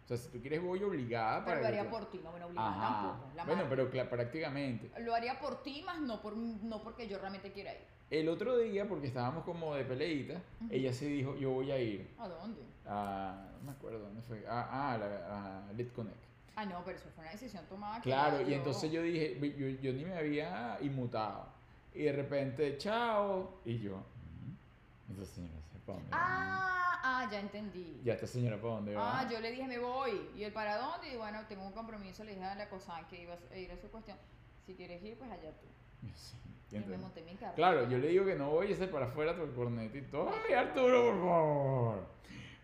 O 0.06 0.08
sea, 0.08 0.18
si 0.18 0.30
tú 0.30 0.40
quieres, 0.40 0.62
voy 0.62 0.84
obligada 0.84 1.44
Pero 1.44 1.62
lo 1.62 1.68
haría 1.68 1.90
por 1.90 2.12
ti, 2.12 2.20
no 2.24 2.30
obligaba 2.30 2.70
Ajá. 2.70 3.08
tampoco. 3.10 3.36
La 3.36 3.44
Bueno, 3.46 3.64
madre. 3.66 3.76
pero 3.90 4.10
prácticamente. 4.10 4.92
Lo 5.02 5.16
haría 5.16 5.40
por 5.40 5.64
ti, 5.64 5.82
más 5.84 6.00
no, 6.00 6.22
por, 6.22 6.38
no 6.38 6.82
porque 6.84 7.08
yo 7.08 7.18
realmente 7.18 7.52
quiera 7.52 7.74
ir. 7.74 7.82
El 8.12 8.30
otro 8.30 8.56
día, 8.60 8.88
porque 8.88 9.08
estábamos 9.08 9.44
como 9.44 9.74
de 9.74 9.84
peleita, 9.84 10.40
ella 10.70 10.94
se 10.94 11.08
dijo, 11.08 11.36
yo 11.38 11.50
voy 11.50 11.72
a 11.72 11.80
ir 11.80 12.08
¿A 12.20 12.28
dónde? 12.28 12.62
a, 12.86 13.50
no 13.58 13.64
me 13.66 13.72
acuerdo 13.72 13.98
dónde 14.00 14.22
fue, 14.22 14.46
ah, 14.48 14.94
a, 14.94 14.98
la- 15.00 15.68
a 15.70 15.74
Lit 15.74 15.92
Connect. 15.92 16.16
Ah, 16.56 16.66
no, 16.66 16.84
pero 16.86 16.98
eso 16.98 17.10
fue 17.16 17.24
una 17.24 17.32
decisión 17.32 17.66
tomada. 17.68 18.00
Claro, 18.02 18.48
y 18.48 18.54
entonces 18.54 18.92
yo 18.92 19.02
dije, 19.02 19.40
yo, 19.58 19.68
yo 19.82 19.92
ni 19.92 20.06
me 20.06 20.16
había 20.16 20.78
inmutado. 20.82 21.48
Y 21.96 22.04
de 22.04 22.12
repente, 22.12 22.78
chao. 22.78 23.60
Y 23.66 23.80
yo, 23.80 23.98
"Mm, 23.98 25.14
esta 25.14 25.26
señora 25.26 25.54
se 25.65 25.65
para 25.86 25.98
dónde 26.00 26.12
va? 26.12 26.18
Ah, 26.22 27.00
ah, 27.04 27.30
ya 27.32 27.40
entendí. 27.40 28.02
Ya 28.04 28.14
esta 28.14 28.28
señora 28.28 28.58
para 28.58 28.76
dónde 28.76 28.96
va. 28.96 29.20
Ah, 29.20 29.30
yo 29.30 29.40
le 29.40 29.52
dije, 29.52 29.68
me 29.68 29.80
voy. 29.80 30.30
¿Y 30.36 30.44
el 30.44 30.52
para 30.54 30.78
dónde? 30.78 31.14
Y 31.14 31.18
bueno, 31.18 31.40
tengo 31.48 31.66
un 31.66 31.72
compromiso. 31.74 32.24
Le 32.24 32.34
dije 32.34 32.44
a 32.44 32.56
la 32.56 32.70
cosa 32.70 33.06
que 33.10 33.24
iba 33.24 33.38
a 33.52 33.58
ir 33.58 33.72
a 33.72 33.78
su 33.78 33.90
cuestión. 33.90 34.18
Si 34.66 34.74
quieres 34.76 35.04
ir, 35.04 35.18
pues 35.18 35.32
allá 35.32 35.52
tú. 35.52 35.68
Sí, 36.68 36.78
Y 36.78 36.80
me 36.90 36.98
monté 36.98 37.22
mi 37.22 37.36
carro. 37.36 37.54
Claro, 37.54 37.88
yo 37.88 38.00
le 38.00 38.08
digo 38.08 38.26
que 38.26 38.34
no 38.36 38.50
voy 38.50 38.70
y 38.70 38.72
ese 38.72 38.88
para 38.88 39.06
afuera 39.06 39.36
todo 39.36 39.46
el 39.46 39.52
cornete 39.52 40.00
y 40.00 40.02
todo. 40.02 40.32
Ay, 40.48 40.54
Arturo, 40.56 41.12
por 41.12 41.20
favor. 41.20 42.08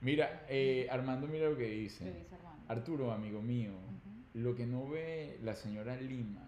Mira, 0.02 0.44
eh, 0.50 0.88
Armando, 0.90 1.28
mira 1.28 1.48
lo 1.48 1.56
que 1.56 1.68
dice. 1.68 2.06
dice 2.06 2.34
Armando. 2.34 2.66
Arturo, 2.68 3.12
amigo 3.12 3.44
mío, 3.44 3.74
lo 4.34 4.56
que 4.56 4.66
no 4.66 4.90
ve 4.90 5.38
la 5.44 5.54
señora 5.54 5.96
Lima 5.98 6.42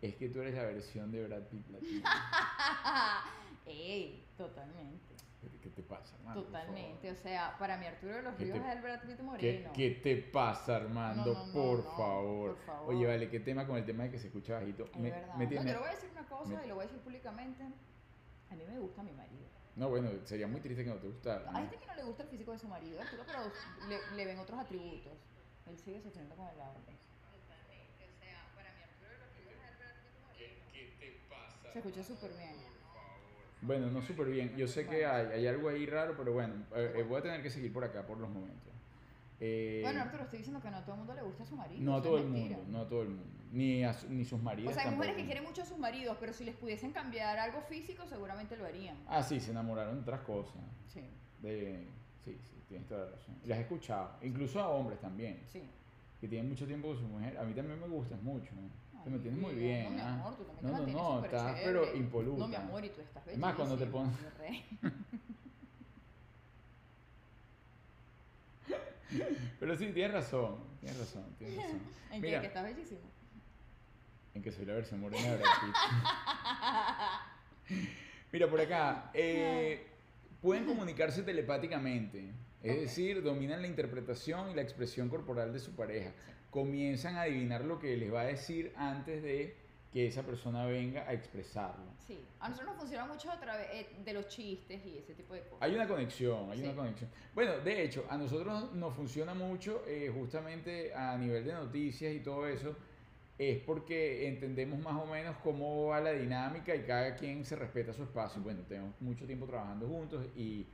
es 0.00 0.14
que 0.14 0.28
tú 0.28 0.40
eres 0.42 0.54
la 0.54 0.62
versión 0.62 1.10
de 1.10 1.26
Brad 1.26 1.42
Pitt 1.48 1.68
latina. 1.70 2.08
Ey, 3.66 4.24
totalmente. 4.36 5.15
¿Qué- 5.66 5.70
¿Qué 5.70 5.82
te 5.82 5.88
pasa, 5.88 6.14
hermano? 6.16 6.34
por 6.42 6.44
Totalmente. 6.46 7.10
O 7.10 7.14
sea, 7.16 7.56
para 7.58 7.76
mí 7.76 7.86
Arturo 7.86 8.14
de 8.14 8.22
los 8.22 8.34
¿Qué 8.36 8.44
Ríos 8.44 8.58
te- 8.60 8.68
es 8.68 8.76
el 8.76 8.82
Brad 8.82 9.00
Pitt 9.00 9.16
¿Qué, 9.16 9.22
moreno. 9.22 9.70
qué 9.74 9.90
te 10.02 10.16
pasa, 10.16 10.76
Armando? 10.76 11.32
No, 11.34 11.40
no, 11.40 11.46
no, 11.46 11.52
por, 11.52 11.78
no, 11.84 11.90
favor. 11.96 12.56
por 12.56 12.66
favor. 12.66 12.94
Oye, 12.94 13.06
vale, 13.06 13.28
¿qué 13.30 13.40
tema 13.40 13.66
con 13.66 13.76
el 13.76 13.84
tema 13.84 14.04
de 14.04 14.10
que 14.12 14.18
se 14.18 14.28
escucha 14.28 14.54
bajito? 14.60 14.84
Es 14.84 14.96
Me- 14.96 15.10
verdad. 15.10 15.34
me 15.34 15.44
No, 15.44 15.48
tiene- 15.50 15.64
yo 15.66 15.72
le 15.72 15.78
voy 15.78 15.88
a 15.88 15.92
decir 15.92 16.10
una 16.12 16.28
cosa 16.28 16.54
me- 16.56 16.64
y 16.64 16.68
lo 16.68 16.74
voy 16.76 16.84
a 16.84 16.86
decir 16.86 17.02
públicamente. 17.02 17.64
A 18.50 18.54
mí 18.54 18.62
me 18.68 18.78
gusta 18.78 19.02
mi 19.02 19.12
marido. 19.12 19.46
No, 19.74 19.88
bueno, 19.90 20.08
sería 20.24 20.46
muy 20.46 20.60
triste 20.60 20.84
que 20.84 20.90
no 20.90 20.96
te 20.96 21.06
gustara. 21.08 21.50
Hay 21.52 21.62
gente 21.68 21.78
que 21.78 21.86
no 21.86 21.94
le 21.96 22.04
gusta 22.04 22.22
el 22.22 22.28
físico 22.28 22.52
de 22.52 22.58
su 22.58 22.68
marido, 22.68 23.00
Arturo, 23.00 23.24
pero 23.26 23.40
le, 23.88 24.16
le 24.16 24.24
ven 24.24 24.38
otros 24.38 24.58
atributos. 24.60 25.12
Él 25.66 25.78
sigue 25.78 26.00
sosteniendo 26.00 26.36
con 26.36 26.46
el 26.48 26.60
audio. 26.60 26.80
Se 31.72 31.78
escucha 31.80 32.02
súper 32.04 32.32
bien. 32.32 32.75
Bueno, 33.62 33.90
no 33.90 34.02
súper 34.02 34.28
bien. 34.28 34.54
Yo 34.56 34.66
sé 34.68 34.86
que 34.86 35.04
hay, 35.06 35.26
hay 35.32 35.46
algo 35.46 35.68
ahí 35.68 35.86
raro, 35.86 36.14
pero 36.16 36.32
bueno, 36.32 36.54
eh, 36.74 36.92
eh, 36.96 37.02
voy 37.02 37.18
a 37.18 37.22
tener 37.22 37.42
que 37.42 37.50
seguir 37.50 37.72
por 37.72 37.84
acá 37.84 38.06
por 38.06 38.18
los 38.18 38.28
momentos. 38.30 38.72
Eh, 39.40 39.80
Bueno, 39.82 40.00
Arturo, 40.02 40.22
estoy 40.24 40.38
diciendo 40.38 40.62
que 40.62 40.70
no 40.70 40.76
a 40.78 40.82
todo 40.82 40.92
el 40.94 40.98
mundo 40.98 41.14
le 41.14 41.22
gusta 41.22 41.42
a 41.42 41.46
su 41.46 41.56
marido. 41.56 41.80
no 41.82 41.96
a 41.96 42.02
todo 42.02 42.18
el 42.18 42.24
mentira. 42.28 42.56
mundo, 42.58 42.72
no 42.78 42.84
a 42.84 42.88
todo 42.88 43.02
el 43.02 43.08
mundo. 43.08 43.24
Ni, 43.52 43.84
a 43.84 43.92
su- 43.92 44.08
ni 44.10 44.24
sus 44.24 44.42
maridos. 44.42 44.72
O 44.72 44.74
sea, 44.74 44.88
hay 44.88 44.94
mujeres 44.94 45.16
que 45.16 45.24
quieren 45.24 45.44
mucho 45.44 45.62
a 45.62 45.64
sus 45.64 45.78
maridos, 45.78 46.16
pero 46.20 46.32
si 46.32 46.44
les 46.44 46.54
pudiesen 46.56 46.92
cambiar 46.92 47.38
algo 47.38 47.60
físico, 47.62 48.04
seguramente 48.06 48.56
lo 48.56 48.64
harían. 48.66 48.96
Ah, 49.06 49.22
sí, 49.22 49.40
se 49.40 49.50
enamoraron 49.50 49.94
de 49.96 50.00
otras 50.02 50.20
cosas. 50.22 50.62
Sí, 50.88 51.00
De... 51.42 51.86
Sí, 52.24 52.36
sí, 52.42 52.60
tienes 52.68 52.88
toda 52.88 53.04
la 53.04 53.10
razón. 53.12 53.36
Las 53.44 53.58
he 53.58 53.60
escuchado, 53.62 54.10
incluso 54.22 54.60
a 54.60 54.68
hombres 54.68 54.98
también, 55.00 55.40
sí. 55.46 55.62
que 56.20 56.26
tienen 56.26 56.48
mucho 56.48 56.66
tiempo 56.66 56.88
con 56.88 56.96
su 56.98 57.04
mujer. 57.04 57.38
A 57.38 57.44
mí 57.44 57.54
también 57.54 57.80
me 57.80 57.86
gustas 57.86 58.20
mucho. 58.20 58.50
¿no? 58.56 58.62
Te 59.06 59.10
mantienes 59.10 59.38
muy 59.40 59.54
bien. 59.54 59.84
No, 59.84 59.90
mi 59.92 60.00
¿ah? 60.00 60.14
amor, 60.14 60.34
tú 60.36 60.42
también 60.42 60.72
No, 60.72 60.84
te 60.84 60.92
no, 60.92 60.98
no, 61.20 61.24
estás 61.24 61.54
chévere. 61.60 61.64
pero 61.64 61.94
impoluta. 61.96 62.38
No, 62.40 62.48
mi 62.48 62.56
amor, 62.56 62.84
y 62.84 62.88
tú 62.88 63.00
estás 63.02 63.24
Es 63.28 63.38
más, 63.38 63.54
cuando 63.54 63.76
te 63.76 63.86
pones-. 63.86 64.16
Pero 69.60 69.76
sí, 69.76 69.86
tienes 69.92 70.12
razón, 70.12 70.56
tienes 70.80 70.98
razón, 70.98 71.24
tienes 71.38 71.56
razón. 71.62 71.80
¿En 72.10 72.20
Mira. 72.20 72.38
qué? 72.38 72.40
Que 72.42 72.46
estás 72.48 72.64
bellísimo. 72.64 73.00
En 74.34 74.42
que 74.42 74.50
soy 74.52 74.66
la 74.66 74.74
versión 74.74 75.00
morena 75.00 75.36
de. 75.36 75.44
Mira, 78.32 78.50
por 78.50 78.60
acá. 78.60 79.10
eh, 79.14 79.86
pueden 80.42 80.66
comunicarse 80.66 81.22
telepáticamente. 81.22 82.32
Es 82.62 82.80
decir, 82.80 83.22
dominan 83.22 83.62
la 83.62 83.68
interpretación 83.68 84.50
y 84.50 84.54
la 84.54 84.62
expresión 84.62 85.08
corporal 85.08 85.52
de 85.52 85.60
su 85.60 85.74
pareja. 85.76 86.10
Comienzan 86.56 87.16
a 87.16 87.22
adivinar 87.22 87.66
lo 87.66 87.78
que 87.78 87.98
les 87.98 88.10
va 88.10 88.22
a 88.22 88.24
decir 88.24 88.72
antes 88.76 89.22
de 89.22 89.54
que 89.92 90.06
esa 90.06 90.22
persona 90.22 90.64
venga 90.64 91.02
a 91.02 91.12
expresarlo. 91.12 91.84
Sí, 91.98 92.18
a 92.40 92.48
nosotros 92.48 92.72
nos 92.72 92.80
funciona 92.80 93.04
mucho 93.04 93.30
a 93.30 93.38
través 93.38 93.66
eh, 93.74 93.86
de 94.02 94.12
los 94.14 94.26
chistes 94.28 94.80
y 94.86 94.96
ese 94.96 95.12
tipo 95.12 95.34
de 95.34 95.40
cosas. 95.40 95.58
Hay 95.60 95.74
una 95.74 95.86
conexión, 95.86 96.50
hay 96.50 96.56
Sí. 96.60 96.64
una 96.64 96.74
conexión. 96.76 97.10
Bueno, 97.34 97.58
de 97.58 97.82
hecho, 97.84 98.06
a 98.08 98.16
nosotros 98.16 98.72
nos 98.72 98.94
funciona 98.94 99.34
mucho 99.34 99.82
eh, 99.86 100.10
justamente 100.18 100.94
a 100.94 101.18
nivel 101.18 101.44
de 101.44 101.52
noticias 101.52 102.14
y 102.14 102.20
todo 102.20 102.46
eso, 102.48 102.74
es 103.36 103.58
porque 103.58 104.26
entendemos 104.26 104.78
más 104.78 104.94
o 104.94 105.04
menos 105.04 105.36
cómo 105.44 105.88
va 105.88 106.00
la 106.00 106.12
dinámica 106.12 106.74
y 106.74 106.84
cada 106.84 107.14
quien 107.16 107.44
se 107.44 107.54
respeta 107.54 107.92
su 107.92 108.02
espacio. 108.04 108.40
Bueno, 108.40 108.62
tenemos 108.66 108.98
mucho 109.02 109.26
tiempo 109.26 109.44
trabajando 109.44 109.86
juntos 109.86 110.24
y, 110.34 110.66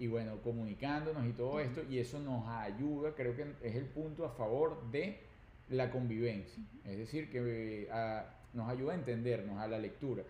y 0.00 0.06
bueno, 0.08 0.38
comunicándonos 0.42 1.26
y 1.26 1.32
todo 1.32 1.60
esto, 1.60 1.82
y 1.88 1.98
eso 1.98 2.18
nos 2.18 2.48
ayuda, 2.48 3.14
creo 3.14 3.36
que 3.36 3.44
es 3.62 3.76
el 3.76 3.84
punto 3.84 4.24
a 4.24 4.30
favor 4.30 4.90
de 4.90 5.18
la 5.68 5.90
convivencia. 5.92 6.60
Es 6.86 6.96
decir, 6.98 7.30
que 7.30 7.82
eh, 7.84 7.90
a- 7.92 8.24
nos 8.54 8.68
ayuda 8.68 8.92
a 8.92 8.96
entendernos, 8.96 9.58
a 9.58 9.68
la 9.68 9.78
lectura. 9.78 10.24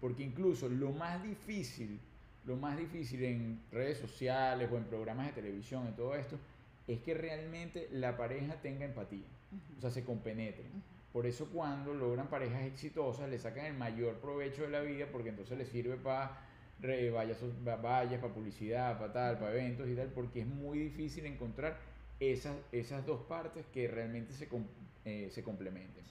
Porque 0.00 0.22
incluso 0.22 0.68
lo 0.68 0.92
más 0.92 1.22
difícil, 1.22 1.98
lo 2.46 2.56
más 2.56 2.78
difícil 2.78 3.24
en 3.24 3.60
redes 3.72 3.98
sociales 3.98 4.70
o 4.72 4.76
en 4.76 4.84
programas 4.84 5.26
de 5.26 5.32
televisión 5.42 5.88
y 5.88 5.96
todo 5.96 6.14
esto, 6.14 6.38
es 6.86 7.00
que 7.00 7.12
realmente 7.12 7.88
la 7.90 8.16
pareja 8.16 8.54
tenga 8.62 8.84
empatía, 8.84 9.26
o 9.76 9.80
sea, 9.80 9.90
se 9.90 10.04
compenetren. 10.04 10.66
Por 11.12 11.26
eso 11.26 11.46
cuando 11.52 11.92
logran 11.94 12.28
parejas 12.28 12.62
exitosas 12.62 13.28
le 13.28 13.38
sacan 13.40 13.66
el 13.66 13.74
mayor 13.74 14.14
provecho 14.18 14.62
de 14.62 14.68
la 14.68 14.82
vida 14.82 15.06
porque 15.10 15.30
entonces 15.30 15.58
les 15.58 15.68
sirve 15.68 15.96
para 15.96 16.38
pa- 17.64 17.76
vallas, 17.76 18.20
para 18.20 18.32
publicidad, 18.32 18.98
para 18.98 19.12
tal, 19.12 19.38
para 19.38 19.52
eventos 19.52 19.88
y 19.88 19.94
tal, 19.94 20.08
porque 20.08 20.40
es 20.40 20.46
muy 20.46 20.78
difícil 20.78 21.26
encontrar 21.26 21.78
esas, 22.20 22.56
esas 22.72 23.04
dos 23.06 23.22
partes 23.26 23.64
que 23.72 23.88
realmente 23.88 24.32
se, 24.32 24.48
eh, 25.04 25.28
se 25.30 25.42
complementen. 25.42 26.04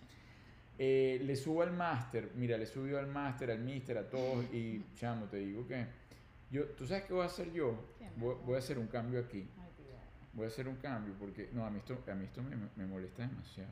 Eh, 0.78 1.22
le 1.24 1.36
subo 1.38 1.62
al 1.62 1.72
máster, 1.72 2.32
mira, 2.36 2.58
le 2.58 2.66
subió 2.66 3.00
al 3.00 3.08
máster, 3.08 3.50
al 3.52 3.60
mister, 3.60 3.98
a 3.98 4.10
todos 4.10 4.44
y 4.54 4.84
chamo, 4.96 5.26
te 5.28 5.38
digo 5.38 5.66
que 5.68 5.86
yo, 6.52 6.66
¿tú 6.70 6.86
sabes 6.86 7.06
qué 7.06 7.14
voy 7.14 7.24
a 7.24 7.28
hacer 7.28 7.52
yo? 7.54 7.76
¿Qué, 7.98 8.06
mi 8.10 8.22
Voy, 8.22 8.36
voy 8.46 8.56
a 8.56 8.60
hacer 8.60 8.78
un 8.78 8.88
cambio 8.88 9.20
aquí. 9.20 9.48
Voy 10.34 10.44
a 10.46 10.48
hacer 10.50 10.68
un 10.68 10.76
cambio 10.76 11.14
porque, 11.18 11.50
no, 11.54 11.66
a 11.66 11.70
mí 11.70 11.78
esto, 11.80 11.98
a 12.12 12.14
mí 12.14 12.26
esto 12.26 12.44
me, 12.44 12.58
me 12.76 12.86
molesta 12.86 13.26
demasiado. 13.26 13.72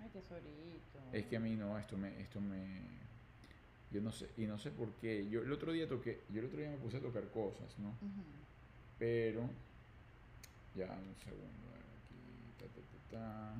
Ay, 0.00 0.08
tesorito. 0.08 0.98
Es 1.12 1.26
que 1.26 1.36
a 1.36 1.40
mí 1.40 1.54
no, 1.54 1.78
esto 1.78 1.98
me, 1.98 2.18
esto 2.18 2.40
me, 2.40 2.80
yo 3.92 4.00
no 4.00 4.10
sé, 4.10 4.30
y 4.36 4.46
no 4.46 4.58
sé 4.58 4.70
por 4.70 4.90
qué. 4.94 5.28
Yo 5.28 5.42
el 5.42 5.52
otro 5.52 5.72
día 5.72 5.86
toqué, 5.86 6.22
yo 6.30 6.40
el 6.40 6.46
otro 6.46 6.58
día 6.58 6.70
me 6.70 6.78
puse 6.78 6.96
a 6.96 7.00
tocar 7.00 7.28
cosas, 7.28 7.78
¿no? 7.78 7.94
Pero, 8.98 9.42
ya, 10.74 10.86
un 10.86 11.16
segundo, 11.16 11.68
aquí, 11.98 12.54
ta, 12.58 12.66
ta, 12.66 12.80
ta, 12.80 13.18
ta. 13.18 13.54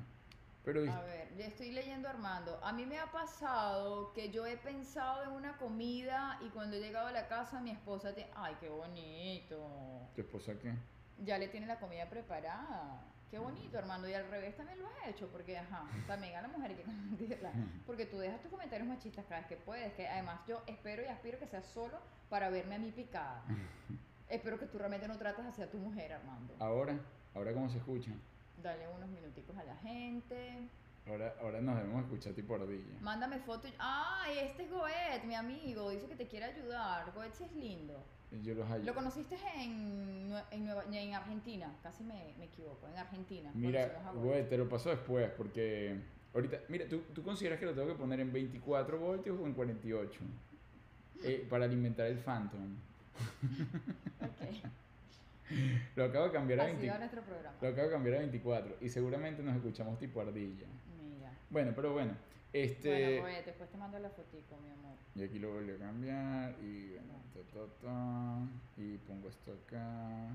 Pero, 0.63 0.89
A 0.91 1.01
ver, 1.01 1.35
ya 1.37 1.45
estoy 1.45 1.71
leyendo 1.71 2.07
Armando. 2.07 2.57
A 2.63 2.71
mí 2.71 2.85
me 2.85 2.97
ha 2.97 3.11
pasado 3.11 4.13
que 4.13 4.31
yo 4.31 4.45
he 4.45 4.55
pensado 4.57 5.23
en 5.23 5.31
una 5.31 5.57
comida 5.57 6.39
y 6.41 6.49
cuando 6.49 6.77
he 6.77 6.79
llegado 6.79 7.07
a 7.07 7.11
la 7.11 7.27
casa 7.27 7.59
mi 7.59 7.71
esposa 7.71 8.15
te... 8.15 8.25
Ay, 8.33 8.55
qué 8.61 8.69
bonito. 8.69 9.57
¿tu 10.15 10.21
esposa 10.21 10.53
qué? 10.61 10.73
Ya 11.25 11.37
le 11.37 11.49
tiene 11.49 11.67
la 11.67 11.79
comida 11.79 12.09
preparada. 12.09 13.12
Qué 13.33 13.39
bonito, 13.39 13.79
Armando. 13.79 14.07
Y 14.07 14.13
al 14.13 14.29
revés 14.29 14.55
también 14.55 14.77
lo 14.77 14.85
has 14.85 15.07
hecho, 15.07 15.27
porque, 15.29 15.57
ajá, 15.57 15.87
también 16.05 16.35
a 16.35 16.43
la 16.43 16.49
mujer 16.49 16.69
hay 16.69 16.77
que 16.77 16.83
consentirla. 16.83 17.51
Porque 17.87 18.05
tú 18.05 18.19
dejas 18.19 18.39
tus 18.43 18.51
comentarios 18.51 18.87
machistas 18.87 19.25
cada 19.25 19.41
vez 19.41 19.47
que 19.47 19.57
puedes. 19.57 19.91
Que 19.93 20.07
además 20.07 20.41
yo 20.47 20.61
espero 20.67 21.01
y 21.01 21.07
aspiro 21.07 21.39
que 21.39 21.47
sea 21.47 21.63
solo 21.63 21.97
para 22.29 22.51
verme 22.51 22.75
a 22.75 22.77
mí 22.77 22.91
picada. 22.91 23.43
espero 24.29 24.59
que 24.59 24.67
tú 24.67 24.77
realmente 24.77 25.07
no 25.07 25.17
trates 25.17 25.43
hacia 25.47 25.67
tu 25.67 25.79
mujer, 25.79 26.13
Armando. 26.13 26.53
Ahora, 26.59 26.95
ahora 27.33 27.53
cómo 27.53 27.67
se 27.71 27.79
escucha. 27.79 28.11
Dale 28.61 28.87
unos 28.89 29.09
minuticos 29.09 29.57
a 29.57 29.63
la 29.63 29.77
gente. 29.77 30.69
Ahora, 31.07 31.33
ahora 31.41 31.59
nos 31.59 31.75
debemos 31.75 32.03
escuchar 32.03 32.33
tipo 32.33 32.53
ardilla. 32.53 32.99
Mándame 33.01 33.39
fotos. 33.39 33.73
Ah, 33.79 34.27
este 34.31 34.65
es 34.65 34.69
Goet, 34.69 35.23
mi 35.25 35.33
amigo. 35.33 35.89
Dice 35.89 36.05
que 36.05 36.15
te 36.15 36.27
quiere 36.27 36.45
ayudar. 36.45 37.11
Goet 37.15 37.33
sí 37.33 37.45
es 37.45 37.51
lindo. 37.53 38.05
Yo 38.41 38.55
los 38.55 38.67
hallo. 38.67 38.83
Lo 38.85 38.93
conociste 38.95 39.35
en, 39.57 40.33
en, 40.51 40.65
Nueva- 40.65 40.85
en 40.91 41.13
Argentina. 41.13 41.71
Casi 41.83 42.03
me, 42.03 42.33
me 42.39 42.45
equivoco. 42.45 42.87
En 42.87 42.97
Argentina. 42.97 43.51
Mira, 43.53 44.01
güey, 44.15 44.47
te 44.49 44.57
lo 44.57 44.67
paso 44.67 44.89
después 44.89 45.29
porque 45.37 45.95
ahorita, 46.33 46.57
mira, 46.69 46.87
¿tú, 46.87 47.01
tú 47.13 47.21
consideras 47.21 47.59
que 47.59 47.65
lo 47.65 47.73
tengo 47.73 47.87
que 47.89 47.95
poner 47.95 48.19
en 48.21 48.33
24 48.33 48.97
voltios 48.97 49.39
o 49.39 49.45
en 49.45 49.53
48 49.53 50.19
Eh, 51.23 51.45
para 51.49 51.65
alimentar 51.65 52.07
el 52.07 52.17
Phantom. 52.17 52.75
Ok. 54.21 54.63
Lo 55.95 56.05
acabo 56.05 56.25
de 56.25 56.31
cambiar 56.31 56.59
a 56.61 56.63
Así 56.63 56.71
20 56.73 56.89
va 56.89 56.97
nuestro 56.97 57.21
programa. 57.21 57.55
lo 57.61 57.67
acabo 57.67 57.87
de 57.87 57.93
cambiar 57.93 58.15
a 58.15 58.19
24 58.19 58.77
y 58.81 58.89
seguramente 58.89 59.43
nos 59.43 59.55
escuchamos 59.55 59.99
tipo 59.99 60.19
ardilla. 60.21 60.65
Mira. 60.99 61.31
Bueno, 61.51 61.73
pero 61.75 61.93
bueno, 61.93 62.13
este 62.53 62.89
Bueno, 63.19 63.21
Goet, 63.21 63.45
después 63.45 63.69
te 63.69 63.77
mando 63.77 63.99
la 63.99 64.09
fotico, 64.09 64.57
mi 64.63 64.71
amor. 64.71 64.97
y 65.15 65.23
aquí 65.23 65.37
lo 65.39 65.51
vuelvo 65.53 65.75
a 65.75 65.77
cambiar 65.85 66.55
y 66.63 66.89
bueno, 66.93 67.13
y 68.77 68.97
pongo 68.99 69.29
esto 69.29 69.53
acá. 69.65 70.29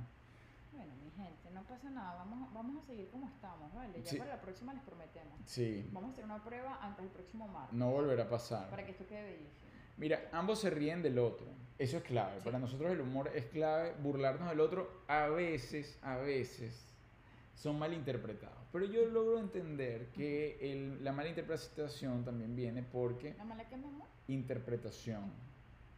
Bueno, 0.72 0.92
mi 1.02 1.10
gente, 1.10 1.50
no 1.52 1.62
pasa 1.64 1.90
nada. 1.90 2.14
Vamos, 2.16 2.52
vamos 2.52 2.82
a 2.82 2.86
seguir 2.86 3.08
como 3.10 3.26
estamos, 3.28 3.72
¿vale? 3.74 4.00
Ya 4.02 4.10
Sí. 4.10 4.16
para 4.16 4.36
la 4.36 4.40
próxima 4.40 4.72
les 4.74 4.82
prometemos. 4.82 5.38
Sí, 5.44 5.88
Vamos 5.92 6.10
a 6.10 6.12
hacer 6.12 6.24
una 6.24 6.42
prueba 6.44 6.78
antes 6.82 7.04
del 7.04 7.12
próximo 7.12 7.48
martes. 7.48 7.76
no 7.76 7.90
volverá 7.90 8.24
a 8.24 8.28
pasar. 8.28 8.70
Para 8.70 8.84
que 8.84 8.92
esto 8.92 9.06
quede 9.06 9.22
bellísimo. 9.24 9.68
Mira, 9.96 10.28
ambos 10.32 10.60
se 10.60 10.70
ríen 10.70 11.02
del 11.02 11.18
otro. 11.18 11.46
Eso 11.78 11.96
es 11.98 12.02
clave. 12.04 12.38
Sí. 12.38 12.44
Para 12.44 12.58
nosotros 12.58 12.90
el 12.92 13.00
humor 13.00 13.30
es 13.34 13.46
clave. 13.46 13.94
Burlarnos 14.00 14.48
del 14.50 14.60
otro 14.60 15.02
a 15.08 15.28
veces, 15.28 15.98
a 16.02 16.16
veces 16.16 16.86
son 17.54 17.78
malinterpretados. 17.78 18.56
Pero 18.72 18.84
yo 18.84 19.06
logro 19.06 19.38
entender 19.38 20.10
que 20.12 20.58
el- 20.60 21.02
la 21.02 21.12
malinterpretación 21.12 22.24
también 22.24 22.54
viene 22.54 22.82
porque 22.82 23.34
¿La 23.34 23.44
mala 23.44 23.66
que 23.68 23.76
mi 23.76 23.86
amor? 23.86 24.06
interpretación. 24.28 25.32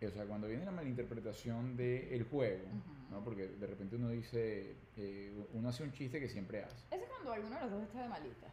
O 0.06 0.10
sea, 0.10 0.24
cuando 0.24 0.48
viene 0.48 0.64
la 0.64 0.70
malinterpretación 0.70 1.76
del 1.76 2.24
juego, 2.24 2.64
Ujú. 2.64 3.14
¿no? 3.14 3.24
porque 3.24 3.48
de 3.48 3.66
repente 3.66 3.96
uno 3.96 4.08
dice, 4.08 4.74
eh, 4.96 5.32
uno 5.52 5.68
hace 5.68 5.82
un 5.82 5.92
chiste 5.92 6.18
que 6.20 6.28
siempre 6.28 6.62
hace. 6.64 6.76
Ese 6.90 7.04
es 7.04 7.10
cuando 7.10 7.32
alguno 7.32 7.54
de 7.56 7.60
los 7.62 7.70
dos 7.70 7.82
está 7.82 8.02
de 8.02 8.08
malitas. 8.08 8.50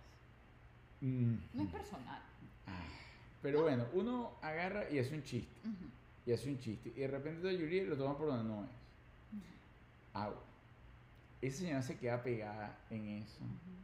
Mm. 1.01 1.35
No 1.53 1.63
es 1.63 1.69
personal. 1.69 2.21
Ah, 2.65 2.83
Pero 3.41 3.61
bueno, 3.61 3.85
uno 3.93 4.33
agarra 4.41 4.89
y 4.89 4.99
hace 4.99 5.15
un 5.15 5.23
chiste. 5.23 5.55
Y 6.25 6.33
hace 6.33 6.49
un 6.49 6.59
chiste 6.59 6.91
y 6.93 6.99
de 6.99 7.07
repente 7.07 7.57
Yuri 7.57 7.85
lo 7.85 7.95
toma 7.95 8.17
por 8.17 8.27
donde 8.27 8.43
no 8.43 8.63
es. 8.65 8.69
Ah, 10.13 10.25
bueno. 10.27 10.41
Esa 11.41 11.59
señora 11.59 11.81
se 11.83 11.97
queda 11.97 12.21
pegada 12.23 12.77
en 12.89 13.07
eso, 13.09 13.39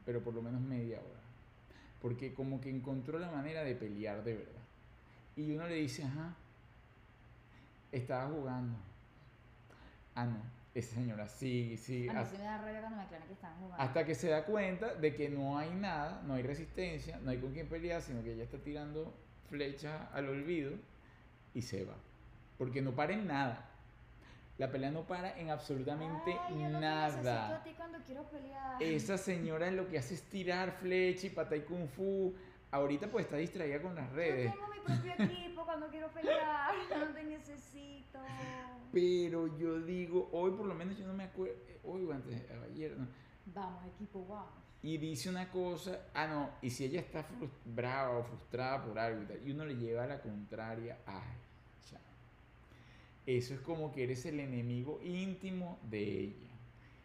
pero 0.05 0.21
por 0.21 0.33
lo 0.33 0.41
menos 0.41 0.59
media 0.59 0.97
hora. 0.97 1.21
Porque 2.01 2.33
como 2.33 2.59
que 2.59 2.69
encontró 2.69 3.19
la 3.19 3.31
manera 3.31 3.63
de 3.63 3.75
pelear 3.75 4.23
de 4.23 4.33
verdad. 4.33 4.61
Y 5.37 5.51
uno 5.53 5.67
le 5.67 5.75
dice, 5.75 6.03
ajá, 6.03 6.35
estaba 7.93 8.29
jugando. 8.29 8.77
Ah, 10.15 10.25
no, 10.25 10.37
esa 10.73 10.95
señora 10.95 11.27
sigue, 11.27 11.77
sigue. 11.77 12.09
A 12.09 12.13
mí 12.13 12.27
sí 12.29 12.37
me 12.37 12.43
da 12.43 12.57
rabia 12.57 12.79
cuando 12.81 12.97
me 12.97 13.03
aclaran 13.03 13.27
que 13.27 13.33
están 13.33 13.55
jugando. 13.55 13.81
hasta 13.81 14.05
que 14.05 14.15
se 14.15 14.29
da 14.29 14.45
cuenta 14.45 14.93
de 14.95 15.15
que 15.15 15.29
no 15.29 15.57
hay 15.57 15.69
nada, 15.71 16.21
no 16.25 16.33
hay 16.33 16.43
resistencia, 16.43 17.19
no 17.23 17.31
hay 17.31 17.37
con 17.39 17.53
quién 17.53 17.67
pelear, 17.67 18.01
sino 18.01 18.23
que 18.23 18.33
ella 18.33 18.43
está 18.43 18.57
tirando 18.57 19.13
flechas 19.49 20.01
al 20.13 20.29
olvido 20.29 20.73
y 21.53 21.61
se 21.61 21.85
va. 21.85 21.95
Porque 22.57 22.81
no 22.81 22.91
para 22.91 23.13
en 23.13 23.27
nada. 23.27 23.69
La 24.59 24.71
pelea 24.71 24.91
no 24.91 25.01
para 25.01 25.37
en 25.39 25.49
absolutamente 25.49 26.37
Ay, 26.47 26.53
yo 26.59 26.69
no 26.69 26.79
te 26.79 26.85
necesito 26.85 27.29
a 27.29 27.33
nada. 27.33 27.63
ti 27.63 27.71
cuando 27.75 27.97
quiero 28.05 28.23
pelear. 28.29 28.81
Esa 28.81 29.17
señora 29.17 29.71
lo 29.71 29.87
que 29.87 29.97
hace 29.97 30.13
es 30.13 30.21
tirar 30.23 30.71
flecha 30.73 31.25
y 31.25 31.29
pata 31.31 31.55
y 31.55 31.61
kung 31.61 31.87
fu. 31.87 32.33
Ahorita 32.73 33.05
pues 33.07 33.25
está 33.25 33.37
distraída 33.37 33.79
con 33.79 33.93
las 33.93 34.11
redes. 34.13 34.51
Yo 34.51 34.59
tengo 34.59 34.67
mi 34.73 34.79
propio 34.79 35.25
equipo 35.25 35.63
cuando 35.63 35.87
quiero 35.89 36.07
pelear. 36.11 36.73
No 36.99 37.13
te 37.13 37.23
necesito. 37.23 38.19
Pero 38.91 39.55
yo 39.59 39.79
digo, 39.79 40.27
hoy 40.31 40.49
por 40.51 40.65
lo 40.65 40.73
menos 40.73 40.97
yo 40.97 41.05
no 41.05 41.13
me 41.13 41.25
acuerdo, 41.25 41.55
hoy 41.83 42.03
o 42.03 42.11
antes, 42.11 42.41
ayer, 42.71 42.97
no. 42.97 43.07
Vamos, 43.45 43.85
equipo, 43.85 44.25
vamos. 44.27 44.53
y 44.81 44.97
dice 44.97 45.29
una 45.29 45.51
cosa, 45.51 46.07
ah 46.15 46.25
no, 46.27 46.49
y 46.63 46.71
si 46.71 46.85
ella 46.85 47.01
está 47.01 47.23
brava 47.63 48.17
o 48.17 48.23
frustrada 48.23 48.83
por 48.83 48.97
algo 48.97 49.21
y 49.21 49.25
tal, 49.25 49.47
y 49.47 49.51
uno 49.51 49.65
le 49.65 49.75
lleva 49.75 50.05
a 50.05 50.07
la 50.07 50.21
contraria, 50.21 50.97
ay, 51.05 51.37
chao. 51.87 51.99
Eso 53.27 53.53
es 53.53 53.59
como 53.59 53.91
que 53.91 54.03
eres 54.03 54.25
el 54.25 54.39
enemigo 54.39 54.99
íntimo 55.03 55.79
de 55.83 56.19
ella. 56.21 56.49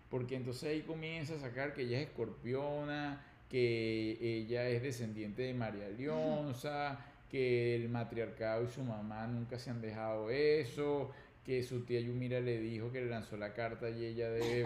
Porque 0.09 0.37
entonces 0.37 0.71
ahí 0.71 0.81
comienza 0.83 1.35
a 1.35 1.39
sacar 1.41 1.75
que 1.75 1.83
ella 1.83 2.01
es 2.01 2.09
escorpiona, 2.09 3.23
que 3.49 4.18
ella 4.20 4.68
es 4.68 4.82
descendiente 4.82 5.42
de 5.42 5.55
María 5.55 5.88
Leonza, 5.88 6.99
que 7.30 7.74
el 7.76 7.88
matriarcado 7.88 8.64
y 8.64 8.68
su 8.68 8.82
mamá 8.82 9.26
nunca 9.26 9.59
se 9.59 9.70
han 9.70 9.80
dejado 9.80 10.30
eso, 10.30 11.11
que 11.44 11.62
su 11.62 11.84
tía 11.84 12.01
Yumira 12.01 12.40
le 12.40 12.61
dijo 12.61 12.92
que 12.92 13.01
le 13.01 13.11
lanzó 13.11 13.36
la 13.36 13.55
carta 13.55 13.88
y 13.88 14.05
ella 14.05 14.28
debe... 14.28 14.61
eh, 14.61 14.64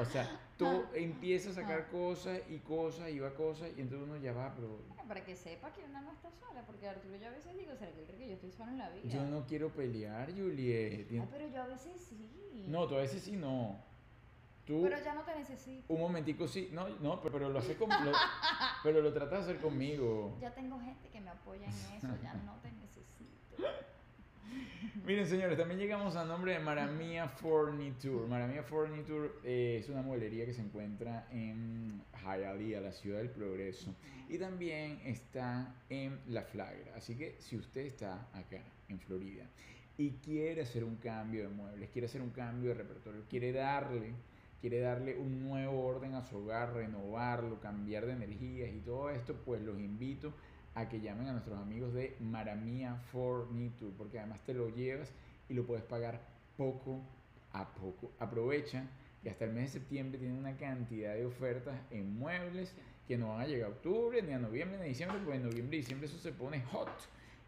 o 0.00 0.04
sea, 0.06 0.26
tú 0.56 0.84
empiezas 0.94 1.58
a 1.58 1.62
sacar 1.62 1.88
cosas 1.88 2.40
y 2.48 2.58
cosas 2.58 3.10
y 3.10 3.18
va 3.18 3.34
cosas 3.34 3.70
y 3.76 3.80
entonces 3.82 4.08
uno 4.08 4.16
ya 4.16 4.32
va, 4.32 4.54
pero 4.54 4.78
Bueno, 4.88 5.04
para 5.06 5.22
que 5.24 5.36
sepa 5.36 5.70
que 5.72 5.84
una 5.84 6.00
no 6.00 6.12
está 6.12 6.30
sola, 6.30 6.64
porque 6.66 6.88
Arturo 6.88 7.16
yo 7.16 7.26
a 7.26 7.30
veces 7.30 7.56
digo, 7.58 7.74
¿será 7.76 7.92
que 7.92 8.00
él 8.00 8.06
cree 8.06 8.18
que 8.18 8.28
yo 8.28 8.34
estoy 8.34 8.52
sola 8.52 8.72
en 8.72 8.78
la 8.78 8.88
vida? 8.90 9.02
yo 9.06 9.24
no 9.26 9.44
quiero 9.46 9.68
pelear, 9.70 10.32
Juliet. 10.32 11.08
Ay, 11.10 11.28
pero 11.30 11.48
yo 11.48 11.62
a 11.62 11.66
veces 11.66 11.92
sí. 12.08 12.66
No, 12.68 12.86
tú 12.86 12.94
a 12.94 13.00
veces 13.00 13.22
sí 13.22 13.32
no. 13.32 13.78
Tú, 14.66 14.82
Pero 14.82 14.96
ya 15.02 15.14
no 15.14 15.22
te 15.22 15.34
necesito. 15.34 15.92
un 15.92 16.00
momentico 16.00 16.46
sí, 16.46 16.68
no, 16.72 16.88
no, 17.00 17.20
pero, 17.20 17.32
pero 17.32 17.48
lo 17.50 17.58
hace 17.58 17.74
con, 17.76 17.88
lo- 17.90 18.12
pero 18.84 19.00
lo 19.02 19.12
tratas 19.12 19.46
de 19.46 19.52
hacer 19.52 19.62
conmigo. 19.62 20.36
Ya 20.40 20.54
tengo 20.54 20.78
gente 20.78 21.08
que 21.08 21.20
me 21.20 21.30
apoya 21.30 21.66
en 21.66 21.72
eso, 21.96 22.08
ya 22.22 22.34
no 22.44 22.54
te 22.62 22.70
necesito. 22.70 23.02
Miren, 25.04 25.26
señores, 25.26 25.56
también 25.58 25.80
llegamos 25.80 26.14
a 26.16 26.24
nombre 26.24 26.52
de 26.52 26.60
Maramia 26.60 27.26
Furniture. 27.28 28.26
Maramia 28.28 28.62
Furniture 28.62 29.30
eh, 29.44 29.78
es 29.80 29.88
una 29.88 30.02
mueblería 30.02 30.44
que 30.46 30.52
se 30.52 30.60
encuentra 30.60 31.26
en 31.32 32.02
Hialeah, 32.22 32.80
la 32.80 32.92
ciudad 32.92 33.18
del 33.18 33.30
progreso. 33.30 33.92
Y 34.28 34.38
también 34.38 35.00
está 35.04 35.74
en 35.88 36.20
La 36.28 36.42
Flagra. 36.42 36.94
Así 36.96 37.16
que 37.16 37.36
si 37.40 37.56
usted 37.56 37.82
está 37.86 38.28
acá, 38.32 38.60
en 38.88 38.98
Florida, 39.00 39.44
y 39.98 40.10
quiere 40.24 40.62
hacer 40.62 40.84
un 40.84 40.96
cambio 40.96 41.42
de 41.42 41.48
muebles, 41.48 41.90
quiere 41.90 42.06
hacer 42.06 42.20
un 42.22 42.30
cambio 42.30 42.70
de 42.70 42.74
repertorio, 42.76 43.22
quiere 43.28 43.52
darle, 43.52 44.12
quiere 44.62 44.78
darle 44.80 45.18
un 45.18 45.42
nuevo 45.42 45.84
orden 45.84 46.14
a 46.14 46.22
su 46.22 46.38
hogar, 46.38 46.72
renovarlo, 46.72 47.60
cambiar 47.60 48.06
de 48.06 48.12
energías 48.12 48.70
y 48.72 48.78
todo 48.78 49.10
esto, 49.10 49.34
pues 49.44 49.60
los 49.60 49.78
invito 49.78 50.32
a 50.74 50.88
que 50.88 51.00
llamen 51.00 51.26
a 51.26 51.32
nuestros 51.32 51.58
amigos 51.58 51.92
de 51.92 52.16
Maramia 52.20 52.94
Furniture, 53.10 53.92
porque 53.98 54.20
además 54.20 54.40
te 54.46 54.54
lo 54.54 54.68
llevas 54.70 55.12
y 55.48 55.54
lo 55.54 55.66
puedes 55.66 55.82
pagar 55.84 56.20
poco 56.56 57.00
a 57.52 57.74
poco. 57.74 58.12
Aprovecha 58.20 58.86
que 59.22 59.30
hasta 59.30 59.44
el 59.46 59.52
mes 59.52 59.64
de 59.72 59.80
septiembre 59.80 60.18
tienen 60.18 60.38
una 60.38 60.56
cantidad 60.56 61.12
de 61.14 61.26
ofertas 61.26 61.74
en 61.90 62.16
muebles 62.16 62.72
que 63.08 63.18
no 63.18 63.30
van 63.30 63.40
a 63.40 63.46
llegar 63.46 63.68
a 63.68 63.72
octubre, 63.72 64.22
ni 64.22 64.32
a 64.32 64.38
noviembre, 64.38 64.78
ni 64.78 64.84
a 64.84 64.88
diciembre, 64.88 65.18
porque 65.24 65.38
en 65.38 65.44
noviembre 65.44 65.76
y 65.76 65.80
diciembre 65.80 66.06
eso 66.06 66.18
se 66.18 66.30
pone 66.32 66.62
hot. 66.62 66.88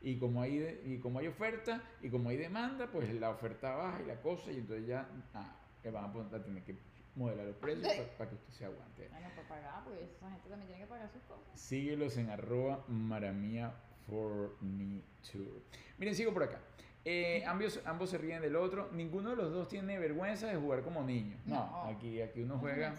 Y 0.02 0.16
como 0.16 0.42
hay, 0.42 0.58
de- 0.58 0.82
y 0.84 0.98
como 0.98 1.20
hay 1.20 1.28
oferta 1.28 1.80
y 2.02 2.10
como 2.10 2.28
hay 2.28 2.36
demanda, 2.36 2.88
pues 2.90 3.08
la 3.14 3.30
oferta 3.30 3.74
baja 3.76 4.02
y 4.02 4.06
la 4.06 4.20
cosa, 4.20 4.50
y 4.50 4.56
entonces 4.58 4.86
ya 4.88 5.08
ah, 5.32 5.56
le 5.82 5.90
van 5.92 6.04
a, 6.06 6.12
poner, 6.12 6.34
a 6.34 6.42
tener 6.44 6.62
que 6.64 6.76
modelar 7.16 7.46
los 7.46 7.56
precios 7.56 7.92
para 8.18 8.30
que 8.30 8.36
usted 8.36 8.52
se 8.52 8.64
aguante. 8.64 9.08
Bueno, 9.08 9.28
para 9.36 9.48
pagar, 9.48 9.84
pues 9.84 10.00
esa 10.16 10.30
gente 10.30 10.48
también 10.48 10.68
tiene 10.68 10.82
que 10.82 10.88
pagar 10.88 11.08
sus 11.10 11.22
cosas. 11.22 11.58
Síguelos 11.60 12.16
en 12.16 12.30
arroba 12.30 12.84
maramia 12.88 13.72
Furniture. 14.06 15.62
Miren, 15.98 16.14
sigo 16.14 16.32
por 16.32 16.42
acá. 16.44 16.60
Eh, 17.04 17.44
ambos, 17.46 17.80
ambos 17.84 18.10
se 18.10 18.18
ríen 18.18 18.40
del 18.42 18.56
otro. 18.56 18.90
Ninguno 18.92 19.30
de 19.30 19.36
los 19.36 19.52
dos 19.52 19.68
tiene 19.68 19.98
vergüenza 19.98 20.46
de 20.46 20.56
jugar 20.56 20.82
como 20.82 21.02
niños. 21.02 21.38
No, 21.46 21.56
No. 21.56 21.84
aquí, 21.84 22.20
aquí 22.20 22.40
uno 22.42 22.54
No 22.54 22.60
juega. 22.60 22.94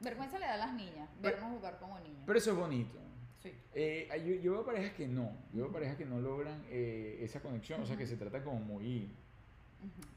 Vergüenza 0.00 0.38
le 0.38 0.46
da 0.46 0.54
a 0.54 0.56
las 0.56 0.72
niñas, 0.74 1.08
Pero- 1.20 1.36
vernos 1.36 1.56
jugar 1.56 1.78
como 1.78 1.98
niños. 2.00 2.22
Pero 2.26 2.38
eso 2.38 2.50
es 2.52 2.56
bonito. 2.56 2.98
sí. 3.42 3.52
Eh, 3.74 4.08
yo, 4.26 4.34
yo 4.42 4.52
veo 4.52 4.64
parejas 4.64 4.92
que 4.94 5.06
no. 5.06 5.30
Yo 5.52 5.62
veo 5.64 5.72
parejas 5.72 5.96
que 5.96 6.04
no 6.06 6.20
logran 6.20 6.64
eh, 6.70 7.18
esa 7.22 7.40
conexión. 7.40 7.80
O 7.82 7.86
sea, 7.86 7.96
que 7.96 8.06
se 8.06 8.16
trata 8.16 8.42
como 8.42 8.58
muy. 8.60 9.10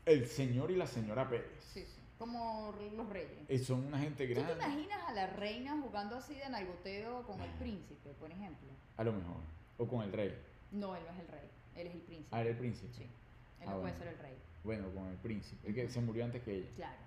El 0.05 0.26
señor 0.28 0.71
y 0.71 0.76
la 0.76 0.88
señora 0.88 1.30
Pérez. 1.30 1.47
Sí, 1.59 1.86
sí. 1.86 2.01
Como 2.18 2.74
los 2.95 3.09
reyes. 3.09 3.39
Eh, 3.49 3.57
son 3.59 3.86
una 3.86 3.99
gente 3.99 4.28
¿Tú 4.28 4.34
te 4.34 4.39
grande. 4.41 4.64
imaginas 4.66 4.99
a 5.07 5.14
la 5.14 5.28
reina 5.28 5.80
jugando 5.82 6.16
así 6.18 6.36
de 6.36 6.47
nalgoteo 6.49 7.24
con 7.24 7.41
el 7.41 7.49
príncipe, 7.51 8.11
por 8.20 8.32
ejemplo? 8.32 8.70
A 8.97 9.03
lo 9.03 9.14
mejor. 9.14 9.38
O 9.78 9.88
con 9.88 10.03
el 10.03 10.14
rey. 10.14 10.34
No, 10.72 10.95
él 10.95 11.03
no 11.05 11.11
es 11.14 11.20
el 11.20 11.28
rey, 11.28 11.49
él 11.76 11.88
es 11.88 11.93
el 11.95 12.01
príncipe. 12.01 12.30
Ah, 12.32 12.41
era 12.41 12.49
el 12.51 12.57
príncipe. 12.57 12.93
Sí, 12.93 13.03
él 13.03 13.68
Ah, 13.68 13.72
no 13.74 13.82
puede 13.82 13.93
ser 13.97 14.07
el 14.07 14.18
rey. 14.20 14.38
Bueno, 14.64 14.89
con 14.93 15.07
el 15.07 15.18
príncipe. 15.18 15.68
Es 15.70 15.76
que 15.76 15.89
se 15.89 15.99
murió 16.01 16.24
antes 16.26 16.41
que 16.43 16.55
ella. 16.57 16.70
Claro. 16.76 16.97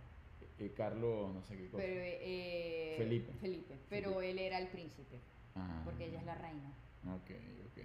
Eh, 0.59 0.73
Carlos, 0.77 1.35
no 1.35 1.43
sé 1.43 1.57
qué 1.57 1.69
cosa. 1.69 1.83
Pero, 1.85 2.01
eh, 2.03 2.95
Felipe. 2.99 3.33
Felipe. 3.41 3.75
Pero 3.91 4.21
él 4.23 4.39
era 4.39 4.59
el 4.59 4.69
príncipe, 4.69 5.19
Ah, 5.55 5.83
porque 5.85 6.07
ella 6.07 6.19
es 6.21 6.25
la 6.27 6.35
reina. 6.35 6.69
Ok, 7.15 7.31
ok. 7.67 7.85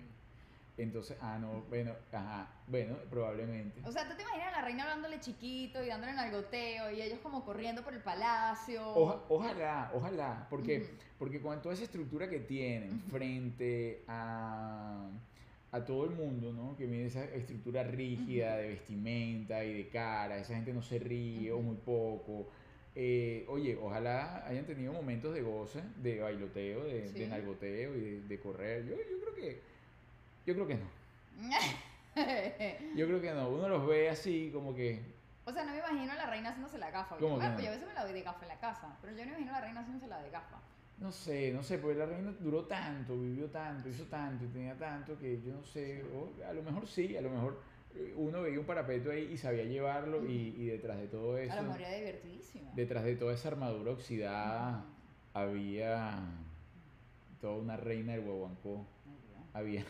Entonces, 0.78 1.18
ah, 1.22 1.38
no, 1.40 1.62
bueno, 1.70 1.94
ajá, 2.12 2.50
bueno, 2.68 2.96
probablemente. 3.10 3.82
O 3.86 3.92
sea, 3.92 4.08
¿tú 4.08 4.16
te 4.16 4.22
imaginas 4.24 4.48
a 4.54 4.62
la 4.62 4.66
reina 4.66 4.84
hablándole 4.84 5.20
chiquito 5.20 5.84
y 5.84 5.88
dándole 5.88 6.14
nalgoteo 6.14 6.92
y 6.92 7.02
ellos 7.02 7.20
como 7.20 7.44
corriendo 7.46 7.84
por 7.84 7.94
el 7.94 8.02
palacio? 8.02 8.82
Oja- 8.96 9.22
ojalá, 9.30 9.92
ojalá, 9.94 10.48
porque, 10.50 10.88
porque 11.20 11.42
con 11.42 11.62
toda 11.62 11.76
esa 11.76 11.84
estructura 11.84 12.30
que 12.30 12.40
tienen 12.40 13.00
frente 13.12 14.04
a, 14.08 15.10
a 15.72 15.86
todo 15.86 16.06
el 16.06 16.12
mundo, 16.12 16.52
¿no? 16.54 16.76
Que 16.78 16.86
viene 16.86 17.06
esa 17.06 17.26
estructura 17.26 17.84
rígida 17.84 18.56
de 18.58 18.70
vestimenta 18.70 19.64
y 19.66 19.74
de 19.74 19.90
cara, 19.90 20.38
esa 20.38 20.56
gente 20.56 20.74
no 20.74 20.82
se 20.82 21.00
ríe 21.00 21.52
o 21.52 21.60
muy 21.60 21.76
poco. 21.78 22.48
Eh, 22.96 23.46
oye, 23.50 23.78
ojalá 23.82 24.46
hayan 24.48 24.66
tenido 24.66 24.92
momentos 24.94 25.34
de 25.34 25.42
goce, 25.42 25.82
de 25.98 26.20
bailoteo, 26.20 26.84
de, 26.86 27.02
de 27.04 27.08
Sí. 27.10 27.26
nalgoteo 27.28 27.96
y 27.96 28.00
de, 28.02 28.22
de 28.24 28.40
correr. 28.40 28.86
Yo, 28.86 28.96
yo 28.96 29.20
creo 29.22 29.36
que, 29.36 29.62
yo 30.46 30.54
creo 30.54 30.68
que 30.68 30.76
no. 30.76 30.86
Yo 32.96 33.08
creo 33.08 33.22
que 33.22 33.32
no. 33.32 33.50
Uno 33.50 33.70
los 33.70 33.88
ve 33.88 34.10
así 34.10 34.50
como 34.54 34.76
que, 34.76 35.02
o 35.46 35.52
sea, 35.52 35.64
no 35.64 35.72
me 35.72 35.80
imagino 35.80 36.12
a 36.12 36.16
la 36.16 36.26
reina 36.30 36.50
haciéndose 36.50 36.78
la 36.78 36.92
gafa. 36.92 37.16
¿Cómo 37.18 37.36
Bueno, 37.36 37.50
que 37.50 37.54
pues 37.54 37.58
no? 37.58 37.64
yo 37.64 37.70
a 37.70 37.72
veces 37.74 37.88
me 37.88 37.94
la 37.94 38.04
doy 38.04 38.14
de 38.14 38.22
gafa 38.22 38.42
en 38.44 38.48
la 38.50 38.60
casa, 38.60 38.98
pero 39.02 39.14
yo 39.14 39.20
no 39.20 39.26
me 39.26 39.32
imagino 39.32 39.52
a 39.52 39.60
la 39.60 39.66
reina 39.66 39.80
haciéndose 39.82 40.08
la 40.08 40.22
de 40.22 40.30
gafa. 40.30 40.58
No 41.00 41.12
sé, 41.12 41.52
no 41.52 41.64
sé, 41.64 41.80
porque 41.80 41.98
la 41.98 42.06
reina 42.06 42.32
duró 42.40 42.66
tanto, 42.66 43.18
vivió 43.20 43.48
tanto, 43.50 43.90
hizo 43.90 44.04
tanto 44.04 44.46
y 44.46 44.50
tenía 44.50 44.76
tanto 44.78 45.18
que 45.18 45.42
yo 45.42 45.52
no 45.54 45.64
sé, 45.64 46.04
o 46.14 46.30
a 46.48 46.54
lo 46.54 46.62
mejor 46.62 46.86
sí, 46.88 47.18
a 47.18 47.22
lo 47.22 47.32
mejor 47.32 47.60
eh, 47.96 48.14
uno 48.16 48.44
veía 48.44 48.60
un 48.60 48.66
parapeto 48.68 49.10
ahí 49.10 49.32
y 49.34 49.38
sabía 49.38 49.64
llevarlo 49.64 50.24
y, 50.30 50.54
y 50.58 50.66
detrás 50.68 51.00
de 51.00 51.08
todo 51.08 51.40
eso, 51.40 51.54
A 51.54 51.56
lo 51.56 51.64
mejor 51.64 51.82
era 51.82 51.96
divertidísimo. 51.98 52.72
detrás 52.76 53.04
de 53.04 53.16
toda 53.16 53.34
esa 53.34 53.48
armadura 53.48 53.92
oxidada 53.94 54.86
había 55.34 56.20
toda 57.40 57.56
una 57.56 57.78
reina 57.78 58.12
del 58.14 58.22
Guaguancó, 58.22 58.86
había, 59.54 59.84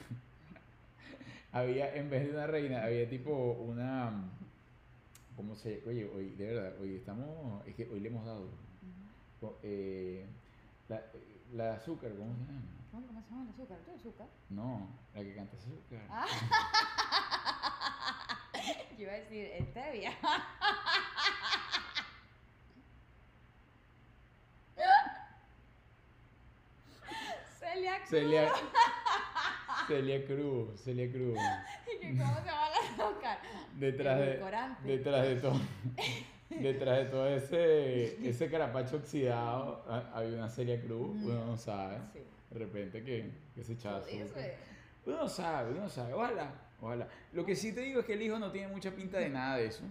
había, 1.52 1.96
en 1.96 2.10
vez 2.10 2.26
de 2.26 2.32
una 2.32 2.48
reina, 2.48 2.84
había 2.84 3.10
tipo 3.10 3.32
una, 3.32 4.12
¿cómo 5.36 5.56
se? 5.56 5.82
Oye, 5.88 6.10
hoy, 6.16 6.30
de 6.32 6.54
verdad, 6.54 6.74
hoy 6.82 6.96
estamos, 6.96 7.66
es 7.68 7.76
que 7.76 7.88
hoy 7.92 8.00
le 8.00 8.10
hemos 8.10 8.26
dado, 8.26 8.48
eh, 9.64 10.26
la, 10.88 11.02
la 11.54 11.74
azúcar, 11.76 12.12
¿cómo 12.18 12.34
se 12.36 12.46
llama? 12.46 12.62
¿Cómo 12.92 13.08
cómo 13.08 13.22
se 13.22 13.30
llama 13.30 13.44
el 13.44 13.50
azúcar? 13.50 13.78
¿Tú 13.86 13.92
azúcar? 13.96 14.28
No, 14.50 14.88
la 15.16 15.22
que 15.24 15.36
canta 15.36 15.58
azúcar. 15.58 16.02
Ah. 16.10 16.26
Yo 18.98 19.04
iba 19.04 19.14
a 19.14 19.16
decir, 19.16 19.50
stevia. 19.72 20.12
Celia. 27.60 28.06
Celia, 28.06 28.52
Celia 29.92 30.26
Cruz, 30.26 30.82
Celia 30.82 31.12
Cruz. 31.12 31.38
¿Y 32.02 32.18
¿Cómo 32.18 32.36
se 32.40 32.46
llama 32.46 32.68
el 32.68 33.02
azúcar? 33.02 33.38
Detrás 33.78 34.20
de, 34.20 34.26
detrás 34.86 35.28
de 35.28 35.36
todo, 35.36 35.60
detrás 36.50 36.98
de 36.98 37.06
todo 37.06 37.28
ese, 37.28 38.28
ese 38.28 38.50
carapacho 38.50 38.98
oxidado, 38.98 39.84
ha- 39.88 40.12
había 40.18 40.38
una 40.38 40.50
Celia 40.50 40.80
Cruz, 40.82 41.16
uno 41.24 41.46
no 41.46 41.58
sabe. 41.58 41.98
Sí. 42.14 42.20
De 42.52 42.60
repente 42.60 43.04
que, 43.04 43.32
que 43.56 43.64
se 43.64 43.74
azúcar. 43.74 44.44
es. 44.44 44.54
Uno 45.06 45.18
no 45.18 45.30
sabe, 45.30 45.72
uno 45.72 45.82
no 45.82 45.90
sabe. 45.90 46.14
Ojalá, 46.14 46.52
ojalá. 46.82 47.08
Lo 47.34 47.46
que 47.46 47.56
sí 47.56 47.74
te 47.74 47.82
digo 47.82 48.02
es 48.02 48.06
que 48.06 48.14
el 48.14 48.22
hijo 48.22 48.38
no 48.40 48.52
tiene 48.52 48.68
mucha 48.68 48.92
pinta 48.92 49.20
de 49.20 49.30
nada 49.30 49.56
de 49.58 49.68
eso. 49.68 49.84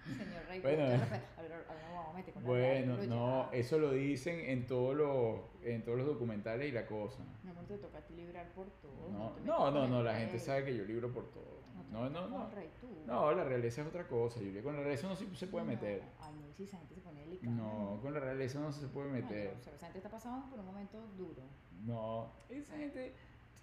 meter 2.17 2.33
con 2.35 2.43
la 2.43 2.49
Bueno, 2.49 2.97
radio, 2.97 3.11
no, 3.11 3.53
eso 3.53 3.79
lo 3.79 3.93
dicen 3.93 4.41
en 4.41 4.67
todos 4.67 4.97
los, 4.97 5.41
en 5.63 5.83
todos 5.85 5.99
los 5.99 6.07
documentales 6.07 6.69
y 6.69 6.73
la 6.73 6.87
cosa. 6.87 7.19
Mi 7.43 7.51
amor, 7.51 7.65
te 7.67 7.79
toca 7.79 7.99
a 7.99 8.01
ti 8.03 8.15
librar 8.15 8.53
por 8.53 8.67
todo. 8.83 9.11
No, 9.45 9.71
no, 9.71 9.87
no, 9.87 10.03
la 10.03 10.13
rey. 10.13 10.23
gente 10.23 10.39
sabe 10.39 10.65
que 10.65 10.77
yo 10.77 10.85
libro 10.85 11.13
por 11.13 11.31
todo. 11.31 11.57
No, 11.93 12.11
no, 12.11 12.29
no. 12.29 12.51
rey. 12.51 12.69
No, 13.07 13.33
la 13.33 13.45
realeza 13.45 13.83
es 13.83 13.87
otra 13.87 14.07
cosa, 14.09 14.41
Julia. 14.41 14.63
Con 14.63 14.75
la 14.77 14.83
realeza 14.83 15.09
no 15.09 15.17
se 15.17 15.47
puede 15.47 15.65
meter. 15.65 16.03
Ay, 16.21 16.35
no, 16.35 16.53
si 16.53 16.65
esa 16.65 16.79
gente 16.79 16.95
se 16.95 17.01
pone 17.01 17.21
delicada. 17.21 17.55
No, 17.55 17.99
con 18.03 18.13
la 18.13 18.21
realeza 18.21 18.59
no 18.61 18.73
se 18.73 18.87
puede 18.89 19.11
meter. 19.11 19.53
no, 19.55 19.61
o 19.61 19.63
sea, 19.63 19.75
esa 19.75 19.87
gente 19.87 19.99
está 19.99 20.11
pasando 20.11 20.51
por 20.51 20.59
un 20.59 20.67
momento 20.67 20.99
duro. 21.17 21.43
No, 21.85 22.33
esa 22.49 22.77
gente 22.77 23.15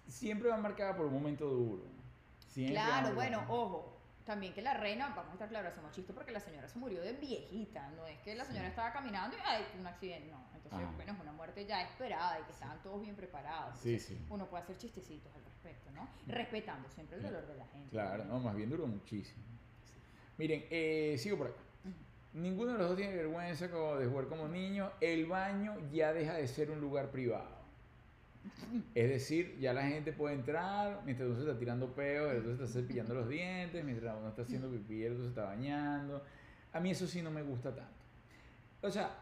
siempre 0.08 0.48
va 0.48 0.56
marcada 0.56 0.96
por 0.96 1.06
un 1.06 1.12
momento 1.12 1.46
duro. 1.46 1.82
Siempre 2.38 2.74
Claro, 2.74 3.14
bueno, 3.14 3.44
ojo. 3.48 3.93
También 4.24 4.54
que 4.54 4.62
la 4.62 4.72
reina, 4.74 5.08
vamos 5.10 5.30
a 5.30 5.32
estar 5.34 5.48
claros, 5.50 5.72
hacemos 5.72 5.92
chiste 5.92 6.14
porque 6.14 6.32
la 6.32 6.40
señora 6.40 6.66
se 6.66 6.78
murió 6.78 7.02
de 7.02 7.12
viejita. 7.12 7.90
No 7.90 8.06
es 8.06 8.18
que 8.20 8.34
la 8.34 8.44
señora 8.44 8.64
Sí. 8.64 8.70
estaba 8.70 8.90
caminando 8.92 9.36
y 9.36 9.40
ay, 9.44 9.64
un 9.78 9.86
accidente. 9.86 10.30
No, 10.30 10.38
entonces, 10.54 10.72
Ajá. 10.80 10.92
bueno, 10.96 11.12
es 11.12 11.20
una 11.20 11.32
muerte 11.32 11.66
ya 11.66 11.82
esperada 11.82 12.40
y 12.40 12.44
que 12.44 12.52
estaban 12.52 12.82
todos 12.82 13.02
bien 13.02 13.14
preparados. 13.16 13.78
Sí, 13.78 13.90
Entonces, 13.94 14.16
sí. 14.18 14.26
Uno 14.30 14.46
puede 14.48 14.62
hacer 14.62 14.78
chistecitos 14.78 15.30
al 15.36 15.44
respecto, 15.44 15.90
¿no? 15.92 16.08
Respetando 16.26 16.88
siempre 16.88 17.18
el 17.18 17.22
dolor 17.22 17.46
de 17.46 17.54
la 17.56 17.66
gente. 17.66 17.90
Claro, 17.90 18.24
no, 18.24 18.40
más 18.40 18.56
bien 18.56 18.70
duró 18.70 18.86
muchísimo. 18.86 19.44
Miren, 20.38 20.64
eh, 20.70 21.16
sigo 21.18 21.36
por 21.38 21.48
acá. 21.48 21.56
Ninguno 22.32 22.72
de 22.72 22.78
los 22.78 22.88
dos 22.88 22.96
tiene 22.96 23.14
vergüenza 23.14 23.70
como 23.70 23.94
de 23.96 24.06
jugar 24.06 24.26
como 24.26 24.48
niño. 24.48 24.90
El 25.00 25.26
baño 25.26 25.76
ya 25.92 26.12
deja 26.12 26.32
de 26.34 26.48
ser 26.48 26.70
un 26.70 26.80
lugar 26.80 27.10
privado. 27.10 27.62
Es 28.94 29.08
decir, 29.08 29.58
ya 29.60 29.72
la 29.72 29.86
gente 29.86 30.12
puede 30.12 30.34
entrar 30.34 31.02
mientras 31.04 31.28
uno 31.28 31.36
se 31.36 31.42
está 31.42 31.58
tirando 31.58 31.94
peos, 31.94 32.32
el 32.32 32.38
otro 32.38 32.56
se 32.56 32.64
está 32.64 32.80
cepillando 32.80 33.14
los 33.14 33.28
dientes, 33.28 33.84
mientras 33.84 34.16
uno 34.18 34.28
está 34.28 34.42
haciendo 34.42 34.70
pipí, 34.70 35.04
el 35.04 35.12
otro 35.12 35.24
se 35.24 35.30
está 35.30 35.44
bañando. 35.44 36.22
A 36.72 36.80
mí 36.80 36.90
eso 36.90 37.06
sí 37.06 37.22
no 37.22 37.30
me 37.30 37.42
gusta 37.42 37.74
tanto. 37.74 37.92
O 38.82 38.90
sea, 38.90 39.16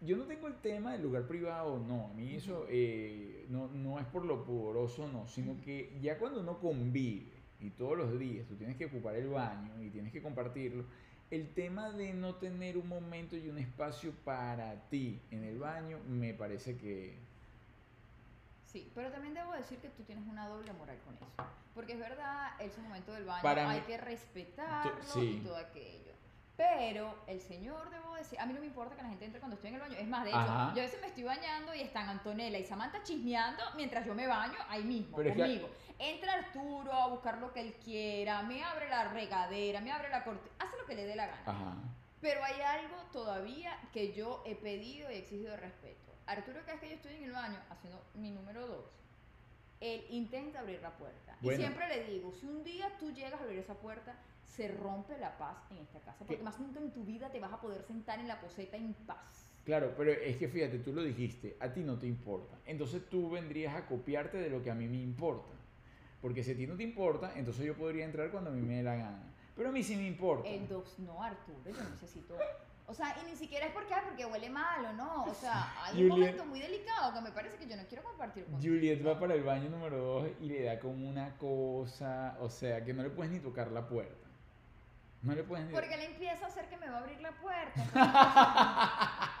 yo 0.00 0.16
no 0.16 0.24
tengo 0.24 0.46
el 0.46 0.56
tema 0.56 0.92
del 0.92 1.02
lugar 1.02 1.26
privado, 1.26 1.78
no. 1.78 2.08
A 2.08 2.14
mí 2.14 2.34
eso 2.34 2.66
eh, 2.68 3.46
no, 3.48 3.68
no 3.68 3.98
es 3.98 4.06
por 4.06 4.24
lo 4.24 4.44
pudoroso, 4.44 5.08
no, 5.08 5.26
sino 5.26 5.60
que 5.62 5.98
ya 6.00 6.18
cuando 6.18 6.40
uno 6.40 6.58
convive 6.58 7.32
y 7.60 7.70
todos 7.70 7.96
los 7.96 8.18
días 8.18 8.46
tú 8.46 8.54
tienes 8.54 8.76
que 8.76 8.86
ocupar 8.86 9.16
el 9.16 9.28
baño 9.28 9.82
y 9.82 9.90
tienes 9.90 10.12
que 10.12 10.22
compartirlo, 10.22 10.84
el 11.30 11.48
tema 11.52 11.90
de 11.90 12.14
no 12.14 12.36
tener 12.36 12.78
un 12.78 12.88
momento 12.88 13.36
y 13.36 13.48
un 13.48 13.58
espacio 13.58 14.12
para 14.24 14.88
ti 14.88 15.20
en 15.30 15.44
el 15.44 15.58
baño 15.58 15.98
me 16.08 16.34
parece 16.34 16.76
que... 16.76 17.27
Sí, 18.68 18.92
pero 18.94 19.10
también 19.10 19.32
debo 19.32 19.52
decir 19.52 19.78
que 19.78 19.88
tú 19.88 20.02
tienes 20.02 20.26
una 20.28 20.46
doble 20.46 20.72
moral 20.74 20.98
con 21.04 21.14
eso. 21.14 21.26
Porque 21.74 21.94
es 21.94 21.98
verdad, 21.98 22.50
ese 22.60 22.80
momento 22.82 23.12
del 23.12 23.24
baño 23.24 23.42
Para 23.42 23.68
hay 23.70 23.80
mí- 23.80 23.86
que 23.86 23.96
respetarlo 23.96 25.02
sí. 25.04 25.38
y 25.40 25.44
todo 25.44 25.56
aquello. 25.56 26.12
Pero 26.54 27.14
el 27.28 27.40
señor, 27.40 27.88
debo 27.88 28.14
decir, 28.16 28.38
a 28.38 28.44
mí 28.44 28.52
no 28.52 28.60
me 28.60 28.66
importa 28.66 28.94
que 28.94 29.02
la 29.02 29.08
gente 29.08 29.24
entre 29.24 29.40
cuando 29.40 29.54
estoy 29.54 29.68
en 29.68 29.76
el 29.76 29.80
baño. 29.80 29.96
Es 29.96 30.06
más, 30.08 30.24
de 30.24 30.30
hecho, 30.30 30.38
Ajá. 30.40 30.72
yo 30.74 30.82
a 30.82 30.84
veces 30.84 31.00
me 31.00 31.06
estoy 31.06 31.22
bañando 31.22 31.72
y 31.74 31.80
están 31.80 32.08
Antonella 32.10 32.58
y 32.58 32.64
Samantha 32.64 33.02
chismeando 33.04 33.62
mientras 33.76 34.04
yo 34.04 34.14
me 34.14 34.26
baño 34.26 34.58
ahí 34.68 34.82
mismo, 34.84 35.16
Pero 35.16 35.30
es 35.30 35.36
que- 35.36 35.42
conmigo. 35.42 35.70
Entra 36.00 36.34
Arturo 36.34 36.92
a 36.92 37.06
buscar 37.08 37.38
lo 37.38 37.52
que 37.52 37.60
él 37.60 37.74
quiera, 37.82 38.42
me 38.42 38.62
abre 38.62 38.88
la 38.90 39.04
regadera, 39.08 39.80
me 39.80 39.90
abre 39.92 40.10
la 40.10 40.24
cortina, 40.24 40.54
hace 40.58 40.76
lo 40.76 40.84
que 40.84 40.94
le 40.94 41.06
dé 41.06 41.16
la 41.16 41.26
gana. 41.26 41.42
Ajá. 41.46 41.74
Pero 42.20 42.44
hay 42.44 42.60
algo 42.60 42.96
todavía 43.12 43.78
que 43.92 44.12
yo 44.12 44.42
he 44.44 44.54
pedido 44.56 45.10
y 45.10 45.14
he 45.14 45.18
exigido 45.18 45.56
respeto. 45.56 46.07
Arturo, 46.28 46.60
cada 46.60 46.74
vez 46.74 46.80
que 46.80 46.88
yo 46.90 46.94
estoy 46.96 47.14
en 47.14 47.24
el 47.24 47.32
baño 47.32 47.58
haciendo 47.70 48.04
mi 48.14 48.30
número 48.30 48.66
dos, 48.66 48.84
él 49.80 50.04
intenta 50.10 50.60
abrir 50.60 50.80
la 50.82 50.96
puerta. 50.96 51.36
Bueno. 51.40 51.58
Y 51.58 51.62
siempre 51.62 51.88
le 51.88 52.04
digo, 52.04 52.32
si 52.32 52.46
un 52.46 52.62
día 52.64 52.92
tú 53.00 53.12
llegas 53.12 53.40
a 53.40 53.44
abrir 53.44 53.58
esa 53.58 53.74
puerta, 53.74 54.14
se 54.46 54.68
rompe 54.68 55.16
la 55.18 55.38
paz 55.38 55.56
en 55.70 55.78
esta 55.78 56.00
casa. 56.00 56.18
Porque 56.18 56.36
¿Qué? 56.36 56.42
más 56.42 56.60
nunca 56.60 56.80
en 56.80 56.90
tu 56.92 57.04
vida 57.04 57.30
te 57.30 57.40
vas 57.40 57.52
a 57.52 57.60
poder 57.60 57.82
sentar 57.82 58.18
en 58.18 58.28
la 58.28 58.40
poseta 58.40 58.76
en 58.76 58.92
paz. 58.92 59.52
Claro, 59.64 59.94
pero 59.96 60.10
es 60.12 60.36
que 60.36 60.48
fíjate, 60.48 60.78
tú 60.78 60.92
lo 60.92 61.02
dijiste, 61.02 61.56
a 61.60 61.72
ti 61.72 61.82
no 61.82 61.98
te 61.98 62.06
importa. 62.06 62.56
Entonces 62.66 63.08
tú 63.08 63.30
vendrías 63.30 63.74
a 63.74 63.86
copiarte 63.86 64.38
de 64.38 64.50
lo 64.50 64.62
que 64.62 64.70
a 64.70 64.74
mí 64.74 64.86
me 64.86 65.00
importa. 65.00 65.52
Porque 66.20 66.42
si 66.42 66.52
a 66.52 66.56
ti 66.56 66.66
no 66.66 66.76
te 66.76 66.82
importa, 66.82 67.32
entonces 67.36 67.64
yo 67.64 67.76
podría 67.76 68.04
entrar 68.04 68.30
cuando 68.30 68.50
a 68.50 68.52
mí 68.52 68.60
me 68.60 68.76
dé 68.76 68.82
la 68.82 68.96
gana. 68.96 69.32
Pero 69.56 69.68
a 69.70 69.72
mí 69.72 69.82
sí 69.82 69.96
me 69.96 70.06
importa. 70.06 70.48
El 70.48 70.68
dos, 70.68 70.98
no, 70.98 71.22
Arturo, 71.22 71.58
yo 71.64 71.90
necesito... 71.90 72.36
O 72.88 72.94
sea, 72.94 73.14
y 73.22 73.30
ni 73.30 73.36
siquiera 73.36 73.66
es 73.66 73.72
porque, 73.72 73.92
ah, 73.92 74.02
porque 74.02 74.24
huele 74.24 74.48
mal 74.48 74.82
o 74.86 74.92
no. 74.94 75.24
O 75.24 75.34
sea, 75.34 75.74
hay 75.84 76.02
un 76.04 76.08
momento 76.08 76.46
muy 76.46 76.58
delicado 76.58 77.12
que 77.12 77.20
me 77.20 77.30
parece 77.30 77.58
que 77.58 77.66
yo 77.66 77.76
no 77.76 77.86
quiero 77.86 78.02
compartir 78.02 78.46
con 78.46 78.62
Juliet 78.62 79.06
va 79.06 79.20
para 79.20 79.34
el 79.34 79.42
baño 79.42 79.68
número 79.68 79.98
2 79.98 80.28
y 80.40 80.46
le 80.46 80.62
da 80.64 80.78
como 80.80 81.06
una 81.06 81.36
cosa, 81.36 82.38
o 82.40 82.48
sea, 82.48 82.82
que 82.86 82.94
no 82.94 83.02
le 83.02 83.10
puedes 83.10 83.30
ni 83.30 83.40
tocar 83.40 83.70
la 83.70 83.86
puerta. 83.86 84.26
No 85.20 85.34
le 85.34 85.44
puedes 85.44 85.66
ni 85.66 85.74
Porque 85.74 85.94
él 85.94 86.00
empieza 86.00 86.46
a 86.46 86.48
hacer 86.48 86.66
que 86.70 86.78
me 86.78 86.88
va 86.88 86.96
a 86.96 87.00
abrir 87.00 87.20
la 87.20 87.32
puerta. 87.32 87.84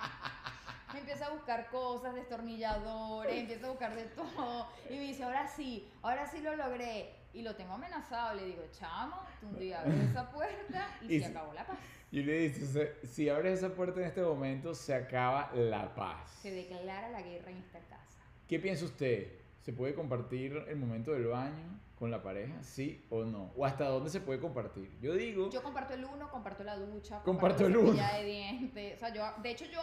Me 0.92 1.00
empieza 1.00 1.26
a 1.26 1.30
buscar 1.30 1.68
cosas, 1.68 2.14
destornilladores, 2.14 3.32
empieza 3.40 3.66
a 3.66 3.70
buscar 3.70 3.94
de 3.94 4.04
todo. 4.04 4.68
Y 4.88 4.94
me 4.94 5.00
dice, 5.00 5.22
ahora 5.22 5.46
sí, 5.46 5.86
ahora 6.02 6.26
sí 6.26 6.40
lo 6.40 6.56
logré. 6.56 7.14
Y 7.34 7.42
lo 7.42 7.54
tengo 7.54 7.74
amenazado. 7.74 8.34
Le 8.34 8.46
digo, 8.46 8.62
chamo, 8.72 9.22
tú 9.38 9.48
un 9.48 9.58
día 9.58 9.80
abres 9.80 10.00
esa 10.10 10.30
puerta 10.30 10.88
y, 11.02 11.16
Y 11.16 11.20
se 11.20 11.26
acabó 11.26 11.52
la 11.52 11.66
paz. 11.66 11.76
Y 12.10 12.22
le 12.22 12.38
dice, 12.40 12.66
"Se- 12.66 13.06
si 13.06 13.28
abres 13.28 13.58
esa 13.58 13.74
puerta 13.74 14.00
en 14.00 14.06
este 14.06 14.22
momento, 14.22 14.74
se 14.74 14.94
acaba 14.94 15.50
la 15.54 15.94
paz. 15.94 16.30
Se 16.40 16.50
declara 16.50 17.10
la 17.10 17.20
guerra 17.22 17.50
en 17.50 17.58
esta 17.58 17.80
casa. 17.80 18.18
¿Qué 18.46 18.58
piensa 18.58 18.86
usted? 18.86 19.32
¿Se 19.60 19.72
puede 19.74 19.94
compartir 19.94 20.64
el 20.68 20.76
momento 20.76 21.12
del 21.12 21.26
baño 21.26 21.78
con 21.98 22.10
la 22.10 22.22
pareja? 22.22 22.62
¿Sí 22.62 23.04
o 23.10 23.24
no? 23.24 23.52
¿O 23.56 23.66
hasta 23.66 23.84
dónde 23.88 24.08
se 24.08 24.20
puede 24.20 24.40
compartir? 24.40 24.90
Yo 25.02 25.12
digo... 25.12 25.50
Yo 25.50 25.62
comparto 25.62 25.92
el 25.92 26.04
uno, 26.06 26.30
comparto 26.30 26.64
la 26.64 26.76
ducha, 26.76 27.20
Comparto 27.22 27.64
comparto 27.64 27.66
el 27.66 27.76
uno. 27.76 27.92
de 28.18 28.24
dientes. 28.24 28.96
O 28.96 28.98
sea, 29.00 29.12
yo, 29.12 29.42
de 29.42 29.50
hecho, 29.50 29.66
yo, 29.66 29.80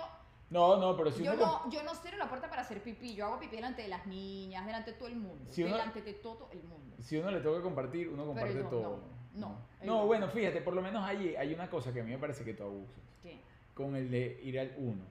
No, 0.49 0.77
no, 0.77 0.97
pero 0.97 1.11
si 1.11 1.23
yo, 1.23 1.33
uno... 1.33 1.45
no, 1.65 1.69
yo 1.69 1.83
no 1.83 1.93
cierro 1.93 2.17
la 2.17 2.27
puerta 2.29 2.49
para 2.49 2.63
hacer 2.63 2.81
pipí. 2.81 3.13
Yo 3.13 3.25
hago 3.27 3.39
pipí 3.39 3.55
delante 3.57 3.83
de 3.83 3.87
las 3.89 4.07
niñas, 4.07 4.65
delante 4.65 4.93
de 4.93 4.97
todo 4.97 5.09
el 5.09 5.15
mundo. 5.17 5.51
Si 5.51 5.61
uno- 5.63 5.73
delante 5.73 6.01
de 6.01 6.13
todo 6.13 6.49
el 6.51 6.63
mundo. 6.63 6.95
Si 6.99 7.17
uno 7.17 7.29
le 7.29 7.41
toca 7.41 7.61
compartir, 7.61 8.07
uno 8.09 8.25
comparte 8.25 8.55
no, 8.55 8.69
todo. 8.69 8.97
no, 8.97 9.14
No, 9.35 9.59
uno. 9.81 10.05
bueno, 10.05 10.27
fíjate, 10.29 10.61
por 10.61 10.73
lo 10.73 10.81
menos 10.81 11.03
hay, 11.03 11.35
hay 11.35 11.53
una 11.53 11.69
cosa 11.69 11.93
que 11.93 12.01
a 12.01 12.03
mí 12.03 12.11
me 12.11 12.17
parece 12.17 12.43
que 12.43 12.53
tú 12.53 12.63
abusas. 12.63 12.95
¿Qué? 13.21 13.39
Con 13.73 13.95
el 13.95 14.09
de 14.09 14.39
ir 14.43 14.59
al 14.59 14.73
uno. 14.77 15.03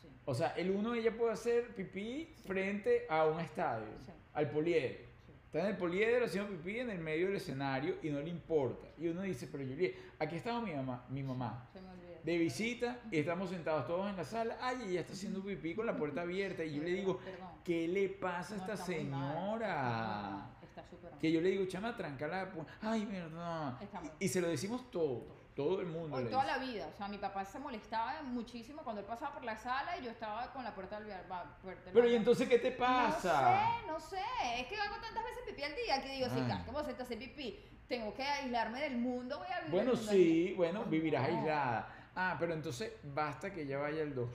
Sí. 0.00 0.08
O 0.24 0.34
sea, 0.34 0.48
el 0.56 0.70
uno 0.70 0.94
ella 0.94 1.16
puede 1.16 1.32
hacer 1.32 1.74
pipí 1.74 2.28
frente 2.46 3.06
a 3.08 3.26
un 3.26 3.40
estadio, 3.40 3.86
Sí. 4.06 4.12
al 4.34 4.50
poliedro. 4.50 5.10
Está 5.46 5.60
en 5.60 5.66
el 5.66 5.76
poliedro 5.76 6.24
haciendo 6.24 6.50
pipí 6.50 6.78
en 6.78 6.88
el 6.90 6.98
medio 6.98 7.26
del 7.26 7.36
escenario 7.36 7.96
y 8.02 8.08
no 8.08 8.20
le 8.20 8.30
importa. 8.30 8.86
Y 8.98 9.08
uno 9.08 9.20
dice, 9.22 9.46
pero 9.52 9.64
Juliet, 9.64 9.94
aquí 10.18 10.36
está 10.36 10.58
mi 10.60 10.72
mamá, 10.72 11.04
mi 11.10 11.22
mamá 11.22 11.68
Se 11.72 11.80
me 11.82 11.92
de 12.24 12.38
visita 12.38 13.00
y 13.10 13.18
estamos 13.18 13.50
sentados 13.50 13.86
todos 13.88 14.08
en 14.08 14.16
la 14.16 14.24
sala. 14.24 14.56
Ay, 14.60 14.76
ella 14.88 15.00
está 15.00 15.12
haciendo 15.12 15.42
pipí 15.44 15.74
con 15.74 15.84
la 15.86 15.96
puerta 15.96 16.22
abierta. 16.22 16.64
Y 16.64 16.76
yo 16.76 16.82
le 16.84 16.90
digo, 16.90 17.18
Perdón. 17.18 17.48
¿qué 17.64 17.88
le 17.88 18.08
pasa 18.08 18.54
a 18.54 18.58
No, 18.58 18.62
esta 18.62 18.76
señora? 18.76 20.46
Está 20.82 20.90
súper. 20.96 21.12
Que 21.18 21.32
yo 21.32 21.40
le 21.40 21.50
digo, 21.50 21.64
chama, 21.66 21.96
tranca 21.96 22.26
la 22.28 22.52
pu- 22.52 22.66
Ay, 22.80 23.04
verdad. 23.06 23.78
Y 24.18 24.28
se 24.28 24.40
lo 24.40 24.48
decimos 24.48 24.90
todo. 24.90 25.40
Todo 25.54 25.82
el 25.82 25.86
mundo. 25.88 26.16
Hoy 26.16 26.24
toda 26.30 26.44
dice. 26.44 26.56
la 26.56 26.58
vida, 26.72 26.88
o 26.94 26.96
sea, 26.96 27.08
mi 27.08 27.18
papá 27.18 27.44
se 27.44 27.58
molestaba 27.58 28.22
muchísimo 28.22 28.82
cuando 28.82 29.00
él 29.02 29.06
pasaba 29.06 29.34
por 29.34 29.44
la 29.44 29.54
sala 29.58 29.98
y 29.98 30.04
yo 30.04 30.10
estaba 30.10 30.50
con 30.50 30.64
la 30.64 30.74
puerta 30.74 30.98
del 30.98 31.08
del 31.08 31.76
Pero 31.92 32.08
¿y 32.08 32.14
entonces 32.14 32.48
qué 32.48 32.58
te 32.58 32.72
pasa? 32.72 33.82
No 33.86 34.00
sé, 34.00 34.16
no 34.16 34.18
sé, 34.22 34.60
es 34.60 34.66
que 34.66 34.76
hago 34.76 34.94
tantas 34.94 35.22
veces 35.22 35.42
pipí 35.46 35.62
al 35.62 35.74
día 35.74 36.02
que 36.02 36.08
digo, 36.08 36.28
si 36.30 36.40
Ay. 36.40 36.46
cada 36.48 36.64
que 36.64 36.70
voy 36.70 36.82
a 36.82 37.02
hacer 37.02 37.18
pipí, 37.18 37.58
tengo 37.86 38.14
que 38.14 38.22
aislarme 38.22 38.80
del 38.80 38.96
mundo, 38.96 39.36
voy 39.40 39.48
a 39.48 39.58
vivir 39.60 39.70
Bueno, 39.72 39.94
sí, 39.94 40.54
bueno, 40.56 40.84
vivirás 40.86 41.28
no. 41.28 41.36
aislada. 41.36 42.08
Ah, 42.16 42.36
pero 42.40 42.54
entonces 42.54 42.90
basta 43.14 43.52
que 43.52 43.62
ella 43.62 43.76
vaya 43.78 44.00
el 44.02 44.14
2. 44.14 44.30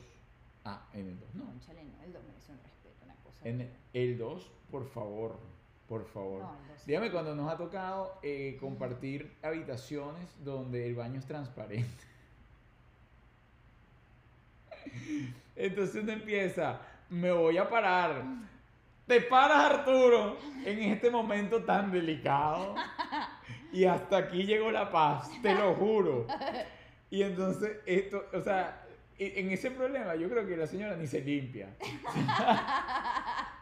Ah, 0.65 0.85
en 0.93 1.07
el 1.07 1.19
2, 1.19 1.33
no. 1.33 1.45
Cónchale, 1.45 1.83
no, 1.83 2.03
el 2.03 2.13
dos 2.13 2.23
merece 2.25 2.51
un 2.51 2.59
respeto, 2.59 3.03
una 3.05 3.15
cosa. 3.23 3.39
En 3.43 3.75
el 3.93 4.17
2, 4.19 4.51
por 4.69 4.85
favor, 4.87 5.39
por 5.87 6.05
favor. 6.07 6.41
No. 6.41 6.55
Dígame 6.85 7.11
cuando 7.11 7.35
nos 7.35 7.51
ha 7.51 7.57
tocado 7.57 8.17
eh, 8.23 8.57
compartir 8.59 9.31
habitaciones 9.41 10.27
donde 10.43 10.87
el 10.87 10.95
baño 10.95 11.19
es 11.19 11.25
transparente. 11.25 12.05
Entonces 15.55 16.03
uno 16.03 16.11
empieza, 16.11 16.79
me 17.09 17.31
voy 17.31 17.57
a 17.57 17.69
parar. 17.69 18.23
Te 19.05 19.21
paras, 19.21 19.71
Arturo, 19.71 20.37
en 20.65 20.79
este 20.83 21.09
momento 21.09 21.63
tan 21.63 21.91
delicado. 21.91 22.75
Y 23.71 23.85
hasta 23.85 24.17
aquí 24.17 24.43
llegó 24.43 24.69
la 24.71 24.91
paz, 24.91 25.29
te 25.41 25.53
lo 25.55 25.73
juro. 25.75 26.27
Y 27.09 27.23
entonces, 27.23 27.77
esto, 27.85 28.25
o 28.33 28.41
sea, 28.41 28.85
e- 29.17 29.39
en 29.39 29.51
ese 29.51 29.71
problema 29.71 30.15
yo 30.15 30.29
creo 30.29 30.45
que 30.45 30.57
la 30.57 30.67
señora 30.67 30.97
ni 30.97 31.07
se 31.07 31.21
limpia. 31.21 31.69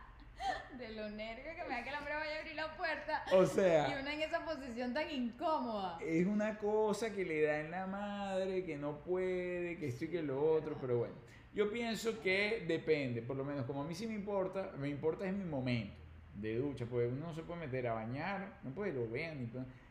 De 0.77 0.89
lo 0.89 1.09
nervio 1.09 1.55
que 1.55 1.63
me 1.63 1.69
da 1.69 1.83
que 1.83 1.89
el 1.89 1.95
hombre 1.95 2.15
vaya 2.15 2.35
a 2.35 2.39
abrir 2.39 2.55
la 2.55 2.75
puerta 2.75 3.23
O 3.31 3.45
sea... 3.45 3.87
y 3.89 4.01
una 4.01 4.13
en 4.13 4.21
esa 4.21 4.43
posición 4.43 4.93
tan 4.93 5.09
incómoda. 5.09 5.97
es 6.01 6.27
una 6.27 6.57
cosa 6.57 7.13
que 7.13 7.23
le 7.23 7.43
da 7.43 7.61
en 7.61 7.71
la 7.71 7.87
madre, 7.87 8.65
que 8.65 8.77
no 8.77 8.99
puede, 8.99 9.77
que 9.77 9.87
esto 9.87 10.05
y 10.05 10.07
que 10.09 10.21
lo 10.21 10.53
otro, 10.53 10.77
pero 10.81 10.97
bueno. 10.97 11.13
Yo 11.53 11.71
pienso 11.71 12.19
que 12.19 12.65
depende, 12.67 13.21
por 13.21 13.37
lo 13.37 13.45
menos 13.45 13.65
como 13.65 13.83
a 13.83 13.85
mí 13.85 13.95
sí 13.95 14.05
me 14.05 14.15
importa, 14.15 14.73
me 14.77 14.89
importa 14.89 15.25
es 15.25 15.33
mi 15.33 15.45
momento 15.45 15.95
de 16.35 16.57
ducha, 16.57 16.85
porque 16.85 17.07
uno 17.07 17.27
no 17.27 17.33
se 17.33 17.43
puede 17.43 17.61
meter 17.61 17.87
a 17.87 17.93
bañar, 17.93 18.59
no 18.63 18.71
puede 18.71 18.91
lo 18.91 19.09
vean, 19.09 19.39
ni 19.39 19.47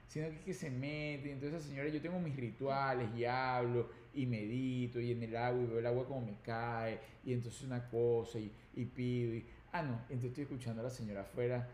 sino 0.07 0.29
que, 0.29 0.37
es 0.37 0.41
que 0.43 0.53
se 0.53 0.71
mete, 0.71 1.33
entonces 1.33 1.63
señora, 1.63 1.89
yo 1.89 2.03
tengo 2.03 2.21
mis 2.21 2.37
rituales 2.37 3.09
y 3.17 3.25
hablo 3.25 3.89
y 4.13 4.27
medito 4.27 5.01
y 5.01 5.13
en 5.13 5.23
el 5.23 5.35
agua 5.35 5.63
y 5.63 5.67
veo 5.67 5.79
el 5.79 5.87
agua 5.87 6.07
como 6.07 6.27
me 6.27 6.37
cae, 6.43 6.99
y 7.25 7.33
entonces 7.33 7.63
una 7.63 7.89
cosa 7.89 8.39
y, 8.39 8.53
y 8.75 8.85
pido, 8.85 9.35
y, 9.35 9.47
ah 9.75 9.83
no, 9.83 9.99
entonces 10.09 10.31
estoy 10.31 10.45
escuchando 10.45 10.81
a 10.81 10.85
la 10.85 10.91
señora 10.91 11.23
afuera 11.23 11.69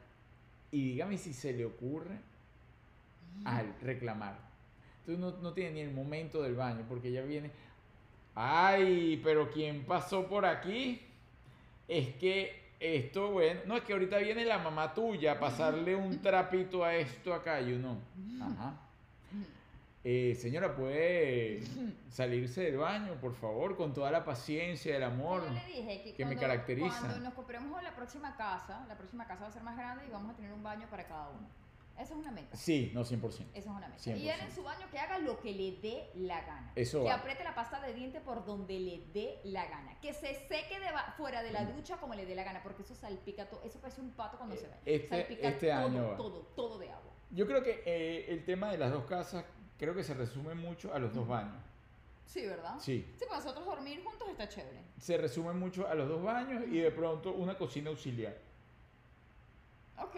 y 0.73 0.93
dígame 0.93 1.19
si 1.19 1.35
se 1.35 1.53
le 1.53 1.67
ocurre 1.67 2.19
al 3.45 3.75
reclamar. 3.83 4.39
Entonces 5.01 5.21
no, 5.21 5.43
no 5.43 5.53
tiene 5.53 5.73
ni 5.73 5.81
el 5.81 5.93
momento 5.93 6.43
del 6.43 6.55
baño 6.55 6.85
porque 6.89 7.09
ella 7.09 7.23
viene, 7.23 7.51
ay, 8.35 9.21
pero 9.23 9.51
¿quién 9.51 9.85
pasó 9.85 10.27
por 10.27 10.47
aquí? 10.47 11.01
Es 11.87 12.15
que 12.15 12.59
esto, 12.81 13.33
bueno, 13.33 13.61
no 13.67 13.77
es 13.77 13.83
que 13.83 13.93
ahorita 13.93 14.17
viene 14.19 14.47
la 14.47 14.59
mamá 14.59 14.95
tuya 14.95 15.33
a 15.33 15.39
pasarle 15.39 15.95
un 15.95 16.23
trapito 16.23 16.83
a 16.83 16.95
esto 16.95 17.35
acá 17.35 17.61
y 17.61 17.75
uno, 17.75 17.99
ajá. 18.41 18.81
Eh, 20.03 20.35
señora, 20.35 20.75
¿puede 20.75 21.61
salirse 22.09 22.63
del 22.63 22.79
baño, 22.79 23.21
por 23.21 23.35
favor, 23.35 23.77
con 23.77 23.93
toda 23.93 24.11
la 24.11 24.25
paciencia, 24.25 24.97
el 24.97 25.03
amor? 25.03 25.43
Yo 25.47 25.53
le 25.53 25.67
dije 25.67 26.03
que, 26.03 26.15
que 26.15 26.25
me 26.25 26.31
cuando- 26.37 26.41
caracteriza. 26.41 27.01
Cuando 27.01 27.19
nos 27.21 27.35
compremos 27.35 27.83
la 27.83 27.95
próxima 27.95 28.35
casa, 28.37 28.85
la 28.89 28.97
próxima 28.97 29.27
casa 29.27 29.43
va 29.43 29.49
a 29.49 29.53
ser 29.53 29.63
más 29.63 29.77
grande 29.77 30.07
y 30.07 30.11
vamos 30.11 30.33
a 30.33 30.37
tener 30.37 30.53
un 30.53 30.63
baño 30.63 30.87
para 30.89 31.07
cada 31.07 31.29
uno. 31.29 31.47
Esa 31.99 32.15
es 32.15 32.19
una 32.19 32.31
meta. 32.33 32.57
Sí, 32.57 32.91
no, 32.95 33.05
100%. 33.05 33.51
Esa 33.53 33.59
es 33.59 33.67
una 33.67 33.89
meta. 33.89 34.03
Y 34.17 34.27
él 34.31 34.37
100%. 34.41 34.45
en 34.47 34.53
su 34.55 34.63
baño 34.63 34.87
que 34.91 34.99
haga 34.99 35.19
lo 35.19 35.39
que 35.39 35.53
le 35.53 35.73
dé 35.83 36.09
la 36.15 36.41
gana. 36.47 36.73
Eso 36.75 37.01
que 37.03 37.09
va. 37.11 37.17
apriete 37.17 37.45
la 37.45 37.55
pasta 37.55 37.79
de 37.87 37.93
diente 37.93 38.23
por 38.23 38.47
donde 38.47 38.81
le 38.81 39.03
dé 39.13 39.39
la 39.45 39.67
gana. 39.67 40.01
Que 40.01 40.15
se 40.15 40.33
seque 40.49 40.81
de 40.81 40.87
fuera 41.19 41.43
de 41.43 41.51
la 41.53 41.61
Mm. 41.65 41.77
ducha 41.77 41.99
como 41.99 42.15
le 42.15 42.25
dé 42.25 42.35
la 42.35 42.45
gana. 42.45 42.63
Porque 42.63 42.85
eso 42.85 42.95
salpica 42.95 43.51
todo. 43.51 43.63
Eso 43.65 43.79
parece 43.83 44.01
un 44.01 44.13
pato 44.13 44.39
cuando 44.39 44.57
se 44.57 44.67
va. 44.67 44.77
Este- 44.87 45.09
salpica 45.11 45.49
este 45.49 45.69
todo, 45.69 45.77
año 45.79 46.17
todo, 46.17 46.41
todo 46.57 46.79
de 46.79 46.89
agua. 46.91 47.13
Yo 47.33 47.47
creo 47.47 47.63
que 47.63 47.83
eh, 47.85 48.33
el 48.33 48.47
tema 48.47 48.71
de 48.73 48.79
las 48.79 48.91
dos 48.93 49.05
casas 49.05 49.45
creo 49.81 49.95
que 49.95 50.05
se 50.05 50.15
resume 50.15 50.55
mucho 50.55 50.93
a 50.95 50.99
los 51.01 51.13
dos 51.15 51.27
baños. 51.27 51.57
Sí, 52.27 52.47
¿verdad? 52.47 52.75
Sí, 52.79 53.05
Sí, 53.19 53.25
para 53.25 53.39
nosotros 53.41 53.65
dormir 53.67 54.05
juntos 54.05 54.29
está 54.29 54.49
chévere. 54.49 54.79
se 54.99 55.17
resume 55.17 55.53
mucho 55.55 55.89
a 55.89 55.95
los 55.95 56.09
dos 56.09 56.23
baños 56.23 56.63
y 56.71 56.79
de 56.79 56.91
pronto 56.93 57.33
una 57.33 57.57
cocina 57.59 57.91
auxiliar. 57.91 58.37
Ok. 59.99 60.17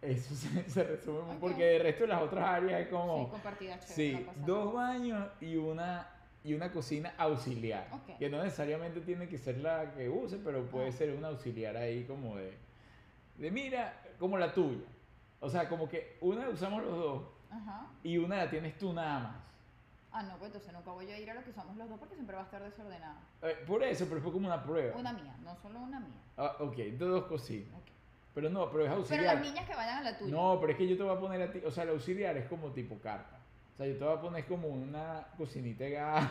Eso 0.00 0.34
se, 0.34 0.48
se 0.70 0.84
resume 0.84 1.20
mucho 1.22 1.32
Ok. 1.34 1.40
porque 1.40 1.64
de 1.64 1.78
resto 1.80 2.02
de 2.04 2.08
las 2.08 2.22
otras 2.22 2.44
áreas 2.48 2.80
es 2.82 2.86
Sí, 2.86 2.92
como, 2.92 3.28
compartida 3.30 3.80
chévere. 3.80 3.94
sí, 3.94 4.26
dos 4.46 4.72
baños 4.72 5.28
y 5.40 5.56
una 5.56 6.10
y 6.44 6.54
una 6.54 6.70
cocina 6.70 7.12
auxiliar, 7.18 7.88
Ok. 7.92 8.16
que 8.18 8.30
no 8.30 8.42
necesariamente 8.42 9.00
tiene 9.00 9.28
que 9.28 9.36
ser 9.38 9.58
la 9.58 9.92
que 9.92 10.08
use, 10.08 10.38
pero 10.38 10.64
puede 10.66 10.88
Ah. 10.88 10.92
ser 10.92 11.10
una 11.14 11.28
auxiliar 11.28 11.76
ahí 11.76 12.04
como 12.04 12.36
de, 12.36 12.56
de 13.38 13.50
mira, 13.50 14.00
como 14.20 14.38
la 14.38 14.52
tuya. 14.54 14.84
O 15.40 15.50
sea, 15.50 15.68
como 15.68 15.88
que 15.88 16.16
una 16.20 16.48
usamos 16.48 16.84
los 16.84 16.96
dos 16.96 17.22
Ajá. 17.50 17.86
y 18.02 18.18
una 18.18 18.36
la 18.36 18.50
tienes 18.50 18.76
tú 18.78 18.92
nada 18.92 19.18
más. 19.20 19.36
Ah, 20.12 20.22
no, 20.22 20.36
pues 20.38 20.46
entonces 20.48 20.72
nunca 20.72 20.90
voy 20.90 21.10
a 21.10 21.18
ir 21.18 21.30
a 21.30 21.34
lo 21.34 21.44
que 21.44 21.50
usamos 21.50 21.76
los 21.76 21.88
dos 21.88 21.98
porque 21.98 22.14
siempre 22.14 22.34
va 22.34 22.42
a 22.42 22.44
estar 22.46 22.62
desordenada. 22.62 23.16
Eh, 23.42 23.56
por 23.66 23.82
eso, 23.82 24.06
pero 24.08 24.20
fue 24.22 24.32
como 24.32 24.46
una 24.46 24.62
prueba. 24.62 24.96
Una 24.96 25.12
mía, 25.12 25.34
no 25.44 25.54
solo 25.56 25.80
una 25.80 26.00
mía. 26.00 26.16
Ah, 26.36 26.56
ok, 26.60 26.76
de 26.76 26.96
dos 26.98 27.24
cocinas. 27.24 27.78
Pero 28.34 28.48
no, 28.50 28.70
pero 28.70 28.84
es 28.84 28.88
Pero 28.88 28.96
auxiliar. 29.00 29.34
las 29.36 29.44
niñas 29.44 29.66
que 29.68 29.74
vayan 29.74 29.98
a 29.98 30.02
la 30.02 30.16
tuya. 30.18 30.30
No, 30.32 30.58
pero 30.60 30.72
es 30.72 30.78
que 30.78 30.88
yo 30.88 30.96
te 30.96 31.02
voy 31.02 31.16
a 31.16 31.20
poner 31.20 31.42
a 31.42 31.50
ti, 31.52 31.60
o 31.64 31.70
sea, 31.70 31.82
el 31.84 31.90
auxiliar 31.90 32.36
es 32.36 32.46
como 32.48 32.68
tipo 32.70 32.98
carpa. 33.00 33.36
O 33.74 33.76
sea, 33.76 33.86
yo 33.86 33.96
te 33.98 34.04
voy 34.04 34.16
a 34.16 34.20
poner 34.20 34.46
como 34.46 34.68
una 34.68 35.26
cocinita 35.36 35.84
de 35.84 35.90
gas. 35.90 36.28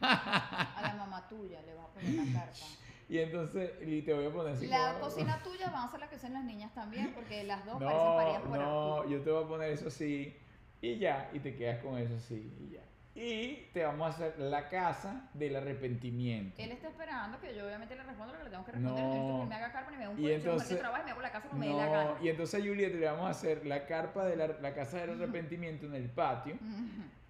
A 0.00 0.80
la 0.82 0.94
mamá 0.94 1.26
tuya 1.28 1.60
le 1.62 1.74
vas 1.74 1.86
a 1.86 1.88
poner 1.88 2.20
una 2.20 2.32
carpa. 2.40 2.66
Y 3.08 3.18
entonces, 3.18 3.70
y 3.86 4.02
te 4.02 4.12
voy 4.12 4.26
a 4.26 4.30
poner 4.32 4.52
así 4.54 4.66
La 4.66 4.92
como- 4.94 5.04
cocina 5.06 5.40
tuya 5.42 5.70
va 5.70 5.84
a 5.84 5.90
ser 5.90 6.00
la 6.00 6.08
que 6.10 6.16
usan 6.16 6.32
las 6.34 6.44
niñas 6.44 6.72
también 6.74 7.12
porque 7.14 7.44
las 7.44 7.64
dos 7.64 7.74
parecen 7.82 8.04
No, 8.04 8.16
paridas 8.16 8.40
por 8.42 8.58
no, 8.58 8.94
Arturo. 8.96 9.08
yo 9.10 9.22
te 9.22 9.30
voy 9.30 9.44
a 9.44 9.48
poner 9.48 9.70
eso 9.70 9.88
así 9.88 10.36
y 10.82 10.98
ya, 10.98 11.30
y 11.32 11.40
te 11.40 11.54
quedas 11.54 11.82
con 11.82 11.98
eso 11.98 12.14
así 12.16 12.52
y 12.60 12.74
ya. 12.74 12.80
Y 13.18 13.68
te 13.72 13.82
vamos 13.82 14.06
a 14.06 14.10
hacer 14.10 14.38
la 14.38 14.68
casa 14.68 15.30
del 15.32 15.56
arrepentimiento. 15.56 16.60
Él 16.60 16.70
está 16.72 16.88
esperando 16.88 17.40
que 17.40 17.54
yo 17.56 17.64
obviamente 17.64 17.96
le 17.96 18.02
responda 18.02 18.34
lo 18.34 18.38
que 18.40 18.44
le 18.44 18.50
tengo 18.50 18.64
que 18.66 18.72
responder. 18.72 19.02
No. 19.04 19.08
No 19.08 19.14
necesito 19.14 19.36
que 19.36 19.42
él 19.42 19.48
me 19.48 19.54
haga 19.54 19.72
carpa 19.72 19.90
ni 19.90 19.96
me 19.96 20.04
haga 20.04 20.12
un 20.12 20.20
Y 20.20 20.30
entonces- 20.32 20.78
trabajo 20.78 21.02
y 21.02 21.04
me 21.06 21.10
hago 21.12 21.20
la 21.22 21.32
casa 21.32 21.48
como 21.48 21.60
me 21.60 21.66
dé 21.68 21.72
la 21.74 21.86
gana. 21.86 22.10
Y 22.22 22.28
entonces 22.28 22.60
a 22.60 22.66
Juliet 22.66 22.94
le 22.94 23.06
vamos 23.06 23.26
a 23.26 23.30
hacer 23.30 23.64
la 23.66 23.86
carpa 23.86 24.26
de 24.26 24.36
la, 24.36 24.48
la 24.48 24.74
casa 24.74 24.98
del 24.98 25.10
arrepentimiento 25.12 25.86
en 25.86 25.94
el 25.94 26.10
patio. 26.10 26.56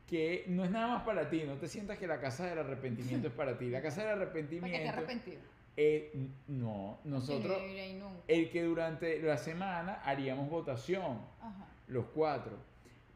Que 0.09 0.45
no 0.49 0.65
es 0.65 0.71
nada 0.71 0.89
más 0.89 1.03
para 1.05 1.29
ti, 1.31 1.43
no 1.47 1.55
te 1.55 1.67
sientas 1.69 1.99
que 1.99 2.07
la 2.09 2.21
casa 2.21 2.47
del 2.47 2.59
arrepentimiento 2.61 3.29
es 3.29 3.35
para 3.35 3.57
ti. 3.59 3.71
La 3.71 3.81
casa 3.83 4.03
del 4.05 4.19
Porque 4.19 4.25
te 4.25 4.39
arrepentimiento 4.39 4.89
arrepentido. 4.91 5.41
eh, 5.77 6.29
no, 6.49 6.99
nosotros 7.05 7.59
el 8.29 8.51
que 8.51 8.63
durante 8.63 9.21
la 9.23 9.37
semana 9.37 10.01
haríamos 10.05 10.49
votación, 10.51 11.21
Ajá. 11.41 11.67
los 11.89 12.07
cuatro. 12.07 12.57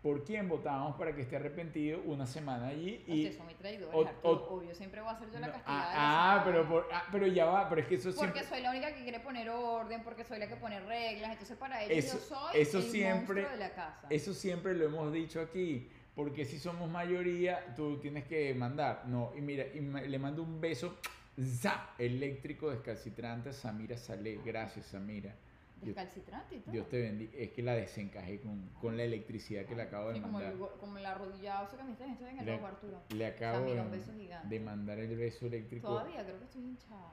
¿Por 0.03 0.24
quién 0.24 0.48
votábamos 0.48 0.96
para 0.96 1.14
que 1.14 1.20
esté 1.20 1.36
arrepentido 1.36 2.01
una 2.07 2.26
semana 2.26 2.68
allí? 2.68 3.05
Y, 3.07 3.18
Ustedes 3.18 3.36
son 3.36 3.44
muy 3.46 3.55
traidores, 3.55 3.94
o- 3.94 4.07
Arturo. 4.09 4.32
o- 4.48 4.55
Obvio, 4.57 4.74
siempre 4.74 5.03
voy 5.03 5.11
a 5.11 5.18
ser 5.18 5.30
yo 5.30 5.38
la 5.40 5.48
No, 5.48 5.53
castigada. 5.53 5.84
la 5.84 5.92
ah, 5.94 6.34
ah, 6.36 6.42
pero, 6.44 6.66
por- 6.66 6.88
ah, 6.90 7.03
pero 7.12 7.26
ya 7.26 7.44
va, 7.44 7.68
pero 7.68 7.82
es 7.82 7.86
que 7.86 7.96
eso 7.96 8.09
Porque 8.16 8.18
siempre... 8.32 8.44
soy 8.48 8.62
la 8.62 8.70
única 8.70 8.94
que 8.94 9.03
quiere 9.03 9.20
poner 9.20 9.51
orden, 9.51 10.03
porque 10.03 10.24
soy 10.24 10.38
la 10.38 10.48
que 10.48 10.57
pone 10.57 10.80
reglas. 10.80 11.32
Entonces, 11.32 11.57
para 11.59 11.84
ellos 11.84 12.03
Eso- 12.07 12.18
yo 12.18 12.24
soy 12.36 12.61
eso 12.62 12.78
el 12.78 12.84
siempre- 12.84 13.42
monstruo 13.42 13.51
de 13.51 13.57
la 13.59 13.74
casa. 13.74 14.07
Eso 14.09 14.32
siempre 14.32 14.74
lo 14.74 14.86
hemos 14.86 15.12
dicho 15.12 15.38
aquí, 15.38 15.90
porque 16.14 16.46
si 16.46 16.59
somos 16.59 16.88
mayoría, 16.90 17.74
tú 17.76 17.98
tienes 17.98 18.24
que 18.24 18.55
mandar. 18.55 19.03
No, 19.07 19.32
y 19.36 19.42
mira, 19.42 19.66
y 19.74 19.82
me- 19.82 20.09
le 20.09 20.18
mando 20.18 20.42
un 20.42 20.62
beso 20.62 20.96
Zap, 21.38 21.98
eléctrico 22.01 22.70
descalcitrante 22.70 23.53
Samira 23.53 23.96
Saleh. 23.98 24.40
Gracias, 24.44 24.86
Samira. 24.86 25.34
Dios, 25.83 25.97
Descalcitrante 25.97 26.57
y 26.57 26.61
todo. 26.61 26.72
Dios 26.72 26.89
te 26.89 27.01
bendiga. 27.01 27.33
Es 27.37 27.51
que 27.53 27.62
la 27.62 27.74
desencajé 27.74 28.41
con, 28.41 28.68
con 28.81 28.97
la 28.97 29.05
electricidad 29.05 29.64
que 29.64 29.74
le 29.74 29.83
acabo 29.83 30.09
de 30.09 30.14
Sí, 30.16 30.20
como, 30.20 30.33
mandar. 30.35 30.53
el, 30.53 30.59
go- 30.59 30.72
como 30.78 30.99
el 30.99 31.07
arrodillazo 31.07 31.76
que 31.76 31.85
me 31.85 31.93
está 31.93 32.07
estoy 32.07 32.28
en 32.31 32.39
el 32.41 32.47
Le- 32.47 32.55
ojo, 32.57 32.66
Arturo. 32.66 33.01
Le 33.11 33.26
acabo 33.26 33.64
de, 33.72 33.81
un 33.81 33.91
beso 33.91 34.12
gigante. 34.12 34.49
de 34.49 34.61
mandar 34.61 34.99
el 34.99 35.16
beso 35.16 35.47
eléctrico. 35.47 35.87
Todavía 35.89 36.22
creo 36.24 36.39
que 36.39 36.45
estoy 36.45 36.62
hinchada. 36.62 37.12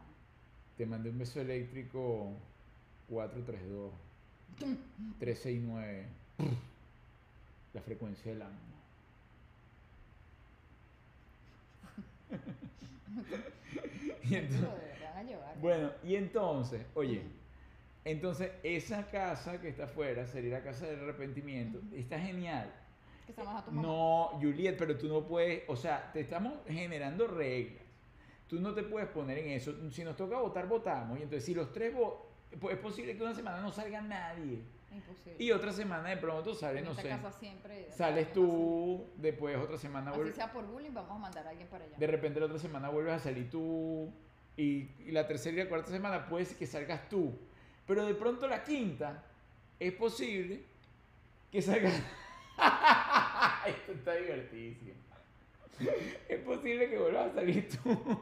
Te 0.78 0.86
mandé 0.86 1.10
un 1.10 1.18
beso 1.18 1.40
eléctrico 1.42 2.34
432 3.10 3.94
369. 5.20 6.06
La 7.74 7.82
frecuencia 7.82 8.32
del 8.32 8.42
alma. 8.42 8.58
y 14.24 14.36
entonces, 14.36 14.84
bueno, 15.62 15.92
y 16.04 16.16
entonces, 16.16 16.86
oye, 16.94 17.22
entonces 18.12 18.52
esa 18.64 19.08
casa 19.08 19.60
que 19.60 19.70
está 19.70 19.86
afuera 19.86 20.26
sería 20.26 20.58
la 20.60 20.64
casa 20.64 20.86
del 20.88 21.00
arrepentimiento. 21.02 21.80
Ujú. 21.80 21.96
Está 21.96 22.20
genial. 22.20 22.74
Que 23.26 23.34
se 23.34 23.44
llama 23.44 23.64
tu 23.64 23.72
mamá. 23.72 23.88
No, 23.88 24.30
Juliet, 24.42 24.78
pero 24.78 24.98
tú 24.98 25.08
no 25.08 25.28
puedes, 25.28 25.64
o 25.68 25.76
sea, 25.76 26.12
te 26.14 26.22
estamos 26.22 26.54
generando 26.68 27.28
reglas. 27.28 27.84
Tú 28.48 28.60
no 28.62 28.74
te 28.74 28.84
puedes 28.84 29.10
poner 29.10 29.40
en 29.40 29.50
eso. 29.50 29.74
Si 29.92 30.04
nos 30.04 30.16
toca 30.16 30.38
votar, 30.40 30.68
votamos. 30.68 31.20
Y 31.20 31.24
entonces, 31.24 31.44
si 31.44 31.54
los 31.54 31.72
tres 31.74 31.94
votan, 31.94 32.22
pues 32.62 32.76
es 32.76 32.80
posible 32.82 33.18
que 33.18 33.24
una 33.24 33.34
semana 33.34 33.60
no 33.62 33.72
salga 33.72 34.00
nadie. 34.00 34.62
Imposible. 34.90 35.36
Y 35.44 35.52
otra 35.52 35.74
semana 35.74 36.08
de 36.10 36.16
pronto 36.18 36.56
sale, 36.56 36.80
en 36.80 36.86
no 36.86 36.92
esta 36.92 37.04
sé, 37.04 37.10
casa 37.10 37.32
siempre. 37.34 37.92
sales 37.92 38.32
tú, 38.32 39.06
después 39.18 39.58
otra 39.58 39.78
semana 39.78 40.14
vuelves, 40.14 40.34
sea 40.36 40.52
por 40.54 40.66
bullying, 40.66 40.94
vamos 40.94 41.12
a 41.12 41.20
mandar 41.20 41.46
a 41.46 41.50
alguien 41.50 41.68
para 41.68 41.84
allá. 41.84 41.98
de 41.98 42.08
repente 42.08 42.40
la 42.40 42.46
otra 42.46 42.58
semana 42.58 42.88
vuelves 42.90 43.14
a 43.16 43.20
salir 43.20 43.50
tú, 43.50 44.10
y, 44.56 44.90
y 45.06 45.12
la 45.12 45.28
tercera 45.28 45.58
y 45.58 45.64
la 45.66 45.70
cuarta 45.70 45.92
semana 45.92 46.26
puede 46.30 46.46
que 46.46 46.66
salgas 46.66 47.10
tú. 47.10 47.38
Pero 47.88 48.06
de 48.06 48.14
pronto 48.14 48.48
la 48.48 48.64
quinta, 48.64 49.24
es 49.80 49.94
posible 49.94 50.62
que 51.52 51.62
salgas... 51.62 51.94
Esto 53.68 53.92
está 53.94 54.14
divertidísimo. 54.16 54.94
Es 56.28 56.40
posible 56.40 56.90
que 56.90 56.98
vuelvas 56.98 57.32
a 57.32 57.36
salir 57.36 57.70
tú. 57.70 58.20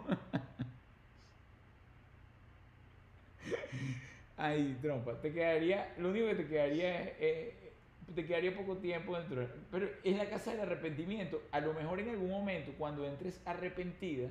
Ay, 4.37 4.77
trompa, 4.81 5.13
te 5.21 5.31
quedaría, 5.31 5.93
lo 5.97 6.09
único 6.09 6.27
que 6.27 6.35
te 6.35 6.47
quedaría 6.47 7.01
es, 7.03 7.09
eh, 7.19 7.71
te 8.13 8.25
quedaría 8.25 8.55
poco 8.55 8.77
tiempo 8.77 9.17
dentro, 9.17 9.39
de- 9.41 9.47
pero 9.71 9.89
es 10.03 10.17
la 10.17 10.29
casa 10.29 10.51
del 10.51 10.61
arrepentimiento. 10.61 11.41
A 11.51 11.61
lo 11.61 11.73
mejor 11.73 11.99
en 12.01 12.09
algún 12.09 12.29
momento, 12.29 12.73
cuando 12.77 13.05
entres 13.05 13.39
arrepentida, 13.45 14.27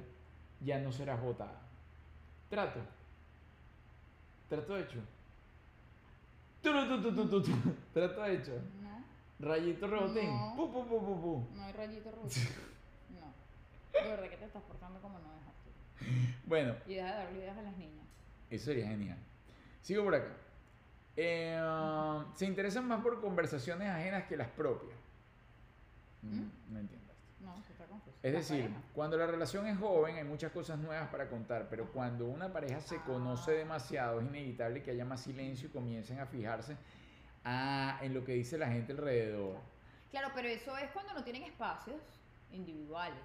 ya 0.61 0.79
no 0.79 0.93
serás 0.93 1.21
votada. 1.23 1.61
Trato. 2.51 2.81
Trato 4.49 4.77
hecho. 4.79 4.99
Turu, 4.99 5.11
tu, 5.11 5.11
tu, 5.11 6.19
tu, 6.19 6.39
tu, 6.39 6.51
tu. 6.51 6.54
Trato 7.93 8.27
hecho. 8.27 8.53
No, 8.83 9.05
Rayito 9.39 9.87
rebotín. 9.87 10.31
No. 10.31 10.55
Pu, 10.57 11.47
no 11.55 11.63
hay 11.63 11.73
rayito 11.73 12.11
rojo. 12.11 12.29
No. 13.11 14.01
De 14.01 14.09
verdad 14.09 14.31
que 14.31 14.37
te 14.37 14.45
estás 14.47 14.63
portando 14.63 15.01
como 15.01 15.19
no 15.19 15.27
es, 15.35 15.47
Arturo. 15.47 15.77
Bueno, 16.47 16.75
Y 16.87 16.95
deja 16.95 17.09
de 17.09 17.17
darle 17.25 17.39
ideas 17.39 17.59
a 17.59 17.63
las 17.63 17.77
niñas. 17.77 18.07
Eso 18.51 18.65
sería 18.67 18.87
genial. 18.89 19.19
Sigo 19.83 20.05
por 20.05 20.15
acá. 20.15 20.33
Eh, 21.17 21.61
um, 21.63 22.35
se 22.35 22.47
interesan 22.47 22.89
más 22.89 23.03
por 23.03 23.21
conversaciones 23.21 23.89
ajenas 23.89 24.25
que 24.25 24.37
las 24.37 24.49
propias. 24.49 24.97
Mm, 26.23 26.39
¿Mm? 26.39 26.51
No 26.71 26.79
entiendo. 26.79 27.13
No, 27.41 27.55
se 27.57 27.73
está 27.73 27.73
confuso. 27.73 27.74
Es 28.25 28.33
La 28.33 28.39
decir, 28.39 28.63
pareja. 28.63 28.81
cuando 28.95 29.17
la 29.19 29.27
relación 29.27 29.67
es 29.67 29.79
joven 29.79 30.17
hay 30.17 30.25
muchas 30.25 30.51
cosas 30.51 30.79
nuevas 30.79 31.09
para 31.11 31.29
contar, 31.29 31.69
pero 31.69 31.93
cuando 31.93 32.27
una 32.27 32.51
pareja 32.51 32.81
se 32.81 32.99
conoce 33.03 33.51
Ah. 33.53 33.59
demasiado 33.59 34.21
es 34.21 34.27
inevitable 34.27 34.83
que 34.83 34.93
haya 34.93 35.05
más 35.05 35.21
silencio 35.21 35.69
y 35.69 35.71
comiencen 35.71 36.19
a 36.19 36.25
fijarse 36.27 36.75
ah, 37.45 37.99
en 38.01 38.15
lo 38.15 38.25
que 38.25 38.33
dice 38.33 38.57
la 38.57 38.69
gente 38.69 38.93
alrededor. 38.93 39.59
Claro, 40.11 40.31
pero 40.35 40.49
eso 40.49 40.75
es 40.79 40.91
cuando 40.93 41.13
no 41.13 41.23
tienen 41.23 41.43
espacios 41.43 42.01
individuales. 42.51 43.21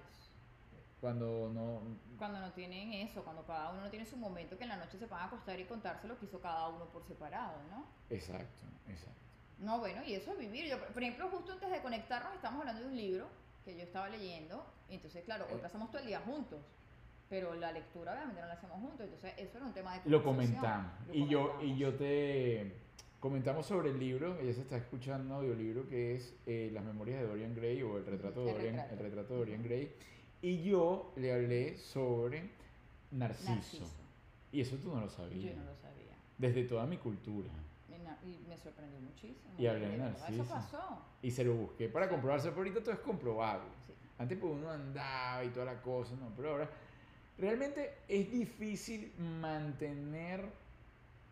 Cuando 1.00 1.48
no... 1.50 1.80
Cuando 2.18 2.38
no 2.38 2.52
tienen 2.52 2.92
eso, 2.92 3.24
cuando 3.24 3.42
cada 3.46 3.70
uno 3.70 3.80
no 3.80 3.88
tiene 3.88 4.04
su 4.04 4.18
momento 4.18 4.58
que 4.58 4.64
en 4.64 4.68
la 4.68 4.76
noche 4.76 4.98
se 4.98 5.06
van 5.06 5.22
a 5.22 5.24
acostar 5.24 5.58
y 5.58 5.64
contarse 5.64 6.06
lo 6.06 6.18
que 6.18 6.26
hizo 6.26 6.38
cada 6.42 6.68
uno 6.68 6.84
por 6.90 7.02
separado, 7.06 7.54
¿no? 7.70 7.86
Exacto, 8.10 8.64
exacto. 8.86 9.18
No, 9.60 9.78
bueno, 9.78 10.02
y 10.04 10.12
eso 10.14 10.32
es 10.32 10.38
vivir. 10.38 10.66
Yo, 10.68 10.78
por 10.92 11.02
ejemplo, 11.02 11.30
justo 11.30 11.52
antes 11.52 11.70
de 11.70 11.80
conectarnos 11.80 12.34
estamos 12.34 12.60
hablando 12.60 12.82
de 12.82 12.88
un 12.88 12.96
libro 12.96 13.28
que 13.72 13.78
yo 13.78 13.84
estaba 13.84 14.08
leyendo. 14.08 14.64
Entonces, 14.88 15.24
claro, 15.24 15.46
hoy 15.52 15.58
pasamos 15.60 15.90
todo 15.90 16.00
el 16.00 16.08
día 16.08 16.20
juntos. 16.20 16.60
Pero 17.28 17.54
la 17.54 17.70
lectura 17.70 18.12
obviamente 18.12 18.40
no 18.40 18.48
la 18.48 18.54
hacemos 18.54 18.80
juntos. 18.80 19.00
Entonces, 19.02 19.32
eso 19.38 19.58
era 19.58 19.66
un 19.66 19.72
tema 19.72 19.98
de 19.98 20.10
Lo 20.10 20.22
comentamos. 20.24 20.92
Lo 21.06 21.14
y, 21.14 21.28
yo, 21.28 21.40
y 21.60 21.74
comentamos. 21.74 21.78
yo 21.78 21.94
te 21.94 22.72
comentamos 23.20 23.66
sobre 23.66 23.90
el 23.90 24.00
libro, 24.00 24.38
ella 24.40 24.52
se 24.54 24.62
está 24.62 24.76
escuchando 24.78 25.34
un 25.34 25.40
audiolibro 25.40 25.86
que 25.86 26.16
es 26.16 26.34
eh, 26.46 26.70
Las 26.72 26.82
Memorias 26.82 27.20
de 27.20 27.26
Dorian 27.26 27.54
Gray 27.54 27.82
o 27.82 27.98
El 27.98 28.06
Retrato 28.06 28.44
de 28.44 28.50
El 28.50 28.56
Dorian, 28.56 28.74
retrato. 28.76 28.94
el 28.94 28.98
retrato 28.98 29.32
de 29.34 29.38
Dorian 29.38 29.62
Gray. 29.62 29.92
Y 30.42 30.62
yo 30.62 31.12
le 31.16 31.32
hablé 31.32 31.76
sobre 31.76 32.50
Narciso. 33.10 33.50
Narciso. 33.52 33.84
Y 34.52 34.60
eso 34.62 34.76
tú 34.76 34.92
no 34.92 35.00
lo 35.00 35.10
sabías. 35.10 35.54
Yo 35.54 35.60
no 35.60 35.70
lo 35.70 35.76
sabía. 35.76 36.16
Desde 36.38 36.64
toda 36.64 36.86
mi 36.86 36.96
cultura. 36.96 37.50
Y 38.24 38.38
me 38.48 38.56
sorprendió 38.58 39.00
muchísimo. 39.00 39.54
Y 39.58 39.66
hablé 39.66 39.88
de 39.88 39.96
verdad, 39.96 40.08
Eso 40.10 40.20
Narciso. 40.20 40.44
pasó. 40.54 41.02
Y 41.22 41.30
se 41.30 41.44
lo 41.44 41.54
busqué 41.54 41.88
para 41.88 42.08
comprobarse, 42.08 42.48
pero 42.48 42.58
ahorita 42.60 42.80
todo 42.80 42.92
es 42.92 43.00
comprobable. 43.00 43.64
Sí. 43.86 43.92
Antes 44.18 44.38
pues 44.38 44.52
uno 44.52 44.70
andaba 44.70 45.44
y 45.44 45.48
toda 45.48 45.66
la 45.66 45.80
cosa, 45.82 46.14
no, 46.16 46.32
pero 46.36 46.50
ahora 46.50 46.70
realmente 47.38 47.94
es 48.08 48.30
difícil 48.30 49.12
mantener 49.18 50.44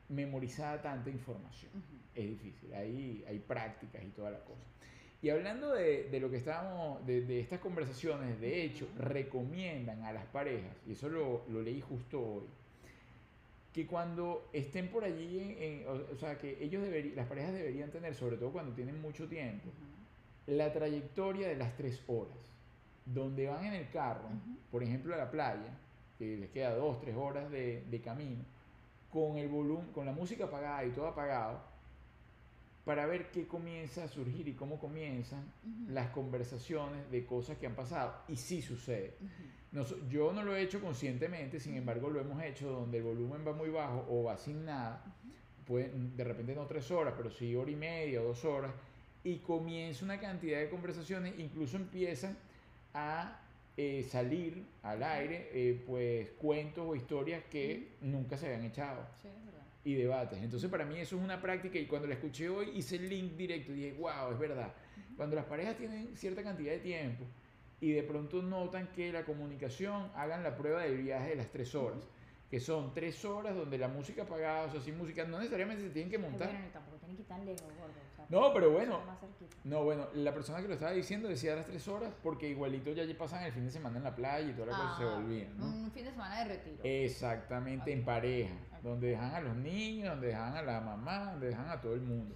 memorizada 0.09 0.80
tanta 0.80 1.11
información. 1.11 1.70
Ujú. 1.74 1.99
Es 2.14 2.28
difícil, 2.30 2.72
hay, 2.74 3.24
hay 3.28 3.39
prácticas 3.39 4.03
y 4.03 4.09
toda 4.09 4.30
la 4.30 4.41
cosa. 4.41 4.62
Y 5.20 5.30
hablando 5.30 5.72
de, 5.74 6.05
de 6.11 6.20
lo 6.20 6.30
que 6.30 6.36
estábamos, 6.36 7.05
de, 7.07 7.22
de 7.22 7.41
estas 7.41 7.61
conversaciones, 7.61 8.41
de 8.41 8.62
hecho, 8.64 8.89
recomiendan 8.97 10.03
a 10.05 10.12
las 10.12 10.24
parejas, 10.26 10.74
y 10.86 10.93
eso 10.93 11.09
lo, 11.09 11.45
lo 11.49 11.61
leí 11.61 11.80
justo 11.80 12.20
hoy, 12.20 12.45
que 13.79 13.87
cuando 13.87 14.49
estén 14.53 14.89
por 14.89 15.05
allí, 15.05 15.39
en- 15.39 15.62
en- 15.62 15.87
o, 15.89 15.93
o 16.12 16.16
sea, 16.16 16.37
que 16.37 16.59
ellos 16.61 16.83
deberían, 16.83 17.14
las 17.14 17.29
parejas 17.29 17.53
deberían 17.53 17.93
tener, 17.93 18.12
sobre 18.12 18.37
todo 18.37 18.51
cuando 18.51 18.72
tienen 18.74 19.01
mucho 19.01 19.29
tiempo, 19.29 19.68
la 20.49 20.72
trayectoria 20.72 21.47
de 21.47 21.55
las 21.55 21.76
tres 21.76 22.03
horas, 22.09 22.37
donde 23.05 23.47
van 23.47 23.64
en 23.66 23.74
el 23.74 23.89
carro, 23.91 24.31
por 24.72 24.83
ejemplo, 24.83 25.14
a 25.14 25.18
la 25.18 25.31
playa, 25.31 25.79
que 26.18 26.39
les 26.39 26.51
queda 26.51 26.74
dos, 26.74 27.01
tres 27.01 27.14
horas 27.14 27.49
de, 27.53 27.85
de 27.89 28.01
camino, 28.01 28.43
con 29.12 29.37
el 29.39 29.47
volumen, 29.47 29.87
con 29.93 30.07
la 30.07 30.12
música 30.12 30.47
apagada 30.47 30.85
y 30.85 30.91
todo 30.91 31.07
apagado, 31.07 31.61
para 32.89 33.05
ver 33.05 33.30
qué 33.30 33.47
comienza 33.47 34.05
a 34.05 34.09
surgir 34.09 34.49
y 34.49 34.55
cómo 34.55 34.78
comienzan 34.78 35.41
Ujú. 35.62 35.93
las 35.93 36.09
conversaciones 36.09 37.11
de 37.11 37.26
cosas 37.26 37.59
que 37.59 37.66
han 37.66 37.74
pasado. 37.74 38.14
Y 38.28 38.36
sí 38.36 38.62
sucede. 38.62 39.12
Ujú. 39.20 39.28
No 39.72 39.84
so- 39.84 40.09
yo 40.09 40.32
no 40.32 40.43
lo 40.43 40.57
he 40.57 40.62
hecho 40.62 40.80
conscientemente, 40.80 41.61
sin 41.61 41.74
embargo 41.76 42.09
lo 42.09 42.18
hemos 42.18 42.43
hecho 42.43 42.70
donde 42.70 42.97
el 42.97 43.05
volumen 43.05 43.47
va 43.47 43.53
muy 43.53 43.68
bajo 43.68 44.07
o 44.09 44.22
va 44.22 44.39
sin 44.39 44.64
nada, 44.64 45.05
puede, 45.66 45.91
de 45.93 46.24
repente 46.24 46.55
no 46.55 46.64
tres 46.64 46.91
horas, 46.91 47.12
pero 47.14 47.28
sí 47.28 47.55
hora 47.55 47.70
y 47.70 47.76
media 47.76 48.22
o 48.22 48.28
dos 48.28 48.43
horas, 48.47 48.72
y 49.22 49.36
comienza 49.41 50.07
una 50.07 50.18
cantidad 50.18 50.59
de 50.59 50.70
conversaciones, 50.70 51.34
incluso 51.39 51.76
empiezan 51.76 52.39
a 52.95 53.39
eh, 53.76 54.03
salir 54.11 54.64
al 54.82 55.03
aire 55.03 55.51
eh, 55.53 55.84
pues 55.86 56.30
cuentos 56.39 56.86
o 56.89 56.97
historias 56.97 57.45
que 57.51 57.89
nunca 58.01 58.39
se 58.39 58.47
habían 58.47 58.64
echado 58.64 59.05
Sí. 59.22 59.28
Y 59.89 59.95
debates. 59.95 60.39
Entonces 60.43 60.68
para 60.68 60.84
mí 60.84 60.99
eso 60.99 61.16
es 61.16 61.22
una 61.22 61.41
práctica 61.41 61.78
y 61.78 61.86
cuando 61.86 62.07
la 62.07 62.14
escuché 62.14 62.51
hoy 62.51 62.72
hice 62.74 62.97
el 62.97 63.09
link 63.09 63.32
directo 63.36 63.72
y 63.72 63.76
dije, 63.76 63.93
wow, 63.95 64.32
es 64.32 64.39
verdad. 64.39 64.74
Cuando 65.16 65.34
las 65.34 65.47
parejas 65.47 65.76
tienen 65.78 66.14
cierta 66.14 66.43
cantidad 66.43 66.72
de 66.72 66.80
tiempo 66.80 67.24
y 67.80 67.93
de 67.93 68.03
pronto 68.03 68.43
notan 68.43 68.89
que 68.89 69.11
la 69.11 69.24
comunicación, 69.24 70.11
hagan 70.14 70.43
la 70.43 70.57
prueba 70.57 70.82
del 70.82 70.99
viaje 70.99 71.30
de 71.30 71.36
las 71.36 71.51
tres 71.51 71.74
horas, 71.74 72.07
que 72.51 72.61
son 72.61 72.93
tres 72.93 73.24
horas 73.24 73.57
donde 73.57 73.78
la 73.78 73.89
música 73.89 74.24
apagada, 74.24 74.66
o 74.66 74.70
sea, 74.70 74.80
sin 74.82 74.99
música, 74.99 75.24
no 75.24 75.39
necesariamente 75.39 75.84
se 75.84 75.91
tienen 75.91 76.11
que 76.11 76.18
montar. 76.18 76.49
Bueno, 76.49 76.66
ni 76.66 76.70
tampoco 76.70 76.99
tienen 76.99 77.16
que 77.16 77.22
ir 77.22 77.28
tan 77.28 77.47
lejos, 77.47 77.62
gordo. 77.62 78.08
No, 78.29 78.53
pero 78.53 78.70
bueno. 78.70 79.01
No, 79.64 79.85
bueno, 79.85 80.07
la 80.14 80.33
persona 80.33 80.61
que 80.61 80.68
lo 80.68 80.74
estaba 80.74 80.93
diciendo 80.93 81.29
decía 81.29 81.55
las 81.57 81.66
tres 81.66 81.87
horas 81.89 82.12
porque 82.22 82.49
igualito 82.49 82.93
ya 82.93 83.05
pasan 83.18 83.43
el 83.45 83.53
fin 83.53 83.64
de 83.64 83.70
semana 83.70 83.99
en 83.99 84.05
la 84.05 84.14
playa 84.14 84.49
y 84.49 84.53
toda 84.53 84.66
la 84.68 84.76
cosa 84.76 84.97
se 84.99 85.05
Ah, 85.05 85.14
volvían, 85.16 85.59
¿no? 85.59 85.66
Un 85.66 85.91
fin 85.91 86.05
de 86.05 86.11
semana 86.11 86.39
de 86.39 86.45
retiro. 86.45 86.76
Exactamente, 86.85 87.93
en 87.93 88.05
pareja, 88.05 88.55
donde 88.83 89.09
dejan 89.09 89.35
a 89.35 89.41
los 89.41 89.57
niños, 89.57 90.11
donde 90.11 90.29
dejan 90.29 90.57
a 90.57 90.62
la 90.62 90.81
mamá, 90.81 91.33
donde 91.33 91.49
dejan 91.49 91.68
a 91.68 91.81
todo 91.81 91.95
el 91.95 92.03
mundo. 92.03 92.35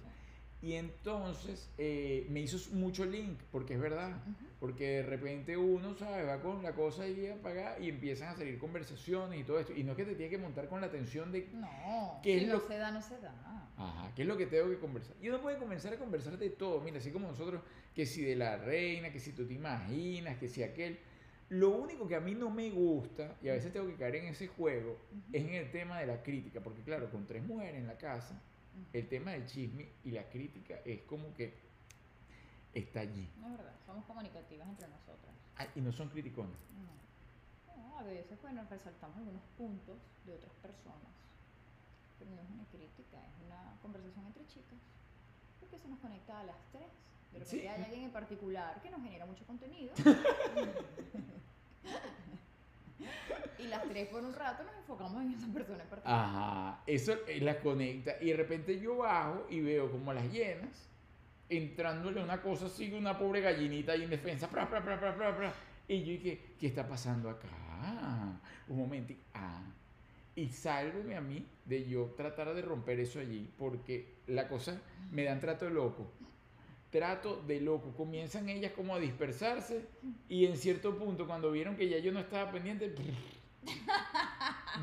Y 0.63 0.75
entonces 0.75 1.69
eh, 1.77 2.25
me 2.29 2.39
hizo 2.39 2.57
mucho 2.73 3.03
link, 3.03 3.37
porque 3.51 3.73
es 3.73 3.81
verdad, 3.81 4.13
porque 4.61 4.87
de 4.87 5.03
repente 5.03 5.57
uno, 5.57 5.93
¿sabes? 5.97 6.25
Va 6.25 6.39
con 6.41 6.63
la 6.63 6.71
cosa 6.73 7.03
ahí 7.03 7.27
apagada 7.27 7.77
y 7.79 7.89
empiezan 7.89 8.29
a 8.29 8.35
salir 8.37 8.57
conversaciones 8.57 9.41
y 9.41 9.43
todo 9.43 9.59
esto. 9.59 9.73
Y 9.75 9.83
no 9.83 9.91
es 9.91 9.97
que 9.97 10.05
te 10.05 10.15
tienes 10.15 10.31
que 10.37 10.41
montar 10.41 10.69
con 10.69 10.79
la 10.79 10.89
tensión 10.89 11.33
de, 11.33 11.49
No, 11.53 12.19
¿Qué 12.23 12.39
si 12.39 12.45
es 12.45 12.47
no 12.47 12.53
lo- 12.55 12.67
se 12.67 12.77
da, 12.77 12.91
no 12.91 13.01
se 13.01 13.19
da. 13.19 13.69
ajá, 13.75 14.13
¿qué 14.15 14.21
es 14.21 14.27
lo 14.27 14.37
que 14.37 14.45
tengo 14.45 14.69
que 14.69 14.79
conversar? 14.79 15.17
Y 15.21 15.27
uno 15.27 15.41
puede 15.41 15.57
comenzar 15.57 15.93
a 15.93 15.97
conversar 15.97 16.37
de 16.37 16.49
todo, 16.49 16.79
mira, 16.79 16.97
así 16.99 17.11
como 17.11 17.27
nosotros, 17.27 17.61
que 17.93 18.05
si 18.05 18.23
de 18.23 18.37
la 18.37 18.55
reina, 18.57 19.11
que 19.11 19.19
si 19.19 19.33
tú 19.33 19.45
te 19.45 19.53
imaginas, 19.53 20.37
que 20.37 20.47
si 20.47 20.63
aquel. 20.63 20.97
Lo 21.49 21.71
único 21.71 22.07
que 22.07 22.15
a 22.15 22.21
mí 22.21 22.33
no 22.35 22.49
me 22.49 22.69
gusta, 22.71 23.35
y 23.43 23.49
a 23.49 23.53
veces 23.53 23.73
tengo 23.73 23.85
que 23.87 23.95
caer 23.95 24.15
en 24.15 24.25
ese 24.27 24.47
juego, 24.47 24.97
es 25.33 25.43
en 25.43 25.55
el 25.55 25.69
tema 25.71 25.99
de 25.99 26.07
la 26.07 26.23
crítica, 26.23 26.61
porque 26.61 26.81
claro, 26.83 27.11
con 27.11 27.27
tres 27.27 27.43
mujeres 27.43 27.75
en 27.81 27.85
la 27.87 27.97
casa, 27.97 28.41
el 28.93 29.07
tema 29.09 29.31
del 29.31 29.45
chisme 29.47 29.87
y 30.03 30.11
la 30.11 30.23
crítica 30.29 30.75
es 30.85 31.01
como 31.03 31.33
que 31.33 31.53
está 32.73 33.01
allí. 33.01 33.29
No 33.39 33.47
es 33.47 33.57
verdad, 33.57 33.73
somos 33.85 34.05
comunicativas 34.05 34.67
entre 34.67 34.87
nosotras. 34.87 35.33
Ah, 35.57 35.67
y 35.75 35.81
no 35.81 35.91
son 35.91 36.09
criticones. 36.09 36.57
No. 36.75 36.93
No, 37.75 37.97
a 37.99 38.03
veces, 38.03 38.41
bueno, 38.41 38.63
resaltamos 38.69 39.17
algunos 39.17 39.41
puntos 39.57 39.97
de 40.25 40.33
otras 40.33 40.51
personas. 40.61 41.11
Pero 42.19 42.31
no 42.31 42.41
es 42.41 42.49
una 42.49 42.65
crítica, 42.65 43.17
es 43.19 43.45
una 43.45 43.77
conversación 43.81 44.25
entre 44.25 44.47
chicas. 44.47 44.79
Porque 45.59 45.77
se 45.77 45.87
nos 45.87 45.99
conecta 45.99 46.39
a 46.39 46.43
las 46.43 46.57
tres. 46.71 46.87
De 47.31 47.39
repente 47.39 47.61
Sí. 47.61 47.67
hay 47.67 47.81
alguien 47.83 48.03
en 48.03 48.11
particular 48.11 48.81
que 48.81 48.89
nos 48.91 49.01
genera 49.01 49.25
mucho 49.25 49.45
contenido. 49.45 49.93
y 53.63 53.67
las 53.67 53.83
tres 53.83 54.07
por 54.07 54.23
un 54.23 54.33
rato 54.33 54.63
nos 54.63 54.75
enfocamos 54.75 55.21
en 55.21 55.31
esa 55.33 55.47
persona 55.53 55.83
en 55.83 55.89
particular. 55.89 56.19
Ajá, 56.19 56.83
eso 56.85 57.13
eh, 57.27 57.39
la 57.41 57.59
conecta 57.59 58.15
y 58.21 58.27
de 58.27 58.37
repente 58.37 58.79
yo 58.79 58.97
bajo 58.97 59.47
y 59.49 59.61
veo 59.61 59.91
como 59.91 60.13
las 60.13 60.31
hienas 60.31 60.89
entrándole 61.49 62.23
una 62.23 62.41
cosa 62.41 62.65
así, 62.65 62.91
una 62.93 63.17
pobre 63.17 63.41
gallinita 63.41 63.91
ahí 63.91 64.03
en 64.03 64.09
defensa, 64.09 64.49
pra, 64.49 64.67
pra, 64.69 64.83
pra, 64.83 64.99
pra, 64.99 65.15
pra, 65.15 65.37
pra. 65.37 65.53
y 65.87 65.99
yo 65.99 66.11
dije, 66.11 66.41
¿qué 66.59 66.67
está 66.67 66.87
pasando 66.87 67.29
acá? 67.29 67.47
Un 68.67 68.77
momento, 68.77 69.13
ah, 69.33 69.61
y 70.35 70.47
sálveme 70.49 71.15
a 71.15 71.21
mí 71.21 71.45
de 71.65 71.87
yo 71.87 72.13
tratar 72.17 72.53
de 72.53 72.61
romper 72.61 72.99
eso 72.99 73.19
allí, 73.19 73.49
porque 73.57 74.15
la 74.27 74.47
cosa 74.47 74.81
me 75.11 75.23
dan 75.23 75.39
trato 75.39 75.65
de 75.65 75.71
loco. 75.71 76.11
Trato 76.89 77.41
de 77.47 77.59
loco. 77.59 77.91
Comienzan 77.95 78.49
ellas 78.49 78.71
como 78.73 78.95
a 78.95 78.99
dispersarse 78.99 79.85
y 80.29 80.45
en 80.45 80.57
cierto 80.57 80.95
punto 80.97 81.25
cuando 81.25 81.51
vieron 81.51 81.75
que 81.75 81.89
ya 81.89 81.97
yo 81.97 82.11
no 82.11 82.19
estaba 82.19 82.51
pendiente, 82.51 82.93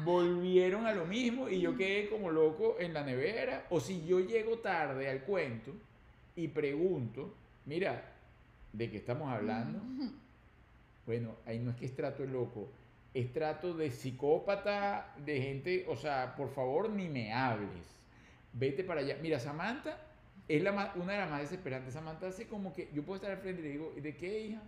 volvieron 0.05 0.87
a 0.87 0.93
lo 0.93 1.05
mismo 1.07 1.49
y 1.49 1.61
yo 1.61 1.77
quedé 1.77 2.09
como 2.09 2.31
loco 2.31 2.77
en 2.79 2.95
la 2.95 3.05
nevera. 3.05 3.67
O 3.71 3.81
si 3.81 4.05
yo 4.07 4.21
llego 4.21 4.59
tarde 4.59 5.09
al 5.09 5.21
cuento 5.23 5.73
y 6.37 6.49
pregunto, 6.49 7.35
mira, 7.67 8.13
¿de 8.73 8.91
qué 8.91 8.97
estamos 8.99 9.29
hablando? 9.29 9.81
Bueno, 11.07 11.35
ahí 11.45 11.59
no 11.59 11.71
es 11.71 11.77
que 11.77 11.87
es 11.87 11.97
trato 11.97 12.23
de 12.23 12.29
loco, 12.29 12.69
es 13.15 13.33
trato 13.33 13.75
de 13.75 13.91
psicópata, 13.91 15.13
de 15.25 15.43
gente, 15.43 15.85
o 15.89 15.97
sea, 15.97 16.37
por 16.37 16.51
favor 16.55 16.89
ni 16.89 17.09
me 17.09 17.33
hables. 17.33 17.85
Vete 18.53 18.85
para 18.85 19.01
allá. 19.01 19.17
Mira, 19.21 19.41
Samantha 19.41 19.99
es 20.47 20.63
la 20.63 20.71
más- 20.71 20.95
una 20.95 21.15
de 21.15 21.19
las 21.19 21.31
más 21.31 21.41
desesperantes. 21.41 21.95
Samantha 21.95 22.29
hace 22.29 22.47
como 22.47 22.73
que 22.73 22.91
yo 22.95 23.03
puedo 23.03 23.17
estar 23.17 23.33
al 23.33 23.39
frente 23.39 23.61
y 23.61 23.65
le 23.65 23.71
digo, 23.71 23.93
¿y 23.97 24.01
de 24.03 24.17
qué, 24.17 24.41
hija? 24.41 24.63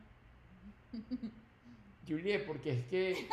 Juliet, 2.08 2.44
porque 2.44 2.70
es 2.72 2.84
que 2.86 3.28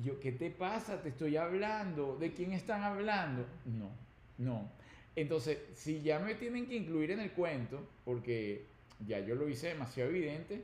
y 0.00 0.04
yo, 0.04 0.18
¿qué 0.18 0.32
te 0.32 0.50
pasa? 0.50 1.02
Te 1.02 1.10
estoy 1.10 1.36
hablando. 1.36 2.16
¿De 2.16 2.32
quién 2.32 2.52
están 2.52 2.82
hablando? 2.82 3.44
No, 3.66 3.90
no. 4.38 4.70
Entonces, 5.14 5.58
si 5.74 6.00
ya 6.00 6.18
me 6.18 6.34
tienen 6.34 6.66
que 6.66 6.76
incluir 6.76 7.10
en 7.10 7.20
el 7.20 7.32
cuento, 7.32 7.86
porque 8.04 8.64
ya 9.06 9.20
yo 9.20 9.34
lo 9.34 9.48
hice 9.48 9.68
demasiado 9.68 10.10
evidente, 10.10 10.62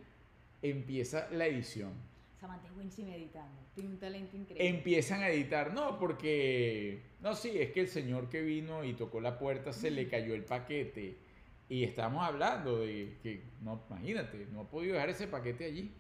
empieza 0.63 1.29
la 1.33 1.47
edición. 1.47 1.93
Samantha 2.41 2.71
buenísima 2.73 3.15
editando. 3.15 3.61
Tiene 3.75 3.91
un 3.91 3.99
talento 3.99 4.37
increíble. 4.37 4.69
Empiezan 4.69 5.21
a 5.21 5.29
editar, 5.29 5.75
no, 5.75 5.99
porque, 5.99 7.01
no, 7.21 7.35
sí, 7.35 7.53
es 7.59 7.73
que 7.73 7.81
el 7.81 7.89
señor 7.89 8.29
que 8.29 8.41
vino 8.43 8.85
y 8.85 8.95
tocó 8.95 9.21
la 9.21 9.39
puerta 9.39 9.73
se 9.73 9.91
le 9.91 10.09
cayó 10.09 10.35
el 10.35 10.45
paquete. 10.45 11.17
Y 11.69 11.83
estábamos 11.83 12.25
hablando 12.25 12.79
de 12.79 13.17
que, 13.23 13.43
no, 13.63 13.83
imagínate, 13.91 14.47
no 14.53 14.61
ha 14.61 14.71
podido 14.71 14.95
dejar 14.95 15.11
ese 15.11 15.27
paquete 15.27 15.65
allí. 15.65 15.93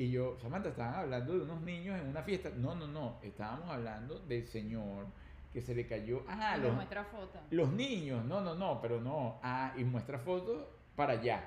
Y 0.00 0.10
yo, 0.10 0.34
Samantha, 0.40 0.70
estaban 0.70 0.94
hablando 0.94 1.34
de 1.34 1.40
unos 1.42 1.60
niños 1.60 2.00
en 2.00 2.06
una 2.08 2.22
fiesta. 2.22 2.48
No, 2.56 2.74
no, 2.74 2.86
no, 2.86 3.18
estábamos 3.22 3.68
hablando 3.68 4.18
del 4.20 4.46
señor 4.48 5.04
que 5.52 5.60
se 5.60 5.74
le 5.74 5.86
cayó. 5.86 6.22
Ah, 6.26 6.56
Y 6.56 6.62
los, 6.62 6.74
muestra 6.74 7.04
foto. 7.04 7.38
los 7.50 7.70
niños, 7.70 8.24
no, 8.24 8.40
no, 8.40 8.54
no, 8.54 8.80
pero 8.80 8.98
no. 8.98 9.38
Ah, 9.42 9.74
y 9.76 9.84
muestra 9.84 10.18
fotos 10.18 10.64
para 10.96 11.12
allá. 11.12 11.44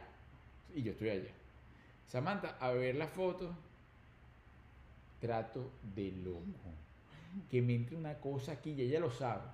Y 0.76 0.84
yo 0.84 0.92
estoy 0.92 1.10
allá. 1.10 1.32
Samantha, 2.08 2.56
a 2.60 2.70
ver 2.70 2.94
la 2.94 3.08
foto. 3.08 3.56
Trato 5.20 5.72
de 5.96 6.12
loco. 6.12 6.44
Que 7.50 7.60
me 7.60 7.74
entre 7.74 7.96
una 7.96 8.20
cosa 8.20 8.52
aquí 8.52 8.74
y 8.74 8.82
ella 8.84 9.00
lo 9.00 9.10
sabe. 9.10 9.48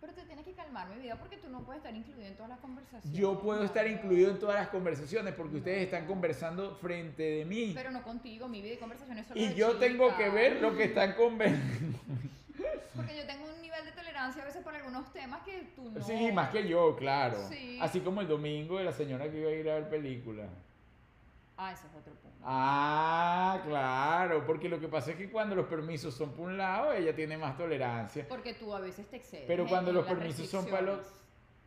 Pero 0.00 0.14
te 0.14 0.22
tienes 0.22 0.46
que 0.46 0.52
calmar, 0.52 0.88
mi 0.88 1.02
vida, 1.02 1.16
porque 1.16 1.36
tú 1.36 1.48
no 1.50 1.60
puedes 1.62 1.80
estar 1.80 1.94
incluido 1.94 2.26
en 2.26 2.34
todas 2.34 2.48
las 2.48 2.58
conversaciones. 2.60 3.18
Yo 3.18 3.38
puedo 3.38 3.62
estar 3.64 3.86
incluido 3.86 4.30
en 4.30 4.38
todas 4.38 4.56
las 4.56 4.68
conversaciones 4.68 5.34
porque 5.34 5.56
ustedes 5.56 5.82
están 5.82 6.06
conversando 6.06 6.74
frente 6.76 7.22
de 7.22 7.44
mí. 7.44 7.72
Pero 7.74 7.90
no 7.90 8.02
contigo, 8.02 8.48
mi 8.48 8.62
vida 8.62 8.74
y 8.74 8.78
conversaciones 8.78 9.26
solo 9.26 9.38
Y 9.38 9.54
yo 9.54 9.76
tengo 9.76 10.16
que 10.16 10.30
ver 10.30 10.62
lo 10.62 10.74
que 10.74 10.84
están 10.84 11.14
conversando. 11.14 11.98
Porque 12.96 13.16
yo 13.16 13.26
tengo 13.26 13.44
un 13.44 13.60
nivel 13.60 13.84
de 13.84 13.92
tolerancia 13.92 14.42
a 14.42 14.46
veces 14.46 14.62
por 14.62 14.74
algunos 14.74 15.12
temas 15.12 15.42
que 15.42 15.70
tú 15.76 15.90
no. 15.90 16.02
Sí, 16.02 16.32
más 16.32 16.50
que 16.50 16.66
yo, 16.66 16.96
claro. 16.96 17.38
Sí. 17.48 17.78
Así 17.80 18.00
como 18.00 18.20
el 18.20 18.28
domingo 18.28 18.78
de 18.78 18.84
la 18.84 18.92
señora 18.92 19.30
que 19.30 19.38
iba 19.38 19.50
a 19.50 19.52
ir 19.52 19.70
a 19.70 19.74
ver 19.74 19.88
película. 19.88 20.48
Ah, 21.62 21.72
ese 21.72 21.88
es 21.88 21.94
otro 21.94 22.14
punto. 22.14 22.38
Ah, 22.42 23.60
claro, 23.66 24.46
porque 24.46 24.66
lo 24.66 24.80
que 24.80 24.88
pasa 24.88 25.10
es 25.10 25.18
que 25.18 25.30
cuando 25.30 25.54
los 25.54 25.66
permisos 25.66 26.14
son 26.14 26.32
por 26.32 26.46
un 26.46 26.56
lado, 26.56 26.94
ella 26.94 27.14
tiene 27.14 27.36
más 27.36 27.54
tolerancia. 27.58 28.26
Porque 28.26 28.54
tú 28.54 28.74
a 28.74 28.80
veces 28.80 29.06
te 29.10 29.16
excedes. 29.16 29.44
Pero 29.46 29.66
cuando 29.66 29.92
los 29.92 30.06
permisos 30.06 30.48
son 30.48 30.64
para 30.64 30.80
los... 30.80 31.00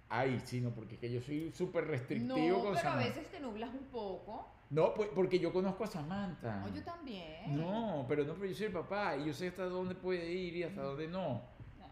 Ay, 0.10 0.42
sí, 0.46 0.62
no, 0.62 0.72
porque 0.72 0.96
es 0.96 1.00
que 1.00 1.12
yo 1.12 1.22
soy 1.22 1.52
súper 1.52 1.84
No, 1.84 1.92
restrictivo 1.92 2.64
con 2.64 2.74
pero 2.74 2.90
a 2.90 2.96
veces 2.96 3.30
te 3.30 3.40
nublas 3.40 3.70
un 3.72 3.86
poco. 3.92 4.48
No, 4.72 4.96
pues, 4.96 5.10
porque 5.14 5.38
yo 5.38 5.54
conozco 5.54 5.84
a 5.84 5.88
Samantha. 5.88 6.62
No, 6.62 6.74
yo 6.74 6.84
también. 6.84 7.56
No, 7.56 8.04
pero 8.10 8.24
no, 8.24 8.34
pero 8.34 8.48
yo 8.48 8.56
soy 8.56 8.66
el 8.66 8.74
papá 8.74 9.16
y 9.16 9.26
yo 9.26 9.34
sé 9.34 9.50
hasta 9.50 9.66
dónde 9.66 9.94
puede 9.94 10.32
ir 10.32 10.56
y 10.56 10.64
hasta 10.64 10.82
dónde 10.82 11.08
no. 11.08 11.40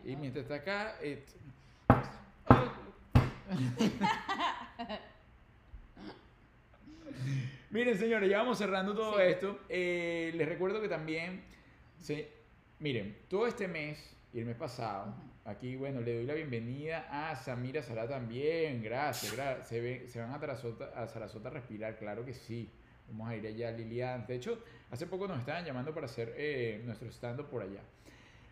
Y 0.04 0.16
mientras 0.16 0.46
está 0.46 0.56
acá... 0.56 0.96
eh, 1.02 1.24
Miren, 7.72 7.98
señores, 7.98 8.30
ya 8.30 8.40
vamos 8.40 8.58
cerrando 8.58 8.94
todo 8.94 9.16
Sí. 9.18 9.24
esto. 9.24 9.60
Eh, 9.70 10.32
les 10.36 10.48
recuerdo 10.48 10.82
que 10.82 10.90
también, 10.90 11.42
se- 12.02 12.28
miren, 12.80 13.18
todo 13.30 13.48
este 13.48 13.68
mes 13.68 13.98
y 14.34 14.40
el 14.40 14.46
mes 14.46 14.58
pasado, 14.58 15.14
aquí, 15.46 15.76
bueno, 15.78 16.02
le 16.02 16.16
doy 16.16 16.26
la 16.26 16.34
bienvenida 16.34 17.08
a 17.10 17.36
Samira 17.36 17.82
Sara 17.82 18.08
también. 18.08 18.84
Gracias, 18.84 19.34
gracias. 19.34 19.68
Se, 19.70 19.80
ve- 19.80 20.08
se 20.10 20.20
van 20.20 20.32
a 20.32 20.40
Sarasota, 20.40 20.92
a 20.96 21.08
Sarasota 21.08 21.48
a 21.50 21.52
respirar, 21.54 21.98
claro 21.98 22.26
que 22.26 22.34
sí. 22.34 22.70
Vamos 23.08 23.30
a 23.30 23.36
ir 23.38 23.48
allá, 23.48 23.72
Lilian. 23.72 24.26
De 24.28 24.36
hecho, 24.36 24.62
hace 24.90 25.08
poco 25.08 25.28
nos 25.28 25.40
estaban 25.40 25.66
llamando 25.66 25.94
para 25.94 26.06
hacer 26.06 26.34
eh, 26.38 26.82
nuestro 26.86 27.08
stand 27.10 27.42
por 27.46 27.62
allá. 27.62 27.82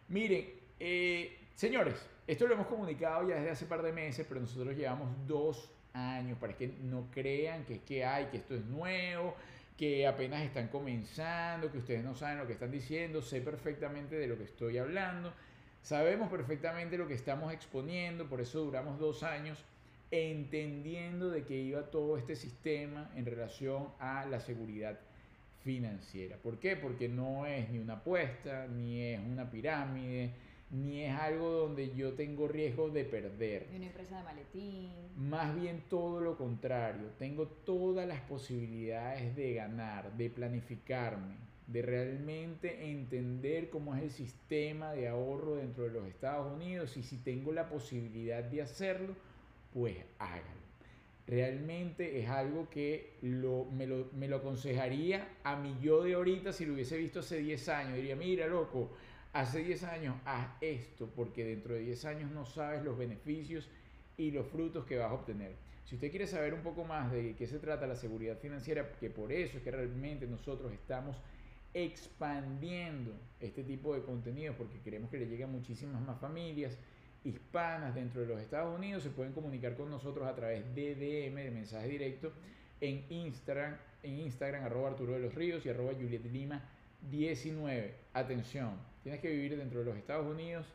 Miren, 0.08 0.50
eh, 0.80 1.38
señores, 1.56 1.96
esto 2.26 2.48
lo 2.48 2.54
hemos 2.54 2.68
comunicado 2.68 3.28
ya 3.28 3.36
desde 3.36 3.50
hace 3.52 3.66
par 3.66 3.82
de 3.82 3.92
meses, 3.92 4.26
pero 4.28 4.40
nosotros 4.42 4.76
llevamos 4.76 5.10
dos 5.28 5.72
años 5.94 6.38
para 6.40 6.54
que 6.56 6.68
no 6.84 7.08
crean 7.12 7.66
que 7.66 7.76
es 7.76 7.82
que 7.82 8.06
hay, 8.06 8.26
que 8.26 8.38
esto 8.38 8.56
es 8.56 8.66
nuevo, 8.66 9.36
que 9.78 10.06
apenas 10.06 10.42
están 10.42 10.68
comenzando, 10.68 11.72
que 11.72 11.78
ustedes 11.78 12.04
no 12.04 12.14
saben 12.16 12.40
lo 12.40 12.48
que 12.48 12.54
están 12.54 12.72
diciendo, 12.72 13.22
sé 13.22 13.42
perfectamente 13.42 14.16
de 14.16 14.28
lo 14.28 14.38
que 14.38 14.44
estoy 14.44 14.78
hablando, 14.78 15.34
sabemos 15.82 16.30
perfectamente 16.30 16.98
lo 16.98 17.08
que 17.08 17.14
estamos 17.14 17.54
exponiendo, 17.54 18.28
por 18.28 18.42
eso 18.42 18.60
duramos 18.60 19.00
dos 19.00 19.24
años 19.24 19.58
entendiendo 20.12 21.30
de 21.30 21.44
qué 21.44 21.56
iba 21.56 21.84
todo 21.84 22.18
este 22.18 22.36
sistema 22.36 23.10
en 23.16 23.26
relación 23.26 23.90
a 24.00 24.26
la 24.26 24.40
seguridad 24.40 25.00
financiera. 25.64 26.38
¿Por 26.38 26.60
qué? 26.60 26.76
Porque 26.76 27.08
no 27.08 27.46
es 27.46 27.70
ni 27.70 27.80
una 27.80 27.96
apuesta, 27.96 28.68
ni 28.68 29.02
es 29.02 29.20
una 29.20 29.50
pirámide, 29.50 30.32
ni 30.72 31.04
es 31.04 31.16
algo 31.16 31.50
donde 31.50 31.96
yo 31.96 32.14
tengo 32.14 32.48
riesgo 32.48 32.90
de 32.90 33.04
perder. 33.04 33.68
De 33.70 33.78
una 33.78 33.88
empresa 33.88 34.18
de 34.18 34.24
maletín. 34.24 34.92
Más 35.18 35.56
bien 35.56 35.84
todo 35.90 36.22
lo 36.22 36.38
contrario, 36.38 37.10
tengo 37.18 37.48
todas 37.48 38.08
las 38.08 38.22
posibilidades 38.22 39.36
de 39.36 39.56
ganar, 39.56 40.16
de 40.16 40.30
planificarme, 40.30 41.36
de 41.68 41.82
realmente 41.82 42.92
entender 42.92 43.70
cómo 43.70 43.96
es 43.96 44.04
el 44.04 44.12
sistema 44.12 44.94
de 44.94 45.08
ahorro 45.08 45.56
dentro 45.56 45.84
de 45.86 45.92
los 45.92 46.08
Estados 46.08 46.54
Unidos 46.54 46.98
y 46.98 47.04
si 47.04 47.18
tengo 47.18 47.52
la 47.52 47.68
posibilidad 47.68 48.44
de 48.44 48.62
hacerlo, 48.62 49.16
pues 49.74 49.96
hágalo. 50.20 50.60
Realmente 51.28 52.20
es 52.20 52.28
algo 52.28 52.70
que 52.72 53.18
lo, 53.22 53.66
me, 53.66 53.86
lo, 53.86 54.10
me 54.16 54.28
lo 54.28 54.38
aconsejaría 54.38 55.28
a 55.44 55.56
mi 55.56 55.78
yo 55.80 56.04
de 56.04 56.16
ahorita 56.16 56.54
si 56.54 56.66
lo 56.66 56.74
hubiese 56.74 56.98
visto 56.98 57.20
hace 57.20 57.38
10 57.38 57.70
años. 57.70 57.96
Diría, 57.98 58.16
mira, 58.16 58.48
loco, 58.48 58.90
hace 59.34 59.64
10 59.64 59.84
años 59.84 60.16
haz 60.26 60.48
esto 60.62 61.10
porque 61.16 61.46
dentro 61.46 61.74
de 61.74 61.82
10 61.82 62.06
años 62.06 62.32
no 62.32 62.46
sabes 62.46 62.84
los 62.84 62.98
beneficios 62.98 63.68
y 64.18 64.32
los 64.32 64.48
frutos 64.48 64.86
que 64.86 64.98
vas 64.98 65.12
a 65.12 65.14
obtener. 65.14 65.56
Si 65.86 65.96
usted 65.96 66.12
quiere 66.12 66.28
saber 66.28 66.54
un 66.54 66.62
poco 66.62 66.84
más 66.84 67.12
de 67.12 67.36
qué 67.36 67.48
se 67.48 67.58
trata 67.58 67.88
la 67.88 67.96
seguridad 67.96 68.38
financiera, 68.38 68.92
que 69.00 69.10
por 69.10 69.32
eso 69.32 69.58
es 69.58 69.64
que 69.64 69.72
realmente 69.72 70.28
nosotros 70.28 70.72
estamos 70.72 71.18
expandiendo 71.74 73.12
este 73.40 73.64
tipo 73.64 73.94
de 73.94 74.02
contenidos 74.02 74.56
porque 74.56 74.80
queremos 74.82 75.10
que 75.10 75.18
le 75.18 75.28
lleguen 75.28 75.52
muchísimas 75.52 76.02
más 76.02 76.20
familias 76.20 76.78
hispanas 77.24 77.94
dentro 77.94 78.22
de 78.22 78.28
los 78.28 78.40
Estados 78.40 78.78
Unidos, 78.78 79.04
se 79.04 79.10
pueden 79.10 79.34
comunicar 79.34 79.76
con 79.76 79.90
nosotros 79.90 80.28
a 80.28 80.36
través 80.36 80.64
de 80.74 80.96
DM, 80.96 81.36
de 81.36 81.52
mensaje 81.52 81.88
directo, 81.88 82.32
en 82.82 83.06
Instagram, 83.10 83.76
en 84.04 84.20
Instagram, 84.20 84.64
arroba 84.64 84.90
Arturo 84.90 85.14
de 85.14 85.20
los 85.20 85.36
Ríos 85.36 85.66
y 85.66 85.70
arroba 85.70 85.94
Juliet 85.94 86.24
Lima 86.26 86.62
19. 87.10 87.96
Atención, 88.14 88.72
tienes 89.04 89.22
que 89.22 89.30
vivir 89.30 89.58
dentro 89.58 89.80
de 89.80 89.86
los 89.86 89.98
Estados 89.98 90.26
Unidos 90.26 90.66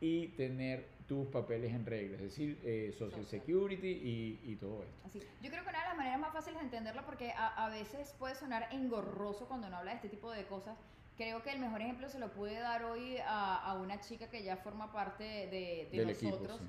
y 0.00 0.28
tener 0.28 0.86
tus 1.06 1.26
papeles 1.28 1.72
en 1.72 1.84
regla, 1.84 2.16
es 2.16 2.22
decir, 2.22 2.58
eh, 2.64 2.94
Social. 2.98 3.24
Security 3.26 3.88
y, 3.88 4.40
y 4.44 4.56
todo 4.56 4.82
esto. 4.82 5.06
Así. 5.06 5.20
Yo 5.42 5.50
creo 5.50 5.62
que 5.62 5.68
una 5.70 5.80
de 5.80 5.88
las 5.88 5.96
maneras 5.96 6.20
más 6.20 6.32
fáciles 6.32 6.58
de 6.58 6.64
entenderlo, 6.64 7.04
porque 7.04 7.32
a, 7.32 7.66
a 7.66 7.68
veces 7.68 8.14
puede 8.18 8.34
sonar 8.34 8.68
engorroso 8.72 9.46
cuando 9.46 9.66
uno 9.66 9.76
habla 9.76 9.90
de 9.90 9.96
este 9.96 10.08
tipo 10.08 10.30
de 10.30 10.44
cosas, 10.46 10.76
creo 11.16 11.42
que 11.42 11.50
el 11.52 11.60
mejor 11.60 11.82
ejemplo 11.82 12.08
se 12.08 12.18
lo 12.18 12.32
pude 12.32 12.58
dar 12.58 12.84
hoy 12.84 13.18
a, 13.18 13.56
a 13.56 13.74
una 13.74 14.00
chica 14.00 14.28
que 14.28 14.42
ya 14.42 14.56
forma 14.56 14.90
parte 14.92 15.24
de, 15.24 15.88
de 15.92 16.06
nosotros. 16.06 16.42
equipo, 16.42 16.58
sí. 16.58 16.64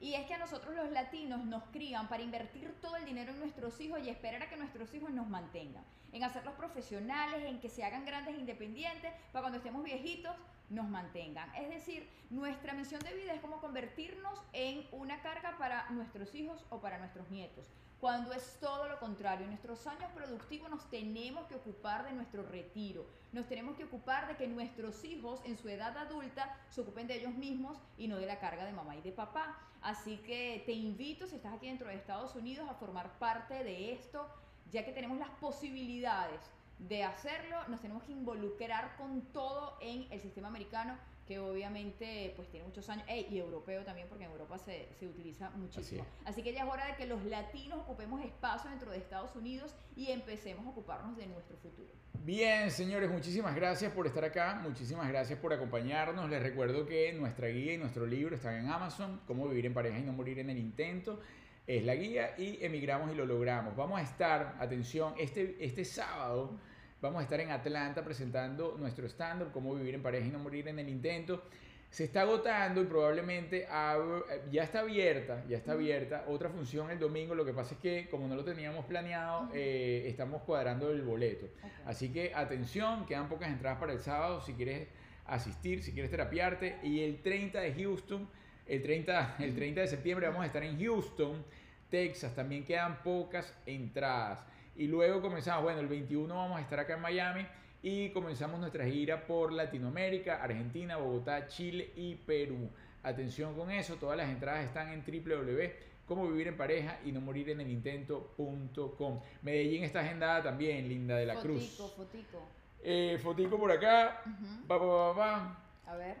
Y 0.00 0.14
es 0.14 0.26
que 0.26 0.34
a 0.34 0.38
nosotros 0.38 0.74
los 0.74 0.90
latinos 0.90 1.44
nos 1.44 1.62
crían 1.64 2.08
para 2.08 2.22
invertir 2.22 2.74
todo 2.80 2.96
el 2.96 3.04
dinero 3.04 3.32
en 3.32 3.40
nuestros 3.40 3.80
hijos 3.80 4.00
y 4.02 4.10
esperar 4.10 4.42
a 4.42 4.48
que 4.48 4.56
nuestros 4.56 4.92
hijos 4.94 5.10
nos 5.10 5.28
mantengan. 5.28 5.84
En 6.12 6.24
hacerlos 6.24 6.54
profesionales, 6.54 7.44
en 7.44 7.60
que 7.60 7.68
se 7.68 7.84
hagan 7.84 8.04
grandes 8.04 8.34
e 8.34 8.38
independientes, 8.38 9.12
para 9.32 9.42
cuando 9.42 9.58
estemos 9.58 9.82
viejitos 9.82 10.36
nos 10.70 10.88
mantengan. 10.88 11.52
Es 11.54 11.68
decir, 11.68 12.08
nuestra 12.30 12.74
misión 12.74 13.00
de 13.00 13.14
vida 13.14 13.34
es 13.34 13.40
como 13.40 13.60
convertirnos 13.60 14.40
en 14.52 14.86
una 14.92 15.20
carga 15.22 15.56
para 15.58 15.88
nuestros 15.90 16.34
hijos 16.34 16.64
o 16.70 16.80
para 16.80 16.98
nuestros 16.98 17.30
nietos. 17.30 17.66
Cuando 18.04 18.34
es 18.34 18.58
todo 18.60 18.86
lo 18.86 19.00
contrario, 19.00 19.44
en 19.44 19.50
nuestros 19.52 19.86
años 19.86 20.12
productivos 20.12 20.68
nos 20.68 20.90
tenemos 20.90 21.46
que 21.46 21.54
ocupar 21.54 22.04
de 22.04 22.12
nuestro 22.12 22.42
retiro, 22.42 23.06
nos 23.32 23.46
tenemos 23.46 23.78
que 23.78 23.84
ocupar 23.84 24.28
de 24.28 24.36
que 24.36 24.46
nuestros 24.46 25.02
hijos 25.06 25.40
en 25.46 25.56
su 25.56 25.70
edad 25.70 25.96
adulta 25.96 26.54
se 26.68 26.82
ocupen 26.82 27.06
de 27.06 27.14
ellos 27.14 27.32
mismos 27.32 27.78
y 27.96 28.06
no 28.06 28.18
de 28.18 28.26
la 28.26 28.38
carga 28.38 28.66
de 28.66 28.74
mamá 28.74 28.94
y 28.94 29.00
de 29.00 29.10
papá. 29.10 29.58
Así 29.80 30.18
que 30.18 30.62
te 30.66 30.72
invito, 30.72 31.26
si 31.26 31.36
estás 31.36 31.54
aquí 31.54 31.66
dentro 31.66 31.88
de 31.88 31.94
Estados 31.94 32.34
Unidos, 32.34 32.68
a 32.68 32.74
formar 32.74 33.10
parte 33.18 33.64
de 33.64 33.94
esto, 33.94 34.28
ya 34.70 34.84
que 34.84 34.92
tenemos 34.92 35.18
las 35.18 35.30
posibilidades 35.40 36.42
de 36.80 37.04
hacerlo, 37.04 37.56
nos 37.68 37.80
tenemos 37.80 38.02
que 38.02 38.12
involucrar 38.12 38.98
con 38.98 39.22
todo 39.32 39.78
en 39.80 40.12
el 40.12 40.20
sistema 40.20 40.48
americano 40.48 40.98
que 41.26 41.38
obviamente 41.38 42.32
pues 42.36 42.48
tiene 42.48 42.66
muchos 42.66 42.88
años, 42.88 43.04
ey, 43.08 43.26
y 43.30 43.38
europeo 43.38 43.82
también, 43.84 44.08
porque 44.08 44.24
en 44.24 44.30
Europa 44.30 44.58
se, 44.58 44.88
se 44.98 45.06
utiliza 45.06 45.50
muchísimo. 45.50 46.02
es. 46.02 46.28
Así 46.28 46.42
que 46.42 46.52
ya 46.52 46.64
es 46.64 46.70
hora 46.70 46.86
de 46.86 46.96
que 46.96 47.06
los 47.06 47.24
latinos 47.24 47.78
ocupemos 47.80 48.22
espacio 48.24 48.70
dentro 48.70 48.90
de 48.90 48.98
Estados 48.98 49.34
Unidos 49.34 49.74
y 49.96 50.10
empecemos 50.10 50.66
a 50.66 50.70
ocuparnos 50.70 51.16
de 51.16 51.26
nuestro 51.26 51.56
futuro. 51.56 51.88
Bien, 52.24 52.70
señores, 52.70 53.10
muchísimas 53.10 53.54
gracias 53.54 53.92
por 53.92 54.06
estar 54.06 54.24
acá, 54.24 54.58
muchísimas 54.62 55.08
gracias 55.08 55.38
por 55.38 55.52
acompañarnos. 55.52 56.28
Les 56.30 56.42
recuerdo 56.42 56.86
que 56.86 57.12
nuestra 57.12 57.48
guía 57.48 57.74
y 57.74 57.78
nuestro 57.78 58.06
libro 58.06 58.36
están 58.36 58.56
en 58.56 58.68
Amazon, 58.68 59.20
Cómo 59.26 59.48
vivir 59.48 59.66
en 59.66 59.74
pareja 59.74 59.98
y 59.98 60.02
no 60.02 60.12
morir 60.12 60.38
en 60.38 60.50
el 60.50 60.58
intento. 60.58 61.20
Es 61.66 61.84
la 61.84 61.94
guía 61.94 62.34
y 62.36 62.62
emigramos 62.62 63.10
y 63.12 63.14
lo 63.14 63.24
logramos. 63.24 63.74
Vamos 63.74 63.98
a 63.98 64.02
estar, 64.02 64.56
atención, 64.58 65.14
este, 65.18 65.56
este 65.64 65.84
sábado 65.84 66.58
vamos 67.04 67.20
a 67.20 67.24
estar 67.24 67.38
en 67.40 67.50
Atlanta 67.50 68.02
presentando 68.02 68.76
nuestro 68.78 69.06
stand-up, 69.06 69.52
Cómo 69.52 69.74
vivir 69.74 69.94
en 69.94 70.02
pareja 70.02 70.26
y 70.26 70.30
no 70.30 70.38
morir 70.38 70.66
en 70.68 70.78
el 70.78 70.88
intento. 70.88 71.42
Se 71.90 72.04
está 72.04 72.22
agotando 72.22 72.80
y 72.82 72.86
probablemente 72.86 73.68
ab- 73.68 74.24
ya 74.50 74.64
está 74.64 74.80
abierta, 74.80 75.44
ya 75.48 75.56
está 75.58 75.72
abierta 75.72 76.24
otra 76.26 76.48
función 76.48 76.90
el 76.90 76.98
domingo. 76.98 77.34
Lo 77.36 77.44
que 77.44 77.52
pasa 77.52 77.74
es 77.74 77.80
que 77.80 78.08
como 78.10 78.26
no 78.26 78.34
lo 78.34 78.42
teníamos 78.42 78.84
planeado, 78.86 79.48
eh, 79.54 80.04
estamos 80.08 80.42
cuadrando 80.42 80.90
el 80.90 81.02
boleto. 81.02 81.46
Así 81.86 82.08
que 82.12 82.32
atención, 82.34 83.06
quedan 83.06 83.28
pocas 83.28 83.48
entradas 83.48 83.78
para 83.78 83.92
el 83.92 84.00
sábado 84.00 84.40
si 84.40 84.54
quieres 84.54 84.88
asistir, 85.26 85.82
si 85.84 85.92
quieres 85.92 86.10
terapiarte. 86.10 86.78
Y 86.82 87.00
el 87.04 87.22
30 87.22 87.60
de 87.60 87.74
Houston, 87.74 88.28
el 88.66 88.82
30, 88.82 89.36
el 89.38 89.54
30 89.54 89.82
de 89.82 89.86
septiembre 89.86 90.26
vamos 90.26 90.42
a 90.42 90.46
estar 90.46 90.64
en 90.64 90.80
Houston, 90.80 91.44
Texas. 91.90 92.34
También 92.34 92.64
quedan 92.64 93.02
pocas 93.04 93.54
entradas. 93.66 94.40
Y 94.76 94.86
luego 94.86 95.20
comenzamos, 95.20 95.62
bueno, 95.62 95.80
el 95.80 95.86
21 95.86 96.34
vamos 96.34 96.58
a 96.58 96.60
estar 96.60 96.80
acá 96.80 96.94
en 96.94 97.00
Miami 97.00 97.46
y 97.82 98.10
comenzamos 98.10 98.58
nuestra 98.58 98.84
gira 98.86 99.26
por 99.26 99.52
Latinoamérica, 99.52 100.42
Argentina, 100.42 100.96
Bogotá, 100.96 101.46
Chile 101.46 101.92
y 101.96 102.14
Perú. 102.14 102.70
Atención 103.02 103.54
con 103.54 103.70
eso, 103.70 103.96
todas 103.96 104.16
las 104.16 104.30
entradas 104.30 104.64
están 104.64 104.88
en 104.88 105.04
www.cómo 105.04 106.26
vivir 106.26 106.48
en 106.48 106.56
pareja 106.56 106.98
y 107.04 107.12
no 107.12 107.20
morir 107.20 107.50
en 107.50 107.60
el 107.60 107.70
intento.com. 107.70 109.20
Medellín 109.42 109.84
está 109.84 110.00
agendada 110.00 110.42
también, 110.42 110.88
Linda 110.88 111.16
de 111.16 111.26
la 111.26 111.34
Cruz. 111.36 111.76
Fotico, 111.76 111.88
fotico. 111.88 112.42
Eh, 112.82 113.18
fotico 113.22 113.58
por 113.58 113.70
acá. 113.70 114.22
Ujú. 114.24 114.66
Pa, 114.66 114.78
pa, 114.78 114.86
pa, 114.86 115.14
pa. 115.14 115.92
A 115.92 115.96
ver. 115.96 116.16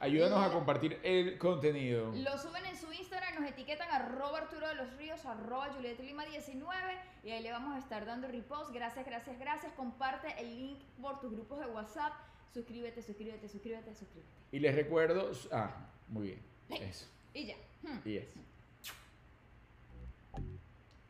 Ayúdanos 0.00 0.38
a 0.38 0.52
compartir 0.52 1.00
el 1.02 1.38
contenido. 1.38 2.12
Lo 2.14 2.38
suben 2.38 2.64
en 2.66 2.76
su 2.76 2.87
Instagram, 3.18 3.42
nos 3.42 3.50
etiquetan 3.50 3.90
arroba 3.90 4.38
Arturo 4.38 4.68
de 4.68 4.74
los 4.76 4.96
Ríos, 4.96 5.24
arroba 5.26 5.72
Julieta 5.74 6.02
Lima 6.04 6.24
19 6.24 6.76
y 7.24 7.30
ahí 7.30 7.42
le 7.42 7.50
vamos 7.50 7.74
a 7.74 7.78
estar 7.78 8.06
dando 8.06 8.28
repost. 8.28 8.70
Gracias, 8.72 9.04
gracias, 9.04 9.38
gracias. 9.40 9.72
Comparte 9.72 10.28
el 10.38 10.56
link 10.56 10.78
por 11.00 11.18
tus 11.20 11.32
grupos 11.32 11.58
de 11.58 11.66
WhatsApp. 11.66 12.12
Suscríbete, 12.54 13.02
suscríbete, 13.02 13.48
suscríbete, 13.48 13.94
suscríbete. 13.94 14.30
Y 14.52 14.60
les 14.60 14.74
recuerdo. 14.74 15.32
Ah, 15.50 15.88
muy 16.06 16.28
bien. 16.28 16.42
Eso. 16.80 17.06
Y 17.34 17.46
ya. 17.46 17.56
Hmm. 17.82 17.98
Y 18.04 18.18
es. 18.18 18.28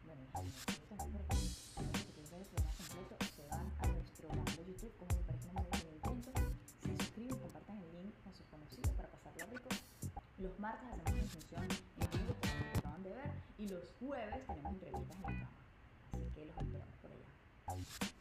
Bueno, 0.06 0.22
también 0.32 1.12
por 1.12 1.22
aquí, 1.22 1.36
si 1.36 1.72
quieren 1.74 2.30
ver 2.30 2.40
el 2.40 2.46
programa 2.46 2.72
completo, 2.72 3.24
se 3.36 3.46
van 3.48 3.72
a 3.80 3.86
nuestro 3.86 4.28
canal 4.28 4.44
de 4.46 4.66
YouTube, 4.66 4.96
como 4.96 5.14
me 5.14 5.26
parece 5.26 5.48
una 5.50 5.60
manera 5.60 5.84
de 5.84 5.94
intento. 5.94 6.30
Se 6.82 6.96
suscriben, 6.96 7.38
compartan 7.38 7.76
el 7.76 8.02
link 8.02 8.14
con 8.24 8.34
sus 8.34 8.46
conocidos 8.46 8.90
para 8.96 9.08
pasarla 9.08 9.44
rico. 9.46 9.68
Los 10.38 10.58
martes 10.58 10.88
hacemos 10.88 11.18
transmisión 11.28 11.64
en 11.64 11.87
y 13.58 13.68
los 13.68 13.82
jueves 13.98 14.46
tenemos 14.46 14.72
entrevistas 14.72 15.16
en 15.16 15.22
la 15.22 15.28
cama. 15.28 15.50
Así 16.12 16.30
que 16.34 16.46
los 16.46 16.56
esperamos 16.56 16.96
por 17.02 17.10
allá. 17.10 18.17